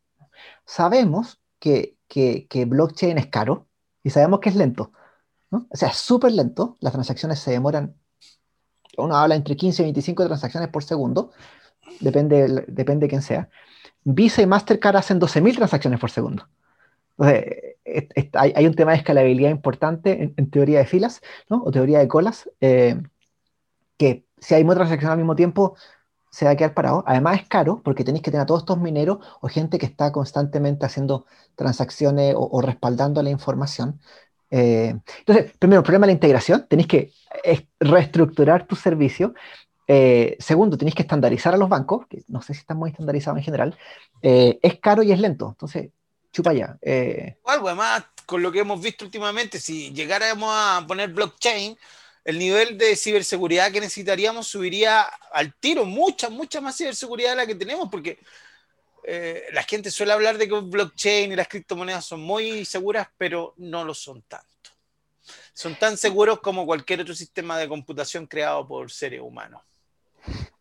Sabemos 0.65 1.41
que, 1.59 1.95
blockchain 2.67 3.17
es 3.17 3.27
caro 3.27 3.67
y 4.03 4.09
sabemos 4.09 4.39
que 4.39 4.49
es 4.49 4.55
lento. 4.55 4.91
O 5.49 5.65
sea, 5.71 5.89
es 5.89 5.97
súper 5.97 6.33
lento. 6.33 6.77
Las 6.79 6.93
transacciones 6.93 7.39
se 7.39 7.51
demoran, 7.51 7.95
uno 8.97 9.15
habla 9.15 9.35
entre 9.35 9.55
15 9.55 9.81
y 9.81 9.85
25 9.85 10.25
transacciones 10.25 10.69
por 10.69 10.83
segundo, 10.83 11.31
depende, 11.99 12.65
depende 12.67 13.05
de 13.05 13.09
quién 13.09 13.21
sea. 13.21 13.49
Visa 14.03 14.41
y 14.41 14.45
Mastercard 14.45 14.97
hacen 14.97 15.19
12.000 15.19 15.55
transacciones 15.55 15.99
por 15.99 16.11
segundo. 16.11 16.47
Hay, 17.17 18.67
un 18.67 18.75
tema 18.75 18.91
de 18.91 18.97
escalabilidad 18.97 19.49
importante 19.49 20.33
en, 20.35 20.49
teoría 20.49 20.79
de 20.79 20.85
filas. 20.85 21.21
O 21.49 21.71
teoría 21.71 21.99
de 21.99 22.07
colas, 22.07 22.49
eh, 22.61 23.01
que 23.97 24.25
si 24.39 24.55
hay 24.55 24.63
muchas 24.63 24.77
transacciones 24.77 25.13
al 25.13 25.17
mismo 25.17 25.35
tiempo, 25.35 25.75
se 26.29 26.45
va 26.45 26.51
a 26.51 26.55
quedar 26.55 26.73
parado. 26.73 27.03
Además 27.07 27.41
es 27.41 27.47
caro 27.47 27.81
porque 27.83 28.03
tenéis 28.03 28.23
que 28.23 28.31
tener 28.31 28.43
a 28.43 28.45
todos 28.45 28.61
estos 28.61 28.79
mineros 28.79 29.19
o 29.41 29.47
gente 29.47 29.79
que 29.79 29.85
está 29.87 30.11
constantemente 30.11 30.85
haciendo 30.85 31.25
transacciones 31.55 32.35
o, 32.37 32.61
respaldando 32.61 33.23
la 33.23 33.31
información. 33.31 33.99
Eh, 34.51 34.95
entonces, 35.19 35.51
primero, 35.57 35.79
el 35.79 35.83
problema 35.83 36.05
de 36.05 36.13
la 36.13 36.15
integración, 36.15 36.67
tenéis 36.69 36.87
que 36.87 37.11
reestructurar 37.79 38.67
tu 38.67 38.75
servicio. 38.75 39.33
Eh, 39.87 40.35
segundo, 40.39 40.77
tenéis 40.77 40.95
que 40.95 41.01
estandarizar 41.03 41.53
a 41.53 41.57
los 41.57 41.69
bancos, 41.69 42.05
que 42.07 42.23
no 42.27 42.41
sé 42.41 42.53
si 42.53 42.59
están 42.59 42.77
muy 42.77 42.91
estandarizados 42.91 43.39
en 43.39 43.43
general. 43.43 43.77
Es 44.21 44.79
caro 44.79 45.01
y 45.01 45.11
es 45.11 45.19
lento. 45.19 45.49
Entonces, 45.49 45.91
chupa 46.37 46.53
ya. 46.53 46.77
Algo 47.45 47.67
además, 47.67 48.03
con 48.27 48.43
lo 48.43 48.51
que 48.51 48.59
hemos 48.59 48.79
visto 48.79 49.03
últimamente, 49.03 49.59
si 49.59 49.91
llegáramos 49.91 50.49
a 50.53 50.85
poner 50.87 51.09
blockchain, 51.09 51.75
el 52.23 52.37
nivel 52.37 52.77
de 52.77 52.95
ciberseguridad 52.95 53.71
que 53.71 53.79
necesitaríamos 53.79 54.47
subiría 54.47 55.01
al 55.31 55.55
tiro, 55.55 55.83
mucha, 55.83 56.29
mucha 56.29 56.61
más 56.61 56.77
ciberseguridad 56.77 57.31
de 57.31 57.35
la 57.37 57.47
que 57.47 57.55
tenemos, 57.55 57.89
porque 57.89 58.19
eh, 59.03 59.45
la 59.51 59.63
gente 59.63 59.89
suele 59.89 60.13
hablar 60.13 60.37
de 60.37 60.47
que 60.47 60.59
blockchain 60.59 61.31
y 61.31 61.35
las 61.35 61.47
criptomonedas 61.47 62.05
son 62.05 62.19
muy 62.19 62.65
seguras, 62.65 63.07
pero 63.17 63.55
no 63.57 63.83
lo 63.83 63.95
son 63.95 64.21
tanto. 64.23 64.47
Son 65.53 65.73
tan 65.79 65.97
seguros 65.97 66.39
como 66.39 66.67
cualquier 66.67 67.01
otro 67.01 67.15
sistema 67.15 67.57
de 67.57 67.67
computación 67.67 68.27
creado 68.27 68.67
por 68.67 68.91
seres 68.91 69.21
humanos. 69.21 69.63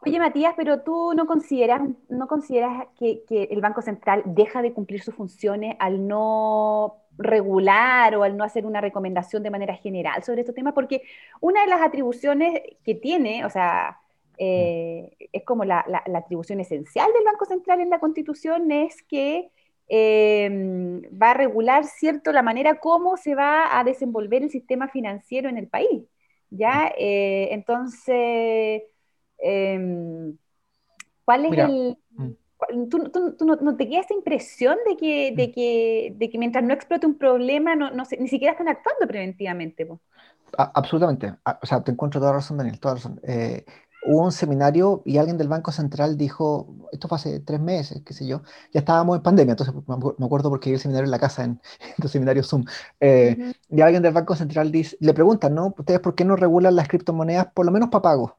Oye, 0.01 0.19
Matías, 0.19 0.55
pero 0.57 0.83
tú 0.83 1.15
no 1.15 1.27
consideras, 1.27 1.83
no 2.09 2.29
consideras 2.29 2.87
que, 2.99 3.25
que 3.29 3.45
el 3.45 3.61
Banco 3.61 3.83
Central 3.83 4.23
deja 4.25 4.63
de 4.63 4.73
cumplir 4.73 5.03
sus 5.03 5.15
funciones 5.15 5.77
al 5.79 6.07
no 6.07 7.03
regular 7.19 8.15
o 8.17 8.23
al 8.23 8.37
no 8.37 8.45
hacer 8.45 8.67
una 8.67 8.81
recomendación 8.81 9.43
de 9.43 9.51
manera 9.51 9.75
general 9.75 10.23
sobre 10.23 10.41
estos 10.41 10.55
temas, 10.55 10.75
porque 10.75 11.03
una 11.41 11.63
de 11.63 11.69
las 11.69 11.81
atribuciones 11.81 12.61
que 12.85 12.95
tiene, 12.95 13.45
o 13.45 13.51
sea, 13.51 13.99
eh, 14.39 15.17
es 15.33 15.45
como 15.45 15.65
la, 15.65 15.85
atribución 16.15 16.61
esencial 16.61 17.11
del 17.13 17.25
Banco 17.25 17.47
Central 17.47 17.81
en 17.81 17.91
la 17.91 18.01
Constitución, 18.01 18.71
es 18.71 19.03
que 19.03 19.51
em, 19.89 21.03
va 21.21 21.31
a 21.31 21.35
regular, 21.35 21.85
¿cierto?, 21.85 22.33
la 22.33 22.43
manera 22.43 22.79
como 22.81 23.17
se 23.17 23.35
va 23.35 23.79
a 23.79 23.85
desenvolver 23.85 24.43
el 24.43 24.51
sistema 24.51 24.89
financiero 24.89 25.49
en 25.49 25.59
el 25.59 25.69
país, 25.69 26.05
¿ya? 26.51 26.93
Eh, 26.99 27.49
entonces, 27.53 28.83
em, 29.39 30.37
¿cuál 31.25 31.47
es 31.47 31.59
el... 31.59 31.99
Mm. 32.11 32.33
¿Tú, 32.89 33.11
tú, 33.11 33.45
no, 33.45 33.77
te 33.77 33.87
queda 33.87 34.01
esa 34.01 34.15
impresión 34.15 34.79
de 34.89 34.97
que, 34.97 35.33
de, 35.37 35.49
mm. 35.49 35.53
que, 35.53 36.15
de 36.17 36.31
que 36.31 36.39
mientras 36.39 36.65
no 36.65 36.73
explote 36.73 37.07
un 37.07 37.19
problema, 37.19 37.77
no, 37.77 37.91
no 37.91 38.05
ni 38.19 38.29
siquiera 38.29 38.53
están 38.53 38.69
actuando 38.69 39.07
preventivamente? 39.07 39.87
absolutamente. 40.57 41.35
O 41.63 41.67
sea, 41.67 41.83
te 41.83 41.93
encuentro 41.93 42.21
toda 42.21 42.33
razón, 42.33 42.57
Daniel, 42.57 42.81
toda 42.81 42.95
razón. 42.95 43.21
Eh, 43.25 43.65
hubo 44.07 44.25
un 44.25 44.33
seminario 44.33 45.03
y 45.05 45.19
alguien 45.19 45.37
del 45.39 45.49
Banco 45.49 45.73
Central 45.73 46.17
dijo, 46.17 46.75
esto 46.93 47.09
fue 47.09 47.17
hace 47.17 47.41
tres 47.41 47.61
meses, 47.61 48.03
qué 48.05 48.15
sé 48.15 48.27
yo, 48.27 48.43
ya 48.73 48.81
estábamos 48.81 49.17
en 49.17 49.23
pandemia, 49.23 49.53
entonces 49.53 49.75
me 49.87 50.27
acuerdo 50.27 50.51
porque 50.51 50.73
el 50.73 50.79
seminario 50.81 51.05
en 51.07 51.11
la 51.11 51.19
casa, 51.19 51.45
en, 51.45 51.61
el 52.03 52.09
seminario 52.09 52.43
Zoom, 52.43 52.65
eh, 53.01 53.53
y 53.69 53.81
alguien 53.81 54.03
del 54.03 54.13
Banco 54.13 54.37
Central 54.37 54.71
dice, 54.73 54.97
le 55.01 55.13
preguntan, 55.15 55.55
¿no? 55.55 55.75
¿Ustedes 55.77 56.01
por 56.01 56.15
qué 56.15 56.25
no 56.25 56.37
regulan 56.37 56.77
las 56.77 56.89
criptomonedas, 56.89 57.49
por 57.53 57.67
lo 57.67 57.73
menos 57.73 57.89
para 57.91 58.03
pago? 58.03 58.39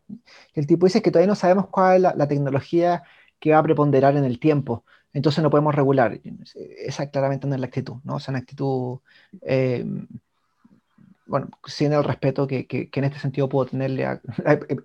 Y 0.53 0.59
el 0.59 0.67
tipo 0.67 0.85
dice 0.85 1.01
que 1.01 1.11
todavía 1.11 1.27
no 1.27 1.35
sabemos 1.35 1.67
cuál 1.67 2.05
es 2.05 2.15
la 2.15 2.27
tecnología 2.27 3.03
que 3.39 3.51
va 3.51 3.59
a 3.59 3.63
preponderar 3.63 4.15
en 4.17 4.23
el 4.25 4.39
tiempo. 4.39 4.85
Entonces 5.13 5.43
no 5.43 5.49
podemos 5.49 5.73
regular. 5.75 6.19
Esa 6.77 7.09
claramente 7.09 7.47
no 7.47 7.55
es 7.55 7.61
la 7.61 7.67
actitud, 7.67 7.95
¿no? 8.03 8.15
O 8.15 8.19
sea, 8.19 8.31
una 8.31 8.39
actitud, 8.39 8.99
eh, 9.41 9.85
bueno, 11.27 11.49
sin 11.65 11.93
el 11.93 12.03
respeto 12.03 12.47
que, 12.47 12.67
que, 12.67 12.89
en 12.93 13.03
este 13.03 13.19
sentido 13.19 13.49
puedo 13.49 13.67
tenerle 13.69 14.05
a, 14.05 14.21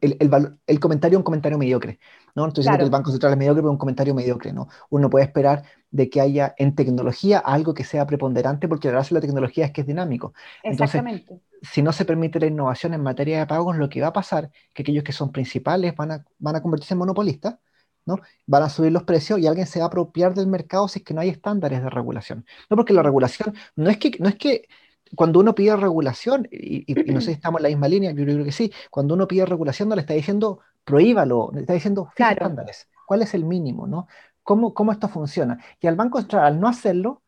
el, 0.01 0.17
el, 0.21 0.59
el, 0.67 0.81
comentario 0.81 1.19
un 1.19 1.25
comentario 1.25 1.59
mediocre, 1.59 1.99
¿no? 2.35 2.47
Estoy 2.47 2.63
diciendo 2.63 2.79
que 2.79 2.85
el 2.85 2.91
Banco 2.91 3.11
Central 3.11 3.33
es 3.33 3.39
mediocre, 3.39 3.63
pero 3.63 3.71
un 3.71 3.79
comentario 3.79 4.15
mediocre, 4.15 4.53
¿no? 4.53 4.69
Uno 4.91 5.09
puede 5.09 5.25
esperar 5.25 5.65
de 5.91 6.11
que 6.11 6.21
haya 6.21 6.55
en 6.59 6.75
tecnología 6.75 7.39
algo 7.39 7.75
que 7.75 7.85
sea 7.85 8.07
preponderante, 8.07 8.69
porque 8.69 8.89
la 8.89 8.95
gracia 8.95 9.15
de 9.15 9.21
la 9.21 9.27
tecnología 9.27 9.67
es 9.67 9.73
que 9.73 9.83
es 9.83 9.87
dinámico. 9.87 10.35
Exactamente. 10.63 11.41
si 11.63 11.83
no 11.83 11.93
se 11.93 12.05
permite 12.05 12.41
la 12.41 12.47
innovación 12.47 12.95
en 12.95 13.03
materia 13.03 13.39
de 13.39 13.47
pagos, 13.47 13.77
lo 13.77 13.89
que 13.89 14.01
va 14.01 14.09
a 14.09 14.13
pasar 14.13 14.51
es 14.53 14.75
que 14.75 14.83
aquellos 14.83 15.05
que 15.05 15.13
son 15.13 15.33
principales 15.33 15.95
van 15.95 16.11
a, 16.13 16.25
van 16.39 16.57
a 16.57 16.63
convertirse 16.63 16.95
en 16.95 16.99
monopolistas, 16.99 17.57
¿no? 18.05 18.19
Van 18.47 18.63
a 18.63 18.69
subir 18.69 18.93
los 18.93 19.05
precios 19.05 19.39
y 19.39 19.47
alguien 19.47 19.67
se 19.67 19.79
va 19.79 19.87
a 19.87 19.89
apropiar 19.89 20.35
del 20.35 20.47
mercado 20.47 20.89
si 20.89 20.99
es 21.01 21.05
que 21.05 21.15
no 21.15 21.21
hay 21.21 21.29
estándares 21.29 21.83
de 21.83 21.91
regulación. 21.91 22.45
No, 22.69 22.77
porque 22.77 22.93
la 22.93 23.03
regulación 23.03 23.55
no 23.77 23.91
es 23.91 23.99
que, 23.99 24.13
no 24.19 24.29
es 24.29 24.37
que 24.37 24.69
cuando 25.15 25.41
uno 25.41 25.55
pide 25.55 25.77
regulación, 25.77 26.49
y, 26.51 26.85
no 27.07 27.21
sé 27.21 27.27
si 27.29 27.33
estamos 27.41 27.61
en 27.61 27.63
la 27.65 27.69
misma 27.69 27.89
línea, 27.89 28.13
yo 28.13 28.25
creo 28.25 28.45
que 28.45 28.53
sí, 28.53 28.73
cuando 28.91 29.15
uno 29.15 29.29
pide 29.29 29.47
regulación 29.47 29.89
no 29.89 29.95
le 29.95 30.01
está 30.01 30.15
diciendo 30.15 30.61
prohíbalo, 30.85 31.51
le 31.55 31.61
está 31.61 31.75
diciendo 31.75 32.09
estándares. 32.17 32.89
¿Cuál 33.07 33.23
es 33.23 33.35
el 33.35 33.45
mínimo? 33.45 33.87
¿no? 33.87 34.09
¿Cómo, 34.43 34.75
¿Cómo 34.75 34.93
esto 34.93 35.09
funciona? 35.09 35.59
Y 35.81 35.87
al 35.87 35.97
Banco 35.97 36.21
Central, 36.21 36.45
al 36.45 36.61
no 36.61 36.69
hacerlo, 36.69 37.23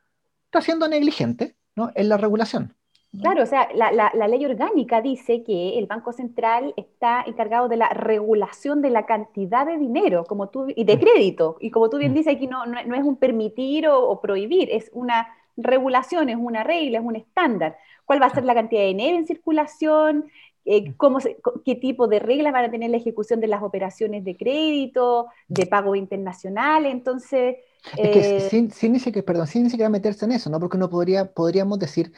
está 0.46 0.60
siendo 0.60 0.88
negligente 0.88 1.56
¿no? 1.76 1.92
en 1.94 2.08
la 2.08 2.16
regulación. 2.16 2.74
Claro, 3.20 3.44
o 3.44 3.46
sea, 3.46 3.68
la, 3.74 4.28
ley 4.28 4.44
orgánica 4.44 5.00
dice 5.00 5.44
que 5.44 5.78
el 5.78 5.86
Banco 5.86 6.12
Central 6.12 6.74
está 6.76 7.22
encargado 7.24 7.68
de 7.68 7.76
la 7.76 7.88
regulación 7.88 8.82
de 8.82 8.90
la 8.90 9.06
cantidad 9.06 9.66
de 9.66 9.78
dinero 9.78 10.24
como 10.24 10.48
tú, 10.48 10.66
y 10.74 10.84
de 10.84 10.98
crédito. 10.98 11.56
Y 11.60 11.70
como 11.70 11.90
tú 11.90 11.98
bien 11.98 12.12
mm. 12.12 12.14
dices, 12.14 12.34
aquí 12.34 12.46
no, 12.46 12.66
no, 12.66 12.78
es 12.78 13.04
un 13.04 13.16
permitir 13.16 13.86
o, 13.88 14.20
prohibir, 14.20 14.68
es 14.70 14.90
una 14.92 15.28
regulación, 15.56 16.28
es 16.28 16.36
una 16.36 16.64
regla, 16.64 16.98
es 16.98 17.04
un 17.04 17.16
estándar. 17.16 17.76
¿Cuál 18.04 18.22
va 18.22 18.26
a 18.26 18.34
ser 18.34 18.44
la 18.44 18.54
cantidad 18.54 18.82
de 18.82 18.88
dinero 18.88 19.16
en 19.16 19.26
circulación? 19.26 20.30
Eh, 20.64 20.90
mm. 20.90 20.92
cómo 20.96 21.18
¿Qué 21.64 21.74
tipo 21.74 22.08
de 22.08 22.18
reglas 22.18 22.52
van 22.52 22.64
a 22.64 22.70
tener 22.70 22.90
la 22.90 22.96
ejecución 22.96 23.40
de 23.40 23.48
las 23.48 23.62
operaciones 23.62 24.24
de 24.24 24.36
crédito, 24.36 25.28
de 25.48 25.66
pago 25.66 25.94
internacional? 25.94 26.86
Entonces... 26.86 27.56
Es 27.96 28.10
que 28.10 28.36
eh, 28.36 28.40
sin, 28.48 28.70
sin, 28.70 28.92
ni 28.92 28.98
siquiera, 28.98 29.26
perdón, 29.26 29.46
sin 29.46 29.64
ni 29.64 29.70
siquiera 29.70 29.90
meterse 29.90 30.24
en 30.24 30.32
eso, 30.32 30.48
¿no? 30.48 30.58
Porque 30.58 30.78
no 30.78 30.88
podría, 30.88 31.26
podríamos 31.26 31.78
decir 31.78 32.12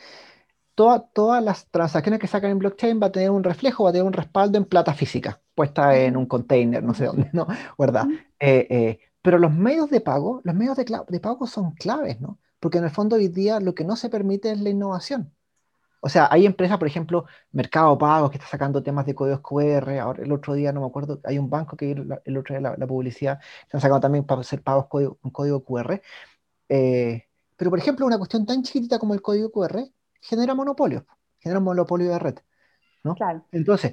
todas 0.76 1.42
las 1.42 1.66
transacciones 1.70 2.20
que 2.20 2.26
sacan 2.26 2.50
en 2.50 2.58
blockchain 2.58 3.00
va 3.02 3.06
a 3.06 3.12
tener 3.12 3.30
un 3.30 3.42
reflejo, 3.42 3.84
va 3.84 3.90
a 3.90 3.92
tener 3.92 4.06
un 4.06 4.12
respaldo 4.12 4.58
en 4.58 4.66
plata 4.66 4.92
física, 4.92 5.40
puesta 5.54 5.96
en 5.96 6.16
un 6.16 6.26
container, 6.26 6.82
no 6.82 6.92
sé 6.92 7.06
dónde, 7.06 7.30
¿no? 7.32 7.46
¿Verdad? 7.78 8.06
Eh, 8.38 8.66
eh, 8.68 8.98
pero 9.22 9.38
los 9.38 9.52
medios 9.52 9.88
de 9.90 10.00
pago, 10.00 10.40
los 10.44 10.54
medios 10.54 10.76
de, 10.76 10.84
de, 11.08 11.20
pago 11.20 11.46
son 11.46 11.72
claves, 11.72 12.20
¿no? 12.20 12.38
Porque 12.66 12.78
en 12.78 12.84
el 12.84 12.90
fondo 12.90 13.14
hoy 13.14 13.28
día 13.28 13.60
lo 13.60 13.76
que 13.76 13.84
no 13.84 13.94
se 13.94 14.08
permite 14.08 14.50
es 14.50 14.60
la 14.60 14.70
innovación. 14.70 15.32
O 16.00 16.08
sea, 16.08 16.26
hay 16.32 16.46
empresas, 16.46 16.78
por 16.78 16.88
ejemplo, 16.88 17.24
Mercado 17.52 17.96
Pago, 17.96 18.28
que 18.28 18.38
está 18.38 18.48
sacando 18.48 18.82
temas 18.82 19.06
de 19.06 19.14
códigos 19.14 19.38
QR. 19.40 20.00
Ahora, 20.00 20.24
el 20.24 20.32
otro 20.32 20.54
día, 20.54 20.72
no 20.72 20.80
me 20.80 20.86
acuerdo, 20.88 21.20
hay 21.22 21.38
un 21.38 21.48
banco 21.48 21.76
que 21.76 21.92
el 21.92 22.36
otro 22.36 22.58
día 22.58 22.74
la, 22.76 22.86
publicidad, 22.88 23.38
están 23.62 23.80
sacando 23.80 24.00
también 24.00 24.24
para 24.24 24.40
hacer 24.40 24.62
pagos 24.62 24.88
con 24.88 25.30
código 25.30 25.62
QR. 25.62 26.02
Eh, 26.68 27.28
pero, 27.54 27.70
por 27.70 27.78
ejemplo, 27.78 28.04
una 28.04 28.18
cuestión 28.18 28.44
tan 28.44 28.64
chiquitita 28.64 28.98
como 28.98 29.14
el 29.14 29.22
código 29.22 29.52
QR 29.52 29.84
genera 30.20 30.52
monopolio, 30.56 31.06
genera 31.38 31.60
un 31.60 31.66
monopolio 31.66 32.10
de 32.10 32.18
red. 32.18 32.34
¿no? 33.04 33.14
Entonces, 33.52 33.92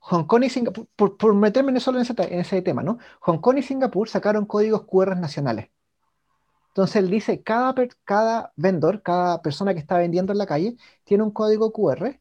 Hong 0.00 0.24
Kong 0.24 0.44
y 0.44 0.50
Singapur, 0.50 0.86
por, 0.94 1.34
meterme 1.34 1.80
solo 1.80 1.96
en 1.96 2.02
ese, 2.02 2.12
en 2.18 2.40
ese, 2.40 2.60
tema, 2.60 2.82
¿no? 2.82 2.98
Hong 3.20 3.38
Kong 3.38 3.56
y 3.56 3.62
Singapur 3.62 4.10
sacaron 4.10 4.44
códigos 4.44 4.82
QR 4.82 5.16
nacionales. 5.16 5.70
Entonces 6.70 6.96
él 6.96 7.10
dice, 7.10 7.42
cada, 7.42 7.74
cada 8.04 8.52
vendor, 8.56 9.02
cada 9.02 9.42
persona 9.42 9.74
que 9.74 9.80
está 9.80 9.98
vendiendo 9.98 10.32
en 10.32 10.38
la 10.38 10.46
calle, 10.46 10.76
tiene 11.04 11.24
un 11.24 11.32
código 11.32 11.72
QR 11.72 12.20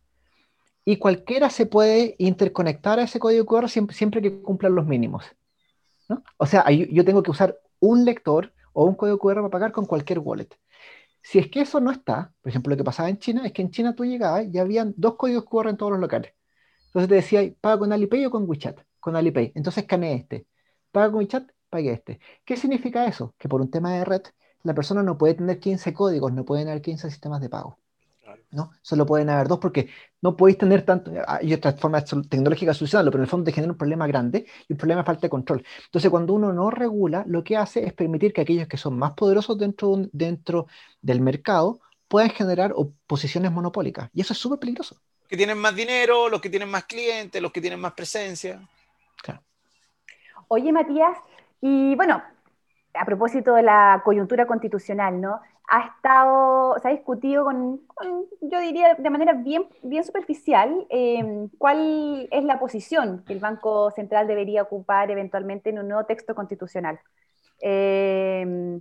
y 0.86 0.98
cualquiera 0.98 1.50
se 1.52 1.68
puede 1.68 2.16
interconectar 2.18 3.00
a 3.00 3.04
ese 3.04 3.20
código 3.20 3.46
QR 3.46 3.70
siempre, 3.70 3.96
siempre 3.96 4.22
que 4.22 4.42
cumplan 4.42 4.74
los 4.74 4.88
mínimos. 4.88 5.24
¿no? 6.08 6.24
O 6.38 6.48
sea, 6.48 6.66
yo 6.72 7.06
tengo 7.06 7.22
que 7.22 7.32
usar 7.32 7.60
un 7.80 8.06
lector 8.06 8.54
o 8.74 8.86
un 8.86 8.96
código 8.96 9.20
QR 9.20 9.36
para 9.36 9.50
pagar 9.50 9.72
con 9.72 9.86
cualquier 9.86 10.20
wallet. 10.20 10.50
Si 11.22 11.38
es 11.38 11.48
que 11.50 11.62
eso 11.62 11.80
no 11.80 11.92
está, 11.92 12.34
por 12.42 12.50
ejemplo, 12.50 12.72
lo 12.72 12.78
que 12.78 12.84
pasaba 12.84 13.10
en 13.10 13.20
China 13.20 13.46
es 13.46 13.54
que 13.54 13.62
en 13.62 13.72
China 13.72 13.94
tú 13.96 14.06
llegabas 14.06 14.48
y 14.52 14.58
habían 14.58 14.94
dos 14.98 15.16
códigos 15.16 15.46
QR 15.46 15.70
en 15.70 15.78
todos 15.78 15.92
los 15.92 16.02
locales. 16.02 16.34
Entonces 16.88 17.10
te 17.10 17.16
decía, 17.16 17.54
paga 17.62 17.80
con 17.80 17.94
Alipay 17.94 18.26
o 18.26 18.32
con 18.32 18.50
WeChat, 18.50 18.80
con 19.00 19.16
Alipay. 19.16 19.52
Entonces 19.54 19.84
escaneé 19.84 20.16
este. 20.16 20.48
Paga 20.92 21.12
con 21.12 21.20
WeChat, 21.20 21.52
pague 21.70 21.92
este. 21.92 22.20
¿Qué 22.44 22.58
significa 22.58 23.06
eso? 23.06 23.36
Que 23.38 23.48
por 23.48 23.62
un 23.62 23.70
tema 23.70 23.94
de 23.94 24.06
red, 24.06 24.24
la 24.64 24.74
persona 24.74 25.04
no 25.04 25.18
puede 25.18 25.36
tener 25.36 25.60
15 25.60 25.94
códigos, 25.94 26.34
no 26.34 26.46
puede 26.46 26.64
tener 26.64 26.82
15 26.82 27.10
sistemas 27.10 27.42
de 27.42 27.50
pago. 27.50 27.78
¿no? 28.52 28.72
Solo 28.82 29.06
pueden 29.06 29.30
haber 29.30 29.48
dos 29.48 29.60
porque 29.60 29.90
no 30.22 30.36
podéis 30.36 30.58
tener 30.58 30.84
tanto, 30.84 31.12
hay 31.28 31.54
otras 31.54 31.80
formas 31.80 32.06
tecnológicas 32.06 32.76
de 32.76 32.80
solucionarlo, 32.80 33.12
pero 33.12 33.22
en 33.22 33.26
el 33.26 33.30
fondo 33.30 33.46
te 33.46 33.52
genera 33.52 33.72
un 33.72 33.78
problema 33.78 34.08
grande 34.08 34.46
y 34.68 34.74
un 34.74 34.78
problema 34.78 35.02
de 35.02 35.06
falta 35.06 35.22
de 35.22 35.30
control. 35.30 35.64
Entonces, 35.86 36.10
cuando 36.10 36.34
uno 36.34 36.52
no 36.52 36.70
regula, 36.70 37.24
lo 37.28 37.44
que 37.44 37.58
hace 37.58 37.86
es 37.86 37.94
permitir 37.94 38.34
que 38.34 38.42
aquellos 38.42 38.68
que 38.68 38.78
son 38.78 38.98
más 38.98 39.14
poderosos 39.14 39.58
dentro, 39.58 39.98
dentro 40.12 40.68
del 41.02 41.22
mercado 41.22 41.80
puedan 42.08 42.32
generar 42.32 42.74
posiciones 43.06 43.52
monopólicas. 43.52 44.10
Y 44.14 44.22
eso 44.22 44.34
es 44.34 44.40
súper 44.40 44.60
peligroso. 44.60 45.00
Que 45.28 45.38
tienen 45.38 45.60
más 45.60 45.76
dinero, 45.76 46.28
los 46.28 46.42
que 46.42 46.50
tienen 46.50 46.70
más 46.70 46.86
clientes, 46.86 47.42
los 47.42 47.52
que 47.52 47.62
tienen 47.62 47.80
más 47.80 47.94
presencia. 47.94 48.68
Claro. 49.22 49.44
Oye, 50.48 50.72
Matías, 50.72 51.16
y 51.62 51.96
bueno, 51.96 52.24
a 52.94 53.06
propósito 53.06 53.56
de 53.56 53.64
la 53.64 54.02
coyuntura 54.04 54.46
constitucional, 54.46 55.22
¿no? 55.22 55.42
ha 55.70 55.82
estado, 55.86 56.78
se 56.82 56.88
ha 56.88 56.92
discutido 56.92 57.44
con, 57.44 57.80
yo 58.42 58.60
diría 58.60 58.96
de 58.96 59.10
manera 59.10 59.34
bien, 59.34 59.68
bien 59.84 60.04
superficial, 60.04 60.88
eh, 60.90 61.48
cuál 61.58 62.28
es 62.32 62.44
la 62.44 62.60
posición 62.60 63.24
que 63.26 63.34
el 63.34 63.40
Banco 63.40 63.92
Central 63.92 64.28
debería 64.28 64.64
ocupar 64.64 65.12
eventualmente 65.12 65.70
en 65.70 65.80
un 65.80 65.88
nuevo 65.88 66.06
texto 66.06 66.34
constitucional. 66.34 67.00
Eh, 67.62 68.80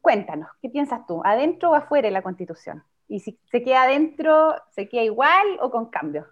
cuéntanos, 0.00 0.48
¿qué 0.62 0.68
piensas 0.68 1.04
tú? 1.08 1.22
¿Adentro 1.24 1.70
o 1.70 1.74
afuera 1.74 2.06
de 2.06 2.12
la 2.12 2.22
Constitución? 2.22 2.84
Y 3.08 3.20
si 3.20 3.38
se 3.50 3.62
queda 3.62 3.82
adentro, 3.82 4.54
¿se 4.70 4.88
queda 4.88 5.02
igual 5.02 5.58
o 5.60 5.70
con 5.70 5.86
cambios? 5.86 6.26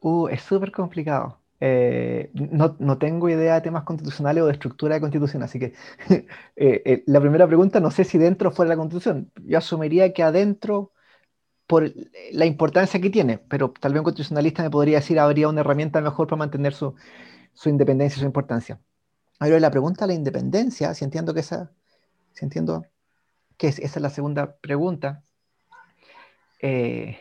Uh, 0.00 0.28
es 0.28 0.42
súper 0.42 0.70
complicado. 0.70 1.38
Eh, 1.60 2.30
no, 2.34 2.76
no, 2.78 2.98
tengo 2.98 3.28
idea 3.28 3.54
de 3.54 3.60
temas 3.60 3.84
constitucionales 3.84 4.42
o 4.42 4.46
de 4.46 4.52
estructura 4.52 4.94
de 4.94 5.00
constitución, 5.00 5.42
así 5.42 5.58
que 5.58 5.72
eh, 6.10 6.26
eh, 6.56 7.04
la 7.06 7.20
primera 7.20 7.46
pregunta, 7.46 7.80
no 7.80 7.90
sé 7.90 8.04
si 8.04 8.18
dentro 8.18 8.50
fuera 8.50 8.70
la 8.70 8.76
constitución. 8.76 9.30
Yo 9.44 9.58
asumiría 9.58 10.12
que 10.12 10.22
adentro, 10.22 10.92
por 11.66 11.92
la 12.32 12.46
importancia 12.46 13.00
que 13.00 13.10
tiene, 13.10 13.38
pero 13.38 13.72
tal 13.80 13.92
vez 13.92 14.00
un 14.00 14.04
constitucionalista 14.04 14.62
me 14.62 14.70
podría 14.70 14.98
decir 14.98 15.18
habría 15.18 15.48
una 15.48 15.60
herramienta 15.60 16.00
mejor 16.00 16.26
para 16.26 16.38
mantener 16.38 16.74
su, 16.74 16.94
su 17.54 17.68
independencia 17.68 18.20
su 18.20 18.26
importancia. 18.26 18.80
Ahora, 19.38 19.60
la 19.60 19.70
pregunta 19.70 20.06
de 20.06 20.08
la 20.08 20.14
independencia, 20.14 20.92
si 20.94 21.04
entiendo 21.04 21.34
que 21.34 21.40
esa, 21.40 21.72
si 22.32 22.48
que 23.56 23.68
esa 23.68 23.82
es 23.82 24.00
la 24.00 24.10
segunda 24.10 24.56
pregunta, 24.56 25.22
el 26.60 27.18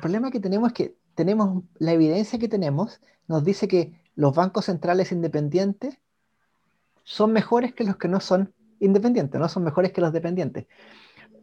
problema 0.00 0.30
que 0.30 0.40
tenemos 0.40 0.68
es 0.68 0.74
que 0.74 0.96
tenemos 1.14 1.64
la 1.78 1.92
evidencia 1.92 2.38
que 2.38 2.48
tenemos 2.48 3.00
nos 3.28 3.44
dice 3.44 3.68
que 3.68 4.00
los 4.14 4.34
bancos 4.34 4.66
centrales 4.66 5.12
independientes 5.12 5.98
son 7.04 7.32
mejores 7.32 7.74
que 7.74 7.84
los 7.84 7.96
que 7.96 8.08
no 8.08 8.20
son 8.20 8.54
independientes, 8.80 9.40
no 9.40 9.48
son 9.48 9.64
mejores 9.64 9.92
que 9.92 10.00
los 10.00 10.12
dependientes. 10.12 10.66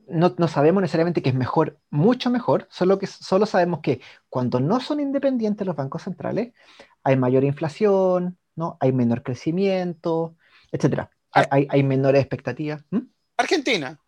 No, 0.07 0.33
no, 0.37 0.47
sabemos 0.47 0.81
necesariamente 0.81 1.21
que 1.21 1.29
es 1.29 1.35
mejor, 1.35 1.79
mucho 1.89 2.29
mejor, 2.29 2.67
solo 2.69 2.99
que 2.99 3.07
solo 3.07 3.45
sabemos 3.45 3.79
que 3.81 4.01
cuando 4.29 4.59
no 4.59 4.81
son 4.81 4.99
independientes 4.99 5.65
los 5.65 5.75
bancos 5.75 6.03
centrales, 6.03 6.53
hay 7.03 7.15
mayor 7.15 7.43
inflación, 7.43 8.37
¿no? 8.55 8.77
hay 8.79 8.91
menor 8.91 9.23
crecimiento, 9.23 10.35
etc. 10.71 11.07
Hay, 11.31 11.67
hay, 11.69 11.83
menores 11.83 12.21
expectativas. 12.21 12.83
¿Mm? 12.89 12.99
Argentina. 13.37 13.99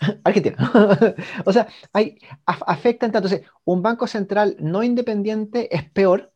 Argentina. 0.24 0.56
o 1.46 1.52
sea, 1.52 1.66
hay, 1.92 2.18
afecta 2.44 3.06
Entonces, 3.06 3.42
un 3.64 3.82
banco 3.82 4.06
central 4.06 4.56
no 4.58 4.82
independiente 4.82 5.74
es 5.74 5.88
peor 5.90 6.31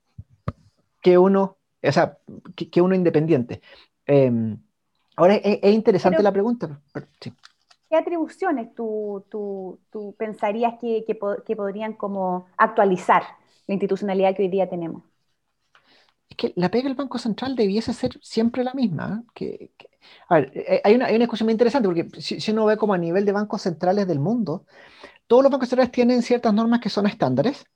que 1.00 1.18
uno, 1.18 1.58
o 1.82 1.92
sea, 1.92 2.18
que, 2.54 2.80
uno 2.80 2.94
independiente. 2.94 3.60
Em, 4.06 4.58
ahora 5.16 5.36
es, 5.36 5.74
interesante 5.74 6.22
la 6.22 6.32
pregunta. 6.32 6.80
¿Qué 7.88 7.96
atribuciones 7.96 8.74
tú, 8.74 9.24
tú, 9.30 9.78
tú 9.90 10.14
pensarías 10.18 10.74
que, 10.80 11.04
que, 11.06 11.56
podrían 11.56 11.92
como 11.92 12.46
actualizar 12.56 13.22
la 13.66 13.74
institucionalidad 13.74 14.34
que 14.34 14.42
hoy 14.42 14.48
día 14.48 14.68
tenemos? 14.68 15.02
Es 16.28 16.36
que 16.36 16.52
la 16.56 16.70
pega 16.70 16.88
del 16.88 16.96
Banco 16.96 17.18
Central 17.18 17.54
debiese 17.54 17.92
ser 17.92 18.18
siempre 18.20 18.64
la 18.64 18.74
misma. 18.74 19.22
¿eh? 19.22 19.30
Que, 19.34 19.70
a 20.28 20.34
ver, 20.36 20.52
eh, 20.54 20.80
hay 20.82 20.94
una, 20.96 21.06
hay 21.06 21.14
una 21.14 21.24
discusión 21.24 21.46
muy 21.46 21.52
interesante 21.52 21.88
porque 21.88 22.08
si, 22.20 22.40
si, 22.40 22.50
uno 22.50 22.66
ve 22.66 22.76
como 22.76 22.94
a 22.94 22.98
nivel 22.98 23.24
de 23.24 23.32
bancos 23.32 23.62
centrales 23.62 24.08
del 24.08 24.18
mundo, 24.18 24.66
todos 25.28 25.44
los 25.44 25.52
bancos 25.52 25.68
centrales 25.68 25.92
tienen 25.92 26.22
ciertas 26.22 26.52
normas 26.52 26.80
que 26.80 26.90
son 26.90 27.06
estándares 27.06 27.66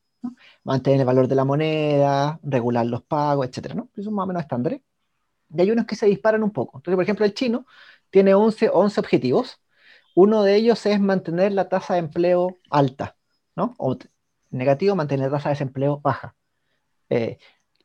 Mantener 0.65 1.01
el 1.01 1.07
valor 1.07 1.29
de 1.29 1.35
la 1.35 1.45
moneda, 1.45 2.39
regular 2.43 2.87
los 2.87 3.03
pagos, 3.03 3.47
etcétera, 3.49 3.75
¿no? 3.75 3.91
Son 4.03 4.15
más 4.15 4.25
o 4.25 4.27
menos 4.29 4.43
estándares. 4.43 4.81
Y 5.55 5.61
hay 5.61 5.71
unos 5.71 5.87
que 5.87 5.97
se 5.97 6.07
disparan 6.07 6.43
un 6.43 6.53
poco. 6.53 6.79
Entonces, 6.79 6.97
por 6.97 7.05
ejemplo, 7.05 7.27
el 7.27 7.35
chino 7.35 7.67
tiene 8.11 8.35
11, 8.35 8.71
11 8.73 9.01
objetivos. 9.01 9.61
Uno 10.17 10.43
de 10.45 10.57
ellos 10.57 10.85
es 10.87 11.01
mantener 11.01 11.53
la 11.53 11.69
tasa 11.69 11.95
de 11.95 12.01
empleo 12.01 12.59
alta, 12.71 13.17
¿no? 13.57 13.75
O 13.79 13.97
negativo, 14.51 14.97
mantener 14.97 15.31
la 15.31 15.39
tasa 15.39 15.51
de 15.51 15.55
desempleo 15.55 16.01
baja. 16.01 16.37
Eh, 17.11 17.39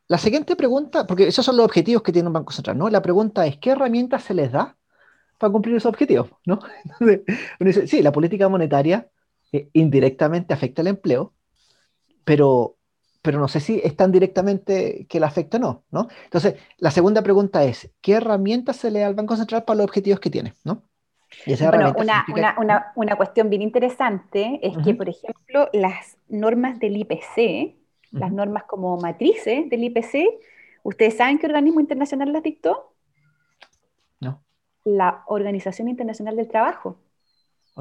la 0.08 0.18
siguiente 0.18 0.56
pregunta, 0.56 1.06
porque 1.06 1.28
esos 1.28 1.46
son 1.46 1.56
los 1.58 1.66
objetivos 1.66 2.02
que 2.04 2.12
tiene 2.12 2.28
un 2.28 2.34
banco 2.34 2.52
central, 2.52 2.78
¿no? 2.78 2.90
La 2.90 3.02
pregunta 3.02 3.46
es, 3.46 3.58
¿qué 3.58 3.72
herramientas 3.72 4.24
se 4.24 4.34
les 4.34 4.52
da 4.52 4.78
para 5.38 5.52
cumplir 5.52 5.76
esos 5.76 5.90
objetivos, 5.90 6.30
¿no? 6.46 6.60
Sí, 7.88 8.02
la 8.02 8.12
política 8.12 8.48
monetaria 8.50 9.10
eh, 9.52 9.70
indirectamente 9.74 10.54
afecta 10.54 10.82
el 10.82 10.88
empleo, 10.88 11.34
pero, 12.26 12.76
pero 13.22 13.38
no 13.38 13.46
sé 13.46 13.60
si 13.60 13.80
es 13.82 13.96
tan 13.96 14.10
directamente 14.10 15.06
que 15.08 15.20
la 15.20 15.28
afecta 15.28 15.58
o 15.58 15.60
no, 15.60 15.84
¿no? 15.92 16.08
Entonces, 16.24 16.56
la 16.78 16.90
segunda 16.90 17.22
pregunta 17.22 17.62
es, 17.62 17.94
¿qué 18.02 18.14
herramientas 18.14 18.76
se 18.76 18.90
le 18.90 18.98
da 18.98 19.06
al 19.06 19.14
Banco 19.14 19.36
Central 19.36 19.64
para 19.64 19.78
los 19.78 19.84
objetivos 19.84 20.18
que 20.18 20.28
tiene, 20.28 20.54
¿no? 20.64 20.82
bueno, 21.46 21.94
una, 21.98 22.24
una, 22.32 22.56
una, 22.58 22.92
una, 22.94 23.16
cuestión 23.16 23.48
bien 23.48 23.62
interesante 23.62 24.58
es 24.62 24.76
que, 24.78 24.94
por 24.94 25.08
ejemplo, 25.08 25.68
las 25.72 26.16
normas 26.28 26.78
del 26.78 26.96
IPC, 26.96 27.76
las 28.12 28.32
normas 28.32 28.64
como 28.64 28.96
matrices 28.96 29.68
del 29.68 29.84
IPC, 29.84 30.40
¿ustedes 30.82 31.16
saben 31.16 31.38
qué 31.38 31.46
organismo 31.46 31.80
internacional 31.80 32.32
las 32.32 32.42
dictó? 32.42 32.92
No. 34.20 34.42
La 34.84 35.22
Organización 35.26 35.88
Internacional 35.88 36.36
del 36.36 36.48
Trabajo. 36.48 36.98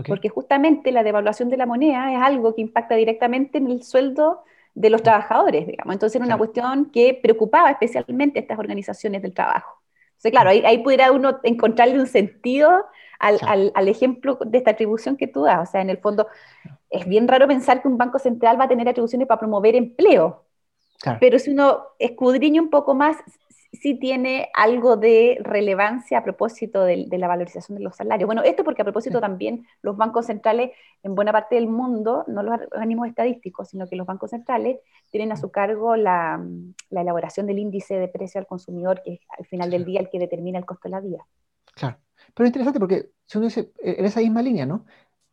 Porque 0.04 0.28
justamente 0.28 0.92
la 0.92 1.04
devaluación 1.04 1.50
de 1.50 1.58
la 1.58 1.66
moneda 1.66 2.12
es 2.12 2.20
algo 2.22 2.54
que 2.54 2.62
impacta 2.62 2.96
directamente 2.96 3.58
en 3.60 3.70
el 3.72 3.84
sueldo 3.84 4.44
de 4.74 4.90
los 4.90 5.02
trabajadores, 5.02 5.66
digamos. 5.66 5.94
Entonces 5.94 6.18
era 6.18 6.26
una 6.26 6.38
cuestión 6.38 6.92
que 6.92 7.18
preocupaba 7.22 7.72
especialmente 7.72 8.40
a 8.40 8.42
estas 8.42 8.60
organizaciones 8.60 9.22
del 9.22 9.34
trabajo. 9.34 9.82
Entonces, 10.10 10.32
claro, 10.32 10.50
ahí, 10.50 10.64
ahí 10.66 10.80
pudiera 10.80 11.12
uno 11.12 11.40
encontrarle 11.44 12.00
un 12.00 12.08
sentido 12.08 12.86
al, 13.20 13.40
al, 13.48 13.72
al, 13.74 13.88
ejemplo 13.88 14.38
de 14.46 14.58
esta 14.58 14.72
atribución 14.72 15.16
que 15.16 15.28
tú 15.28 15.44
das. 15.44 15.70
O 15.70 15.72
sea, 15.72 15.82
en 15.82 15.90
el 15.90 15.98
fondo, 15.98 16.28
es 16.90 17.08
bien 17.08 17.28
raro 17.28 17.48
pensar 17.48 17.82
que 17.82 17.88
un 17.88 17.98
banco 17.98 18.20
central 18.20 18.60
va 18.60 18.66
a 18.66 18.68
tener 18.68 18.88
atribuciones 18.90 19.28
para 19.28 19.40
promover 19.40 19.76
empleo. 19.76 20.44
Pero 21.20 21.40
si 21.40 21.52
uno 21.52 21.84
escudriña 22.00 22.62
un 22.62 22.70
poco 22.70 22.96
más, 22.96 23.18
sí 23.76 23.96
tiene 23.96 24.50
algo 24.54 24.98
de 24.98 25.38
relevancia 25.42 26.20
a 26.20 26.24
propósito 26.24 26.84
de, 26.84 27.08
la 27.12 27.28
valorización 27.28 27.78
de 27.78 27.84
los 27.84 27.96
salarios. 27.96 28.28
Bueno, 28.28 28.44
esto 28.44 28.64
porque 28.64 28.82
a 28.82 28.86
propósito 28.86 29.20
también 29.20 29.66
los 29.82 29.98
bancos 29.98 30.28
centrales 30.28 30.72
en 31.04 31.16
buena 31.16 31.32
parte 31.32 31.56
del 31.56 31.68
mundo, 31.68 32.24
no 32.28 32.44
los 32.44 32.60
organismos 32.72 33.08
estadísticos, 33.08 33.70
sino 33.70 33.88
que 33.88 33.96
los 33.96 34.08
bancos 34.08 34.32
centrales 34.32 34.80
tienen 35.12 35.32
a 35.32 35.38
su 35.38 35.52
cargo 35.52 35.96
la, 35.96 36.44
elaboración 36.92 37.46
del 37.46 37.60
índice 37.60 37.96
de 37.96 38.08
precio 38.08 38.40
al 38.40 38.48
consumidor, 38.48 39.02
que 39.04 39.14
es 39.14 39.20
al 39.38 39.46
final 39.46 39.70
del 39.70 39.86
día 39.86 40.00
el 40.00 40.10
que 40.10 40.20
determina 40.20 40.60
el 40.60 40.66
costo 40.66 40.88
de 40.88 40.92
la 40.92 41.02
vida. 41.02 41.26
Claro, 41.74 41.98
pero 42.34 42.46
es 42.46 42.50
interesante 42.50 42.80
porque 42.80 43.10
si 43.26 43.38
uno 43.38 43.48
dice 43.48 43.72
eh, 43.84 43.96
en 44.00 44.06
esa 44.06 44.20
misma 44.20 44.42
línea, 44.42 44.66
¿no? 44.66 44.86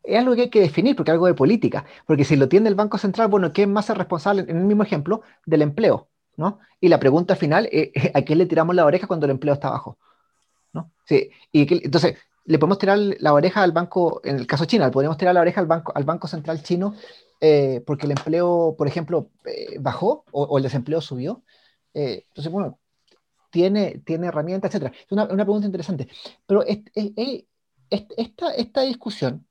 Es 0.03 0.19
algo 0.19 0.35
que 0.35 0.43
hay 0.43 0.51
que 0.51 0.61
definir 0.61 0.97
porque 0.97 1.11
es 1.11 1.15
algo 1.15 1.27
de 1.27 1.35
política, 1.35 1.85
porque 2.07 2.25
si 2.25 2.37
lo 2.37 2.49
tiene 2.49 2.69
el 2.69 2.75
Banco 2.75 2.99
Central, 2.99 3.29
bueno, 3.29 3.53
¿quién 3.53 3.73
más 3.73 3.89
es 3.89 3.97
responsable, 3.97 4.43
en 4.43 4.57
el 4.57 4.65
mismo 4.65 4.83
ejemplo, 4.83 5.23
del 5.47 5.63
empleo? 5.63 6.09
¿No? 6.37 6.59
Y 6.81 6.89
la 6.89 7.01
pregunta 7.01 7.37
final 7.37 7.69
es, 7.71 7.91
¿a 8.15 8.23
quién 8.23 8.39
le 8.39 8.47
tiramos 8.47 8.75
la 8.75 8.87
oreja 8.87 9.07
cuando 9.07 9.27
el 9.27 9.31
empleo 9.31 9.55
está 9.55 9.71
bajo? 9.71 9.99
¿no? 10.73 10.91
Sí, 11.05 11.31
y 11.53 11.85
entonces, 11.85 12.17
le 12.45 12.59
podemos 12.59 12.79
tirar 12.79 12.99
la 12.99 13.33
oreja 13.33 13.63
al 13.63 13.73
banco, 13.73 14.21
en 14.25 14.37
el 14.37 14.47
caso 14.47 14.65
chino, 14.65 14.91
podemos 14.91 15.17
tirar 15.17 15.35
la 15.35 15.41
oreja 15.43 15.61
al 15.61 15.67
banco, 15.67 15.93
al 15.95 16.05
banco 16.05 16.27
central 16.27 16.63
chino 16.63 16.95
eh, 17.45 17.83
porque 17.85 18.07
el 18.07 18.13
empleo, 18.13 18.77
por 18.79 18.87
ejemplo, 18.87 19.31
eh, 19.45 19.77
bajó 19.81 20.25
o, 20.31 20.57
el 20.59 20.63
desempleo 20.63 21.01
subió. 21.01 21.43
Eh, 21.93 22.25
entonces, 22.29 22.53
bueno, 22.53 22.79
tiene, 23.51 24.01
tiene 24.05 24.29
herramientas, 24.29 24.73
etc. 24.73 24.93
Es 24.95 25.11
una, 25.11 25.25
una 25.25 25.45
pregunta 25.45 25.67
interesante. 25.67 26.09
Pero 26.47 26.65
esta, 26.65 28.53
esta 28.57 28.83
discusión 28.83 29.45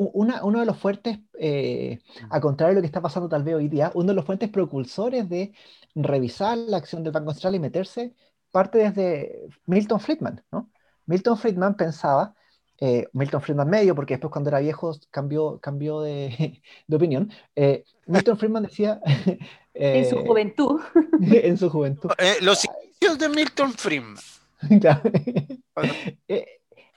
uno 0.00 0.60
de 0.60 0.66
los 0.66 0.78
fuertes, 0.78 1.18
eh, 1.38 2.00
a 2.30 2.40
contrario 2.40 2.74
de 2.74 2.74
lo 2.76 2.80
que 2.82 2.86
está 2.86 3.02
pasando 3.02 3.28
tal 3.28 3.42
vez 3.42 3.54
hoy 3.54 3.68
día, 3.68 3.92
uno 3.94 4.08
de 4.08 4.14
los 4.14 4.24
fuertes 4.24 4.48
propulsores 4.48 5.28
de 5.28 5.52
revisar 5.94 6.56
la 6.56 6.78
acción 6.78 7.02
del 7.02 7.12
Banco 7.12 7.32
Central 7.32 7.54
y 7.54 7.58
meterse 7.58 8.14
parte 8.50 8.78
desde 8.78 9.48
Milton 9.66 10.00
Friedman. 10.00 10.42
¿no? 10.50 10.70
Milton 11.04 11.36
Friedman 11.36 11.76
pensaba, 11.76 12.34
eh, 12.78 13.08
Milton 13.12 13.42
Friedman 13.42 13.68
medio, 13.68 13.94
porque 13.94 14.14
después 14.14 14.32
cuando 14.32 14.48
era 14.48 14.60
viejo 14.60 14.96
cambió, 15.10 15.60
cambió 15.60 16.00
de, 16.00 16.62
de 16.86 16.96
opinión, 16.96 17.30
eh, 17.54 17.84
Milton 18.06 18.38
Friedman 18.38 18.62
decía... 18.62 19.00
en 19.74 20.08
su 20.08 20.16
juventud. 20.24 20.80
en 21.20 21.56
su 21.56 21.70
juventud. 21.70 22.10
los 22.40 22.64
inicios 22.64 23.18
de 23.18 23.28
Milton 23.28 23.72
Friedman. 23.72 24.16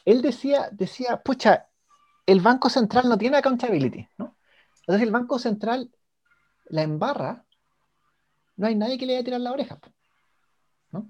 él 0.06 0.22
decía, 0.22 0.70
decía, 0.72 1.22
pucha, 1.24 1.68
el 2.26 2.42
Banco 2.42 2.70
Central 2.70 3.10
no 3.10 3.18
tiene 3.18 3.38
accountability, 3.38 4.08
¿no? 4.18 4.38
Entonces 4.82 5.04
el 5.04 5.12
Banco 5.12 5.40
Central 5.40 5.92
la 6.66 6.84
embarra, 6.84 7.46
no 8.56 8.68
hay 8.68 8.76
nadie 8.76 8.98
que 8.98 9.06
le 9.06 9.14
vaya 9.14 9.22
a 9.22 9.26
tirar 9.26 9.42
la 9.42 9.52
oreja, 9.52 9.80
¿no? 10.92 11.10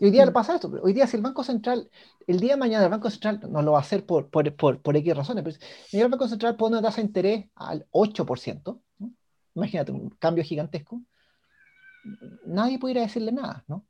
Y 0.00 0.06
hoy 0.06 0.10
día 0.10 0.26
mm. 0.26 0.32
pasa 0.32 0.54
esto, 0.54 0.70
hoy 0.82 0.92
día 0.92 1.06
si 1.06 1.16
el 1.16 1.22
Banco 1.22 1.44
Central, 1.44 1.90
el 2.26 2.40
día 2.40 2.54
de 2.54 2.60
mañana 2.60 2.84
el 2.84 2.90
Banco 2.90 3.10
Central 3.10 3.40
no 3.50 3.62
lo 3.62 3.72
va 3.72 3.78
a 3.78 3.82
hacer 3.82 4.04
por, 4.04 4.28
por, 4.30 4.54
por, 4.54 4.80
por 4.80 4.96
X 4.96 5.16
razones, 5.16 5.44
pero 5.44 5.56
si 5.86 6.00
el 6.00 6.08
Banco 6.08 6.28
Central 6.28 6.56
pone 6.56 6.78
una 6.78 6.86
tasa 6.86 7.00
de 7.00 7.06
interés 7.06 7.50
al 7.54 7.86
8%, 7.90 8.80
¿no? 8.98 9.12
imagínate 9.54 9.92
un 9.92 10.10
cambio 10.10 10.44
gigantesco, 10.44 11.02
nadie 12.46 12.78
pudiera 12.78 13.02
decirle 13.02 13.32
nada, 13.32 13.64
¿no? 13.66 13.86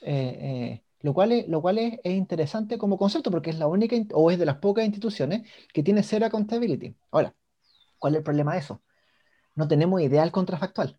Eh, 0.00 0.38
eh, 0.40 0.84
Lo 1.00 1.14
cual, 1.14 1.32
es, 1.32 1.48
lo 1.48 1.60
cual 1.60 1.78
es, 1.78 1.98
interesante 2.04 2.76
como 2.76 2.98
concepto 2.98 3.30
porque 3.30 3.50
es 3.50 3.58
la 3.58 3.66
única 3.66 3.96
o 4.14 4.30
es 4.30 4.38
de 4.38 4.46
las 4.46 4.56
pocas 4.56 4.84
instituciones 4.84 5.48
que 5.72 5.82
tiene 5.82 6.02
cero 6.02 6.26
accountability. 6.26 6.96
Ahora, 7.10 7.34
¿cuál 7.98 8.14
es 8.14 8.18
el 8.18 8.24
problema 8.24 8.54
de 8.54 8.60
eso? 8.60 8.82
No 9.54 9.68
tenemos 9.68 10.00
ideal 10.00 10.32
contrafactual. 10.32 10.98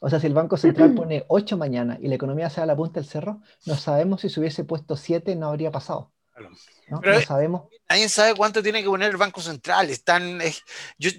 O 0.00 0.08
sea, 0.08 0.20
si 0.20 0.26
el 0.26 0.34
Banco 0.34 0.56
Central 0.56 0.94
pone 0.94 1.24
8 1.28 1.56
mañana 1.56 1.98
y 2.00 2.08
la 2.08 2.14
economía 2.14 2.48
se 2.50 2.56
da 2.56 2.64
a 2.64 2.66
la 2.66 2.76
punta 2.76 3.00
del 3.00 3.08
cerro, 3.08 3.42
no 3.66 3.74
sabemos 3.74 4.22
si 4.22 4.30
se 4.30 4.40
hubiese 4.40 4.64
puesto 4.64 4.96
7 4.96 5.36
no 5.36 5.48
habría 5.48 5.70
pasado. 5.70 6.12
¿no? 6.88 7.00
sabemos. 7.26 7.68
Nadie 7.88 8.08
sabe 8.08 8.34
cuánto 8.34 8.62
tiene 8.62 8.82
que 8.82 8.88
poner 8.88 9.10
el 9.10 9.16
Banco 9.16 9.40
Central. 9.40 9.90
Están, 9.90 10.38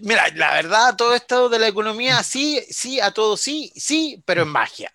mira, 0.01 0.27
la 0.35 0.53
verdad, 0.53 0.95
todo 0.95 1.13
esto 1.13 1.49
de 1.49 1.59
la 1.59 1.67
economía, 1.67 2.23
sí, 2.23 2.61
sí, 2.69 2.99
a 2.99 3.11
todo 3.11 3.37
sí, 3.37 3.71
sí, 3.75 4.23
pero 4.25 4.43
es 4.43 4.47
magia. 4.47 4.91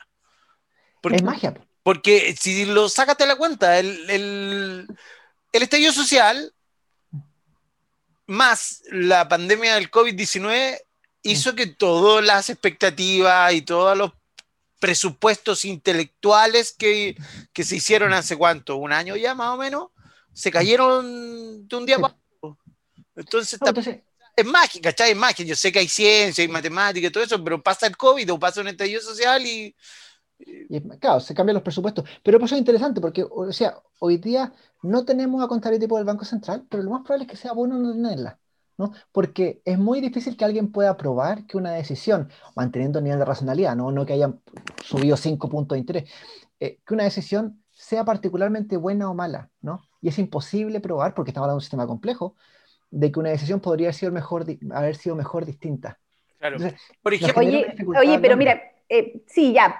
es 1.02 1.22
magia. 1.22 1.54
Porque 1.84 2.34
si 2.36 2.64
lo 2.64 2.88
sacas 2.88 3.16
de 3.18 3.26
la 3.26 3.36
cuenta, 3.36 3.78
el, 3.78 4.10
el, 4.10 4.86
el 5.52 5.62
estallido 5.62 5.92
social 5.92 6.52
más 8.26 8.82
la 8.90 9.28
pandemia 9.28 9.74
del 9.74 9.90
COVID-19 9.90 10.80
hizo 11.22 11.52
mm. 11.52 11.56
que 11.56 11.66
todas 11.66 12.24
las 12.24 12.48
expectativas 12.48 13.52
y 13.52 13.62
todos 13.62 13.96
los 13.96 14.12
presupuestos 14.80 15.66
intelectuales 15.66 16.72
que, 16.72 17.16
que, 17.52 17.64
se 17.64 17.76
hicieron 17.76 18.14
hace 18.14 18.36
cuánto, 18.36 18.76
un 18.76 18.92
año 18.92 19.14
ya 19.16 19.34
más 19.34 19.48
o 19.48 19.58
menos, 19.58 19.88
se 20.32 20.50
cayeron 20.50 21.68
de 21.68 21.76
un 21.76 21.86
día 21.86 21.98
para 21.98 22.16
otro. 22.40 22.58
Entonces, 23.14 23.60
es 24.36 24.44
mágica, 24.46 24.90
¿cachai? 24.90 25.12
Es 25.12 25.16
mágica. 25.16 25.48
Yo 25.48 25.54
sé 25.54 25.70
que 25.70 25.78
hay 25.78 25.88
ciencia 25.88 26.42
y 26.42 26.48
matemática 26.48 27.06
y 27.06 27.10
todo 27.10 27.22
eso, 27.22 27.44
pero 27.44 27.62
pasa 27.62 27.86
el 27.86 27.96
COVID 27.96 28.32
o 28.32 28.38
pasa 28.38 28.62
un 28.62 28.68
estallido 28.68 29.02
social 29.02 29.44
y... 29.46 29.76
y 30.46 30.80
claro, 30.98 31.20
se 31.20 31.34
cambian 31.34 31.54
los 31.54 31.62
presupuestos. 31.62 32.04
Pero 32.22 32.38
eso 32.38 32.54
es 32.54 32.58
interesante 32.58 33.00
porque, 33.00 33.24
o 33.28 33.52
sea, 33.52 33.78
hoy 33.98 34.18
día 34.18 34.52
no 34.82 35.04
tenemos 35.04 35.42
a 35.42 35.48
contar 35.48 35.72
el 35.72 35.80
tipo 35.80 35.96
del 35.96 36.04
Banco 36.04 36.24
Central, 36.24 36.66
pero 36.68 36.82
lo 36.82 36.90
más 36.90 37.02
probable 37.02 37.24
es 37.24 37.30
que 37.30 37.36
sea 37.36 37.52
bueno 37.52 37.78
no 37.78 37.92
tenerla. 37.92 38.38
¿no? 38.76 38.92
Porque 39.12 39.62
es 39.64 39.78
muy 39.78 40.00
difícil 40.00 40.36
que 40.36 40.44
alguien 40.44 40.72
pueda 40.72 40.96
probar 40.96 41.46
que 41.46 41.56
una 41.56 41.72
decisión, 41.72 42.28
manteniendo 42.56 42.98
el 42.98 43.04
nivel 43.04 43.20
de 43.20 43.24
racionalidad, 43.24 43.76
no, 43.76 43.92
no 43.92 44.04
que 44.04 44.14
hayan 44.14 44.40
subido 44.82 45.16
5 45.16 45.48
puntos 45.48 45.76
de 45.76 45.80
interés, 45.80 46.10
eh, 46.58 46.80
que 46.84 46.94
una 46.94 47.04
decisión 47.04 47.62
sea 47.70 48.04
particularmente 48.04 48.76
buena 48.76 49.10
o 49.10 49.14
mala, 49.14 49.50
¿no? 49.60 49.82
Y 50.00 50.08
es 50.08 50.18
imposible 50.18 50.80
probar, 50.80 51.14
porque 51.14 51.30
estamos 51.30 51.44
hablando 51.44 51.56
de 51.56 51.58
un 51.58 51.62
sistema 51.62 51.86
complejo, 51.86 52.36
de 52.90 53.10
que 53.10 53.20
una 53.20 53.30
decisión 53.30 53.60
podría 53.60 53.88
haber 53.88 53.94
sido 53.94 54.12
mejor, 54.12 54.44
haber 54.72 54.96
sido 54.96 55.16
mejor 55.16 55.44
distinta. 55.44 55.98
Claro. 56.38 56.58
Por 57.02 57.14
ejemplo, 57.14 57.42
oye, 57.98 58.18
pero 58.20 58.36
mira, 58.36 58.60
eh, 58.88 59.22
sí, 59.26 59.52
ya, 59.52 59.76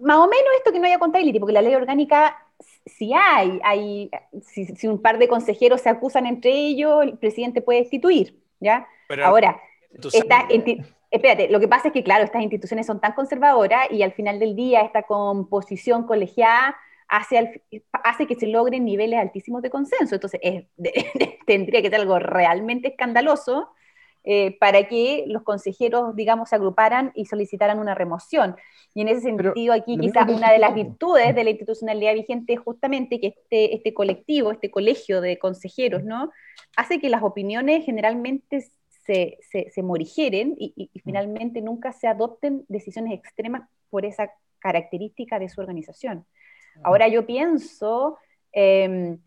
más 0.00 0.16
o 0.16 0.28
menos 0.28 0.48
esto 0.56 0.72
que 0.72 0.78
no 0.78 0.86
haya 0.86 0.98
contabilidad, 0.98 1.40
porque 1.40 1.52
la 1.52 1.62
ley 1.62 1.74
orgánica 1.74 2.36
si 2.86 3.12
hay, 3.12 3.60
hay 3.62 4.10
si, 4.42 4.88
un 4.88 5.00
par 5.00 5.18
de 5.18 5.28
consejeros 5.28 5.80
se 5.80 5.88
acusan 5.88 6.26
entre 6.26 6.50
ellos, 6.50 7.02
el 7.02 7.18
presidente 7.18 7.60
puede 7.60 7.80
destituir, 7.80 8.38
¿ya? 8.60 8.86
Ahora, 9.22 9.60
espérate, 11.10 11.48
lo 11.48 11.60
que 11.60 11.68
pasa 11.68 11.88
es 11.88 11.94
que, 11.94 12.02
claro, 12.02 12.24
estas 12.24 12.42
instituciones 12.42 12.86
son 12.86 13.00
tan 13.00 13.12
conservadoras 13.12 13.90
y 13.90 14.02
al 14.02 14.12
final 14.12 14.38
del 14.38 14.56
día 14.56 14.82
esta 14.82 15.02
composición 15.02 16.04
colegiada 16.04 16.76
hace, 17.08 17.62
hace 18.04 18.26
que 18.26 18.34
se 18.34 18.46
logren 18.46 18.84
niveles 18.84 19.18
altísimos 19.18 19.62
de 19.62 19.70
consenso. 19.70 20.14
Entonces, 20.14 20.40
tendría 21.46 21.82
que 21.82 21.90
ser 21.90 22.00
algo 22.00 22.18
realmente 22.18 22.88
escandaloso 22.88 23.70
eh, 24.24 24.58
para 24.58 24.88
que 24.88 25.24
los 25.26 25.42
consejeros, 25.42 26.14
digamos, 26.14 26.50
se 26.50 26.56
agruparan 26.56 27.12
y 27.14 27.26
solicitaran 27.26 27.78
una 27.78 27.94
remoción. 27.94 28.56
Y 28.94 29.02
en 29.02 29.08
ese 29.08 29.20
sentido, 29.20 29.72
aquí 29.72 29.96
quizás 29.96 30.28
una 30.28 30.52
de 30.52 30.58
las 30.58 30.74
virtudes 30.74 31.34
de 31.34 31.44
la 31.44 31.50
institucionalidad 31.50 32.14
vigente 32.14 32.54
es 32.54 32.60
justamente 32.60 33.20
que 33.20 33.28
este, 33.28 33.74
este 33.74 33.94
colectivo, 33.94 34.50
este 34.50 34.70
colegio 34.70 35.20
de 35.20 35.38
consejeros, 35.38 36.04
¿no? 36.04 36.30
Hace 36.76 36.98
que 37.00 37.08
las 37.08 37.22
opiniones 37.22 37.84
generalmente 37.84 38.60
se, 39.06 39.38
se, 39.72 39.82
morigeren 39.82 40.54
y, 40.58 40.90
finalmente 41.02 41.62
nunca 41.62 41.92
se 41.92 42.06
adopten 42.06 42.66
decisiones 42.68 43.18
extremas 43.18 43.66
por 43.88 44.04
esa 44.04 44.30
característica 44.58 45.38
de 45.38 45.48
su 45.48 45.60
organización. 45.60 46.26
Ahora 46.82 47.08
yo 47.08 47.24
pienso, 47.24 48.18
em, 48.52 49.18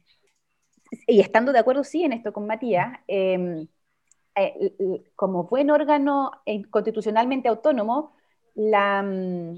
y 1.08 1.22
estando 1.22 1.52
de 1.52 1.60
acuerdo 1.60 1.84
sí 1.84 2.04
en 2.04 2.14
esto 2.14 2.32
con 2.32 2.46
Matías, 2.46 3.00
eh, 3.08 3.66
eh, 4.36 5.04
como 5.16 5.44
buen 5.44 5.70
órgano 5.72 6.32
eh, 6.46 6.64
constitucionalmente 6.70 7.50
autónomo, 7.50 8.14
mm, 8.56 9.56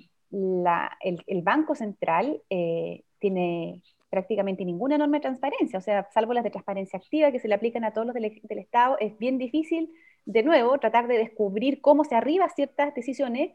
el, 1.02 1.42
Banco 1.44 1.76
Central 1.76 2.42
eh, 2.50 3.04
tiene 3.20 3.84
prácticamente 4.10 4.66
ninguna 4.66 4.98
norma 4.98 5.18
de 5.18 5.22
transparencia, 5.22 5.78
o 5.80 5.82
sea, 5.82 6.10
salvo 6.12 6.34
las 6.34 6.44
de 6.44 6.50
transparencia 6.50 6.98
activa 6.98 7.32
que 7.32 7.40
se 7.40 7.48
le 7.48 7.56
aplican 7.56 7.84
a 7.84 7.94
todos 7.94 8.08
los 8.08 8.16
del, 8.16 8.60
Estado, 8.60 8.98
es 9.00 9.18
bien 9.20 9.38
difícil, 9.38 9.92
de 10.26 10.44
nuevo, 10.44 10.78
tratar 10.80 11.08
de 11.08 11.18
descubrir 11.18 11.82
cómo 11.82 12.04
se 12.04 12.16
arriba 12.16 12.50
ciertas 12.50 12.94
decisiones, 12.96 13.52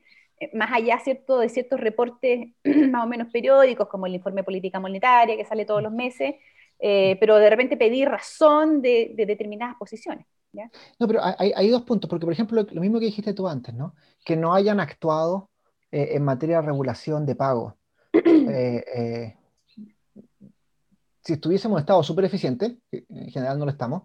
más 0.53 0.71
allá 0.73 1.01
de 1.05 1.49
ciertos 1.49 1.81
reportes 1.81 2.49
más 2.91 3.05
o 3.05 3.09
menos 3.09 3.29
periódicos, 3.33 3.89
como 3.89 4.07
el 4.07 4.15
informe 4.15 4.43
de 4.43 4.45
política 4.45 4.81
monetaria 4.81 5.37
que 5.37 5.45
sale 5.45 5.65
todos 5.65 5.83
los 5.83 5.93
meses, 5.93 6.37
pero 6.79 7.37
de 7.39 7.51
repente 7.51 7.77
pedir 7.77 8.09
razón 8.09 8.83
de 8.83 9.15
determinadas 9.17 9.77
posiciones. 9.77 10.27
No, 10.53 11.07
pero 11.07 11.21
hay, 11.23 11.69
dos 11.71 11.83
puntos, 11.83 12.09
porque 12.09 12.25
por 12.25 12.33
ejemplo, 12.33 12.67
lo 12.71 12.81
mismo 12.81 12.99
que 12.99 13.07
dijiste 13.07 13.35
tú 13.35 13.49
antes, 13.49 13.75
¿no? 13.75 13.95
Que 14.25 14.37
no 14.37 14.55
hayan 14.55 14.81
actuado 14.81 15.51
eh, 15.91 16.11
en 16.13 16.25
materia 16.25 16.61
de 16.61 16.67
regulación 16.67 17.27
de 17.27 17.35
pago. 17.35 17.77
Eh, 18.51 18.85
eh, 18.95 19.37
si 21.23 21.35
estuviésemos 21.35 21.79
estado 21.79 22.03
súper 22.03 22.25
eficiente, 22.25 22.79
en 22.91 23.31
general 23.31 23.59
no 23.59 23.67
lo 23.67 23.71
estamos, 23.71 24.05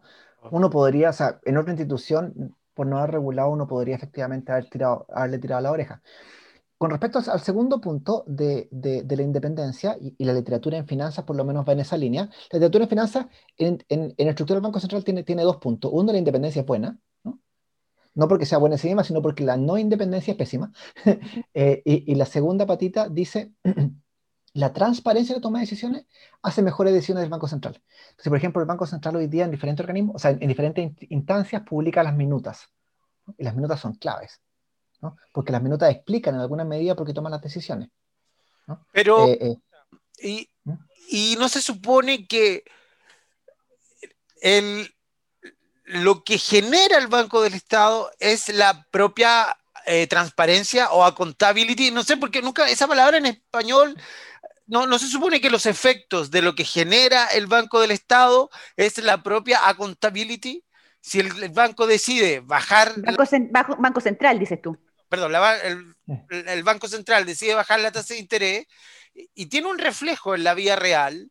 uno 0.52 0.70
podría, 0.70 1.12
o 1.12 1.14
sea, 1.14 1.40
en 1.46 1.56
otra 1.56 1.72
institución, 1.72 2.54
por 2.74 2.86
no 2.86 2.98
haber 2.98 3.12
regulado, 3.12 3.50
uno 3.50 3.66
podría 3.66 3.96
efectivamente 3.96 4.52
haber 4.52 4.70
tirado, 4.70 5.06
haberle 5.10 5.40
tirado 5.40 5.62
la 5.62 5.72
oreja. 5.72 6.02
Con 6.78 6.90
respecto 6.90 7.20
al 7.20 7.42
segundo 7.42 7.80
punto 7.80 8.24
de, 8.28 8.68
la 9.10 9.24
independencia, 9.24 9.98
y, 10.00 10.24
la 10.26 10.34
literatura 10.34 10.78
en 10.78 10.88
finanzas 10.88 11.24
por 11.24 11.36
lo 11.36 11.46
menos 11.46 11.66
va 11.68 11.74
en 11.74 11.80
esa 11.80 11.98
línea, 11.98 12.24
la 12.52 12.60
literatura 12.60 12.84
en 12.84 12.90
finanzas 12.90 13.26
en, 13.58 13.84
en, 13.90 14.14
estructura 14.18 14.56
del 14.58 14.64
Banco 14.64 14.80
Central 14.80 15.04
tiene, 15.04 15.44
dos 15.44 15.58
puntos. 15.58 15.92
Uno, 15.94 16.12
la 16.12 16.18
independencia 16.18 16.62
es 16.62 16.66
buena, 16.66 17.00
¿no? 17.24 18.28
porque 18.28 18.46
sea 18.46 18.58
buena 18.58 18.76
en 18.76 18.80
sí 18.80 18.88
misma, 18.88 19.04
sino 19.04 19.22
porque 19.22 19.44
la 19.44 19.58
no 19.58 19.78
independencia 19.78 20.32
es 20.32 20.38
pésima. 20.38 20.72
Eh, 21.54 21.82
y, 21.86 22.12
y, 22.12 22.16
la 22.16 22.26
segunda 22.26 22.66
patita 22.66 23.08
dice, 23.10 23.54
la 24.54 24.74
transparencia 24.74 25.34
de 25.34 25.40
la 25.40 25.42
toma 25.42 25.60
de 25.60 25.66
decisiones 25.66 26.06
hace 26.42 26.62
mejores 26.62 26.94
decisiones 26.94 27.22
del 27.22 27.30
Banco 27.30 27.48
Central. 27.48 27.82
Entonces, 28.10 28.30
por 28.30 28.38
ejemplo, 28.38 28.62
el 28.62 28.68
Banco 28.68 28.86
Central 28.88 29.16
hoy 29.16 29.28
día 29.28 29.46
en 29.46 29.52
diferentes 29.52 29.84
organismos, 29.84 30.16
o 30.16 30.20
sea, 30.20 30.32
en, 30.32 30.48
diferentes 30.48 30.92
instancias 31.10 31.64
publica 31.64 32.04
las 32.04 32.16
minutas. 32.16 32.70
Y 33.38 33.44
las 33.44 33.56
minutas 33.56 33.80
son 33.80 33.94
claves 33.96 34.42
porque 35.32 35.52
las 35.52 35.62
minutas 35.62 35.92
explican 35.92 36.36
en 36.36 36.42
alguna 36.42 36.64
medida 36.64 36.96
por 36.96 37.06
qué 37.06 37.14
toman 37.14 37.32
las 37.32 37.42
decisiones. 37.42 37.90
Pero, 38.92 39.28
eh, 39.28 39.58
eh, 40.22 40.48
¿Mm? 40.64 40.74
y, 41.10 41.36
no 41.38 41.50
se 41.50 41.62
supone 41.62 42.28
que 42.28 42.64
lo 45.86 46.24
que 46.24 46.38
genera 46.38 46.98
el 46.98 47.08
Banco 47.08 47.42
del 47.42 47.54
Estado 47.54 48.12
es 48.20 48.50
la 48.50 48.86
propia 48.92 49.58
eh, 49.86 50.08
transparencia 50.08 50.92
o 50.92 51.04
accountability, 51.04 51.92
no 51.92 52.04
sé 52.04 52.18
por 52.18 52.32
qué 52.32 52.42
nunca 52.42 52.70
esa 52.70 52.88
palabra 52.88 53.18
en 53.18 53.26
español 53.26 53.98
no, 54.66 54.88
no, 54.88 54.98
se 54.98 55.08
supone 55.08 55.42
que 55.42 55.50
los 55.50 55.66
efectos 55.66 56.32
de 56.32 56.42
lo 56.42 56.56
que 56.56 56.64
genera 56.64 57.28
el 57.28 57.48
Banco 57.48 57.82
del 57.82 57.92
Estado 57.92 58.50
es 58.78 58.98
la 58.98 59.22
propia 59.22 59.68
accountability. 59.68 60.64
Si 61.02 61.20
el, 61.20 61.50
banco 61.50 61.86
decide 61.86 62.40
bajar. 62.40 62.94
banco, 62.98 64.00
Central, 64.00 64.40
dices 64.40 64.62
tú 64.62 64.78
perdón, 65.14 65.96
el, 66.32 66.64
Banco 66.64 66.88
Central 66.88 67.24
decide 67.24 67.54
bajar 67.54 67.80
la 67.80 67.92
tasa 67.92 68.16
de 68.16 68.20
interés 68.20 68.66
y, 69.14 69.46
tiene 69.46 69.68
un 69.68 69.78
reflejo 69.78 70.34
en 70.34 70.44
la 70.44 70.56
vía 70.56 70.76
real, 70.76 71.30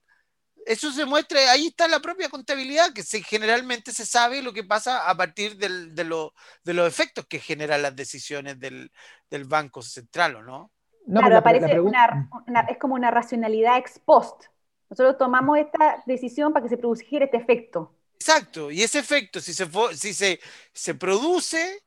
eso 0.67 0.93
se 0.93 1.05
muestra, 1.05 1.51
ahí 1.51 1.67
está 1.67 1.89
la 1.89 1.99
propia 1.99 2.29
contabilidad, 2.29 2.93
que 2.93 3.03
se, 3.03 3.25
generalmente 3.25 3.91
se 3.91 4.07
sabe 4.07 4.41
lo 4.41 4.53
que 4.53 4.63
pasa 4.63 5.11
a 5.11 5.17
partir 5.17 5.57
de, 5.57 5.87
de, 5.91 6.05
los 6.05 6.87
efectos 6.87 7.27
que 7.27 7.41
generan 7.41 7.83
las 7.83 7.97
decisiones 7.97 8.61
del, 8.61 8.93
Banco 9.47 9.83
Central, 9.83 10.37
¿o 10.37 10.43
no? 10.43 10.71
claro, 11.05 11.39
aparece 11.39 11.81
una, 11.81 12.29
es 12.69 12.79
como 12.79 12.95
una 12.95 13.11
racionalidad 13.11 13.79
ex 13.79 13.99
post. 13.99 14.45
Nosotros 14.91 15.19
tomamos 15.19 15.59
esta 15.59 16.05
decisión 16.07 16.53
para 16.53 16.63
que 16.63 16.69
se 16.69 16.77
produjera 16.77 17.25
este 17.25 17.39
efecto. 17.39 17.97
Exacto, 18.15 18.71
y 18.71 18.85
ese 18.85 19.01
efecto, 19.01 19.41
si 19.41 19.53
se, 19.53 19.69
si 19.97 20.15
se, 20.15 20.39
se 20.73 20.95
produce, 20.95 21.83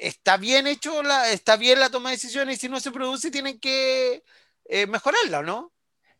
está 0.00 0.36
bien 0.36 0.66
hecho, 0.66 1.02
la, 1.02 1.30
está 1.30 1.56
bien 1.56 1.78
la 1.78 1.90
toma 1.90 2.10
de 2.10 2.16
decisiones 2.16 2.56
y 2.56 2.60
si 2.60 2.68
no 2.68 2.80
se 2.80 2.90
produce 2.90 3.30
tienen 3.30 3.60
que 3.60 4.24
eh, 4.64 4.86
mejorarla, 4.86 5.42
¿no? 5.42 5.72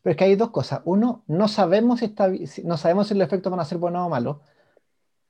Pero 0.03 0.13
es 0.13 0.17
que 0.17 0.25
hay 0.25 0.37
dos 0.37 0.51
cosas. 0.51 0.81
Uno, 0.85 1.25
no 1.27 1.49
sabemos 1.49 2.01
si, 2.01 2.07
está, 2.07 2.31
no 2.65 2.77
sabemos 2.77 3.09
si 3.09 3.15
los 3.15 3.27
efectos 3.27 3.51
van 3.51 3.61
a 3.61 3.65
ser 3.65 3.79
buenos 3.79 4.07
o 4.07 4.09
malos. 4.09 4.39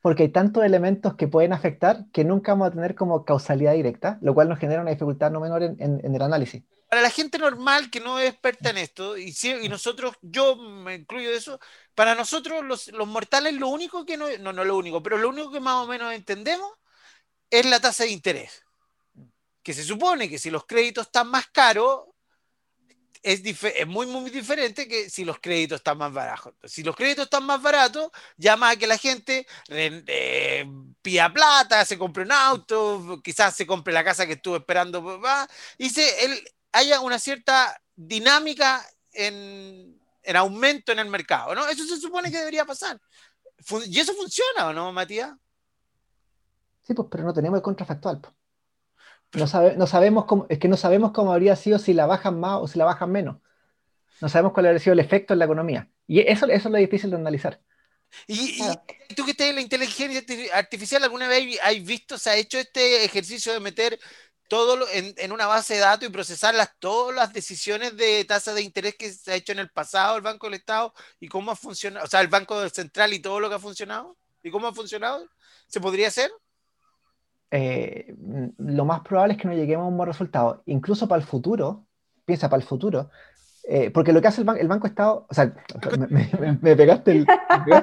porque 0.00 0.24
hay 0.24 0.28
tantos 0.30 0.64
elementos 0.64 1.14
que 1.14 1.28
pueden 1.28 1.52
afectar 1.52 2.06
que 2.12 2.24
nunca 2.24 2.52
vamos 2.52 2.68
a 2.68 2.70
tener 2.72 2.94
como 2.94 3.24
causalidad 3.24 3.74
directa, 3.74 4.18
lo 4.22 4.34
cual 4.34 4.48
nos 4.48 4.58
genera 4.58 4.80
una 4.80 4.90
dificultad 4.90 5.30
no 5.30 5.40
menor 5.40 5.62
en, 5.62 6.00
el 6.02 6.22
análisis. 6.22 6.62
Para 6.88 7.02
la 7.02 7.10
gente 7.10 7.38
normal 7.38 7.90
que 7.90 8.00
no 8.00 8.18
es 8.18 8.30
experta 8.30 8.70
en 8.70 8.78
esto, 8.78 9.16
y, 9.16 9.34
y 9.62 9.68
nosotros, 9.68 10.16
yo 10.22 10.56
me 10.56 10.94
incluyo 10.94 11.30
de 11.30 11.36
eso, 11.36 11.60
para 11.94 12.14
nosotros 12.14 12.64
los, 12.64 12.88
los, 12.88 13.06
mortales 13.06 13.54
lo 13.54 13.68
único 13.68 14.06
que 14.06 14.16
no, 14.16 14.26
no, 14.40 14.52
no 14.52 14.64
lo 14.64 14.76
único, 14.76 15.02
pero 15.02 15.18
lo 15.18 15.28
único 15.28 15.52
que 15.52 15.60
más 15.60 15.84
o 15.84 15.86
menos 15.86 16.12
entendemos 16.14 16.70
es 17.50 17.66
la 17.66 17.80
tasa 17.80 18.04
de 18.04 18.10
interés. 18.10 18.64
Que 19.62 19.74
se 19.74 19.84
supone 19.84 20.28
que 20.28 20.38
si 20.38 20.50
los 20.50 20.64
créditos 20.64 21.06
están 21.06 21.28
más 21.28 21.48
caros, 21.48 22.04
es, 23.22 23.42
muy, 23.86 24.06
muy 24.06 24.30
diferente 24.30 24.88
que 24.88 25.10
si 25.10 25.24
los 25.24 25.38
créditos 25.40 25.76
están 25.76 25.98
más 25.98 26.12
baratos. 26.12 26.54
Si 26.64 26.82
los 26.82 26.96
créditos 26.96 27.24
están 27.24 27.44
más 27.44 27.60
baratos, 27.60 28.10
llama 28.36 28.70
a 28.70 28.76
que 28.76 28.86
la 28.86 28.96
gente 28.96 29.46
eh, 29.68 30.66
pida 31.02 31.32
plata, 31.32 31.84
se 31.84 31.98
compre 31.98 32.24
un 32.24 32.32
auto, 32.32 33.20
quizás 33.22 33.54
se 33.54 33.66
compre 33.66 33.92
la 33.92 34.04
casa 34.04 34.26
que 34.26 34.34
estuvo 34.34 34.56
esperando, 34.56 35.20
y 35.76 35.90
se, 35.90 36.44
haya 36.72 37.00
una 37.00 37.18
cierta 37.18 37.80
dinámica 37.94 38.84
en, 39.12 40.00
en, 40.22 40.36
aumento 40.36 40.92
en 40.92 41.00
el 41.00 41.08
mercado, 41.08 41.54
¿no? 41.54 41.68
Eso 41.68 41.84
se 41.84 41.98
supone 41.98 42.30
que 42.30 42.38
debería 42.38 42.64
pasar. 42.64 42.98
¿Y 43.86 44.00
eso 44.00 44.14
funciona 44.14 44.68
o 44.68 44.72
no, 44.72 44.92
Matías? 44.92 45.32
Sí, 46.90 46.94
pues, 46.94 47.06
pero 47.08 47.22
no 47.22 47.32
tenemos 47.32 47.56
el 47.56 47.62
contrafactual. 47.62 48.20
Pues. 48.20 48.34
No, 49.54 49.72
no 49.76 49.86
sabemos 49.86 50.24
cómo, 50.24 50.46
es 50.48 50.58
que 50.58 50.66
no 50.66 50.76
sabemos 50.76 51.12
cómo 51.12 51.32
habría 51.32 51.54
sido 51.54 51.78
si 51.78 51.94
la 51.94 52.04
bajan 52.04 52.40
más 52.40 52.58
o 52.60 52.66
si 52.66 52.80
la 52.80 52.84
bajan 52.84 53.12
menos. 53.12 53.36
No 54.20 54.28
sabemos 54.28 54.52
cuál 54.52 54.66
habría 54.66 54.80
sido 54.80 54.94
el 54.94 54.98
efecto 54.98 55.32
en 55.32 55.38
la 55.38 55.44
economía. 55.44 55.88
Y 56.08 56.18
eso, 56.18 56.46
eso 56.46 56.66
es 56.66 56.72
lo 56.72 56.78
difícil 56.78 57.10
de 57.10 57.16
analizar. 57.16 57.60
¿Y, 58.26 58.60
tú 59.14 59.24
que 59.24 59.30
estás 59.30 59.46
en 59.46 59.54
la 59.54 59.60
inteligencia 59.60 60.20
artificial, 60.52 61.04
alguna 61.04 61.28
vez 61.28 61.60
has 61.62 61.80
visto, 61.84 62.18
se 62.18 62.30
ha 62.30 62.36
hecho 62.36 62.58
este 62.58 63.04
ejercicio 63.04 63.52
de 63.52 63.60
meter 63.60 64.00
todo 64.48 64.88
en, 64.90 65.14
en, 65.16 65.30
una 65.30 65.46
base 65.46 65.74
de 65.74 65.80
datos 65.80 66.08
y 66.08 66.12
procesar 66.12 66.56
las, 66.56 66.76
todas 66.80 67.14
las 67.14 67.32
decisiones 67.32 67.96
de 67.96 68.24
tasa 68.24 68.52
de 68.52 68.62
interés 68.62 68.96
que 68.96 69.12
se 69.12 69.30
ha 69.30 69.36
hecho 69.36 69.52
en 69.52 69.60
el 69.60 69.70
pasado 69.70 70.16
el 70.16 70.22
Banco 70.22 70.48
del 70.48 70.54
Estado 70.54 70.92
y 71.20 71.28
cómo 71.28 71.52
ha 71.52 71.56
funcionado, 71.56 72.04
o 72.04 72.08
sea, 72.08 72.20
el 72.20 72.26
Banco 72.26 72.68
Central 72.68 73.12
y 73.12 73.20
todo 73.20 73.38
lo 73.38 73.48
que 73.48 73.54
ha 73.54 73.60
funcionado 73.60 74.16
y 74.42 74.50
cómo 74.50 74.66
ha 74.66 74.74
funcionado? 74.74 75.28
¿Se 75.68 75.80
podría 75.80 76.08
hacer? 76.08 76.32
Eh, 77.50 78.14
lo 78.58 78.84
más 78.84 79.00
probable 79.00 79.34
es 79.34 79.40
que 79.40 79.48
no 79.48 79.54
lleguemos 79.54 79.84
a 79.84 79.88
un 79.88 79.96
buen 79.96 80.06
resultado. 80.06 80.62
Incluso 80.66 81.08
para 81.08 81.20
el 81.20 81.26
futuro, 81.26 81.86
piensa 82.24 82.48
para 82.48 82.62
el 82.62 82.66
futuro, 82.66 83.10
eh, 83.68 83.90
porque 83.90 84.12
lo 84.12 84.20
que 84.20 84.28
hace 84.28 84.42
el, 84.42 84.48
el, 84.58 84.68
Banco 84.68 84.86
Estado, 84.86 85.26
o 85.28 85.34
sea, 85.34 85.54
me, 86.60 86.76
pegaste, 86.76 87.26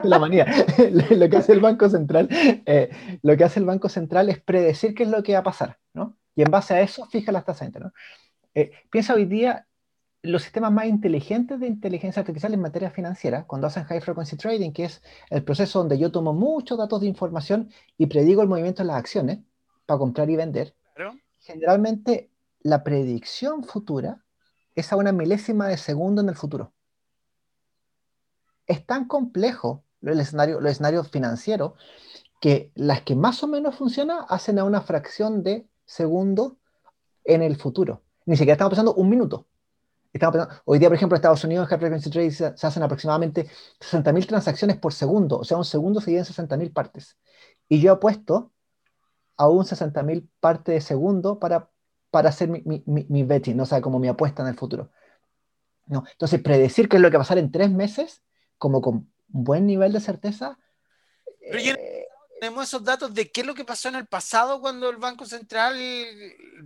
la 0.03 0.19
manía, 0.19 0.45
lo 1.11 1.29
que 1.29 1.37
hace 1.37 1.53
el 1.53 1.59
Banco 1.59 1.89
Central, 1.89 2.27
eh, 2.65 2.89
lo 3.21 3.37
que 3.37 3.43
hace 3.43 3.59
el 3.59 3.65
Banco 3.65 3.89
Central 3.89 4.29
es 4.29 4.39
predecir 4.39 4.95
qué 4.95 5.03
es 5.03 5.09
lo 5.09 5.21
que 5.21 5.33
va 5.33 5.39
a 5.39 5.43
pasar, 5.43 5.77
¿no? 5.93 6.17
Y 6.35 6.41
en 6.41 6.51
base 6.51 6.73
a 6.73 6.81
eso 6.81 7.05
fija 7.05 7.31
las 7.31 7.45
tasas 7.45 7.61
de 7.61 7.65
interés, 7.67 7.87
¿no? 7.87 7.93
piensa 8.89 9.13
hoy 9.13 9.25
día 9.25 9.67
los 10.23 10.43
sistemas 10.43 10.71
más 10.71 10.85
inteligentes 10.85 11.59
de 11.59 11.67
inteligencia 11.67 12.21
artificial 12.21 12.53
en 12.53 12.61
materia 12.61 12.89
financiera, 12.89 13.45
cuando 13.45 13.67
hacen 13.67 13.83
high 13.83 14.01
frequency 14.01 14.35
trading, 14.35 14.71
que 14.71 14.85
es 14.85 15.01
el 15.29 15.43
proceso 15.43 15.79
donde 15.79 15.97
yo 15.97 16.11
tomo 16.11 16.33
muchos 16.33 16.77
datos 16.77 17.01
de 17.01 17.07
información 17.07 17.69
y 17.97 18.07
predigo 18.07 18.41
el 18.41 18.47
movimiento 18.47 18.83
de 18.83 18.87
las 18.87 18.97
acciones, 18.97 19.39
para 19.87 19.97
comprar 19.97 20.29
y 20.29 20.35
vender, 20.35 20.75
generalmente 21.39 22.29
la 22.59 22.83
predicción 22.83 23.63
futura 23.63 24.23
es 24.75 24.91
a 24.91 24.97
una 24.97 25.11
milésima 25.11 25.67
de 25.67 25.77
segundo 25.77 26.21
en 26.21 26.29
el 26.29 26.35
futuro. 26.35 26.73
Es 28.67 28.85
tan 28.85 29.07
complejo 29.07 29.83
el 30.01 30.19
escenario, 30.19 30.59
los 30.59 30.71
escenarios 30.71 31.09
financieros 31.09 31.73
que 32.39 32.71
las 32.75 33.01
que 33.01 33.15
más 33.15 33.41
o 33.41 33.47
menos 33.47 33.75
funcionan 33.75 34.25
hacen 34.29 34.59
a 34.59 34.65
una 34.65 34.81
fracción 34.81 35.41
de 35.41 35.67
segundo 35.85 36.57
en 37.23 37.41
el 37.41 37.55
futuro. 37.55 38.03
Ni 38.25 38.35
siquiera 38.35 38.53
estamos 38.53 38.71
pensando 38.71 38.93
un 38.93 39.09
minuto. 39.09 39.47
Estamos 40.13 40.47
hoy 40.65 40.79
día, 40.79 40.89
por 40.89 40.95
ejemplo, 40.95 41.15
en 41.15 41.19
Estados 41.19 41.43
Unidos, 41.43 41.71
en 41.71 42.11
Trade 42.11 42.31
se, 42.31 42.57
se 42.57 42.67
hacen 42.67 42.83
aproximadamente 42.83 43.47
60.000 43.79 44.27
transacciones 44.27 44.77
por 44.77 44.93
segundo. 44.93 45.39
O 45.39 45.43
sea, 45.43 45.57
un 45.57 45.65
segundo 45.65 46.01
se 46.01 46.11
divide 46.11 46.25
en 46.27 46.47
60.000 46.47 46.73
partes. 46.73 47.17
Y 47.69 47.79
yo 47.79 47.93
apuesto 47.93 48.51
a 49.37 49.47
un 49.47 49.65
60.000 49.65 50.27
parte 50.39 50.71
de 50.73 50.81
segundo 50.81 51.39
para, 51.39 51.69
para 52.09 52.29
hacer 52.29 52.49
mi, 52.49 52.61
mi, 52.65 52.83
mi, 52.85 53.23
betting, 53.23 53.55
¿no? 53.55 53.63
o 53.63 53.65
sea, 53.65 53.81
como 53.81 53.99
mi 53.99 54.07
apuesta 54.07 54.41
en 54.41 54.49
el 54.49 54.55
futuro. 54.55 54.91
¿no? 55.85 56.03
Entonces, 56.11 56.41
predecir 56.41 56.89
qué 56.89 56.97
es 56.97 57.01
lo 57.01 57.09
que 57.09 57.17
va 57.17 57.21
a 57.21 57.25
pasar 57.25 57.37
en 57.37 57.51
tres 57.51 57.71
meses, 57.71 58.23
como 58.57 58.81
con 58.81 58.95
un 58.95 59.13
buen 59.27 59.65
nivel 59.65 59.93
de 59.93 59.99
certeza. 59.99 60.57
Pero 61.39 61.59
eh, 61.59 62.07
tenemos 62.39 62.67
esos 62.67 62.83
datos 62.83 63.13
de 63.13 63.31
qué 63.31 63.41
es 63.41 63.47
lo 63.47 63.55
que 63.55 63.63
pasó 63.63 63.89
en 63.89 63.95
el 63.95 64.07
pasado 64.07 64.59
cuando 64.59 64.89
el 64.89 64.97
Banco 64.97 65.25
Central 65.25 65.77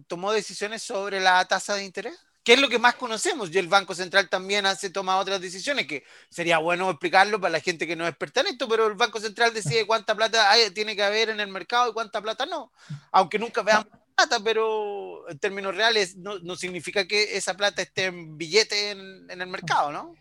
tomó 0.07 0.31
decisiones 0.31 0.81
sobre 0.81 1.19
la 1.19 1.43
tasa 1.45 1.75
de 1.75 1.83
interés. 1.83 2.17
¿Qué 2.43 2.53
es 2.53 2.61
lo 2.61 2.69
que 2.69 2.79
más 2.79 2.95
conocemos? 2.95 3.53
Y 3.53 3.59
el 3.59 3.67
Banco 3.67 3.93
Central 3.93 4.27
también 4.27 4.65
hace 4.65 4.89
toma 4.89 5.17
otras 5.17 5.39
decisiones, 5.39 5.85
que 5.85 6.03
sería 6.29 6.57
bueno 6.57 6.89
explicarlo 6.89 7.39
para 7.39 7.51
la 7.51 7.59
gente 7.59 7.85
que 7.85 7.95
no 7.95 8.03
es 8.03 8.09
experta 8.09 8.41
en 8.41 8.47
esto, 8.47 8.67
pero 8.67 8.87
el 8.87 8.95
Banco 8.95 9.19
Central 9.19 9.53
decide 9.53 9.85
cuánta 9.85 10.15
plata 10.15 10.49
hay, 10.49 10.71
tiene 10.71 10.95
que 10.95 11.03
haber 11.03 11.29
en 11.29 11.39
el 11.39 11.49
mercado 11.49 11.89
y 11.89 11.93
cuánta 11.93 12.21
plata 12.21 12.47
no. 12.47 12.71
Aunque 13.11 13.37
nunca 13.37 13.61
veamos 13.61 13.87
plata, 14.15 14.39
pero 14.43 15.29
en 15.29 15.37
términos 15.37 15.75
reales 15.75 16.17
no, 16.17 16.55
significa 16.55 17.05
que 17.05 17.37
esa 17.37 17.53
plata 17.53 17.83
esté 17.83 18.05
en 18.05 18.37
billete 18.37 18.91
en, 18.91 19.29
en 19.29 19.41
el 19.41 19.47
mercado, 19.47 19.91
¿no? 19.91 20.15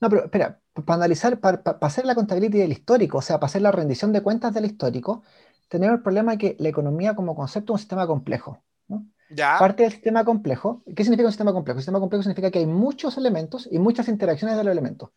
No, 0.00 0.10
pero 0.10 0.24
espera, 0.24 0.60
para 0.84 0.96
analizar, 0.96 1.38
para, 1.40 1.62
para 1.62 1.78
hacer 1.80 2.04
la 2.04 2.14
contabilidad 2.14 2.58
del 2.58 2.72
histórico, 2.72 3.18
o 3.18 3.22
sea, 3.22 3.38
para 3.38 3.46
hacer 3.46 3.62
la 3.62 3.72
rendición 3.72 4.12
de 4.12 4.20
cuentas 4.20 4.52
del 4.52 4.64
histórico, 4.64 5.22
tenemos 5.68 5.96
el 5.96 6.02
problema 6.02 6.32
de 6.32 6.38
que 6.38 6.56
la 6.58 6.68
economía 6.68 7.14
como 7.14 7.34
concepto 7.34 7.72
es 7.72 7.76
un 7.76 7.78
sistema 7.78 8.06
complejo. 8.06 8.62
Parte 9.36 9.82
del 9.82 9.92
sistema 9.92 10.24
complejo. 10.24 10.82
¿Qué 10.94 11.04
significa 11.04 11.26
un 11.26 11.32
sistema 11.32 11.52
complejo? 11.52 11.76
Un 11.76 11.82
sistema 11.82 12.00
complejo 12.00 12.22
significa 12.22 12.50
que 12.50 12.60
hay 12.60 12.66
muchos 12.66 13.16
elementos 13.16 13.68
y 13.70 13.78
muchas 13.78 14.08
interacciones 14.08 14.56
de 14.56 14.64
los 14.64 14.72
elementos. 14.72 15.10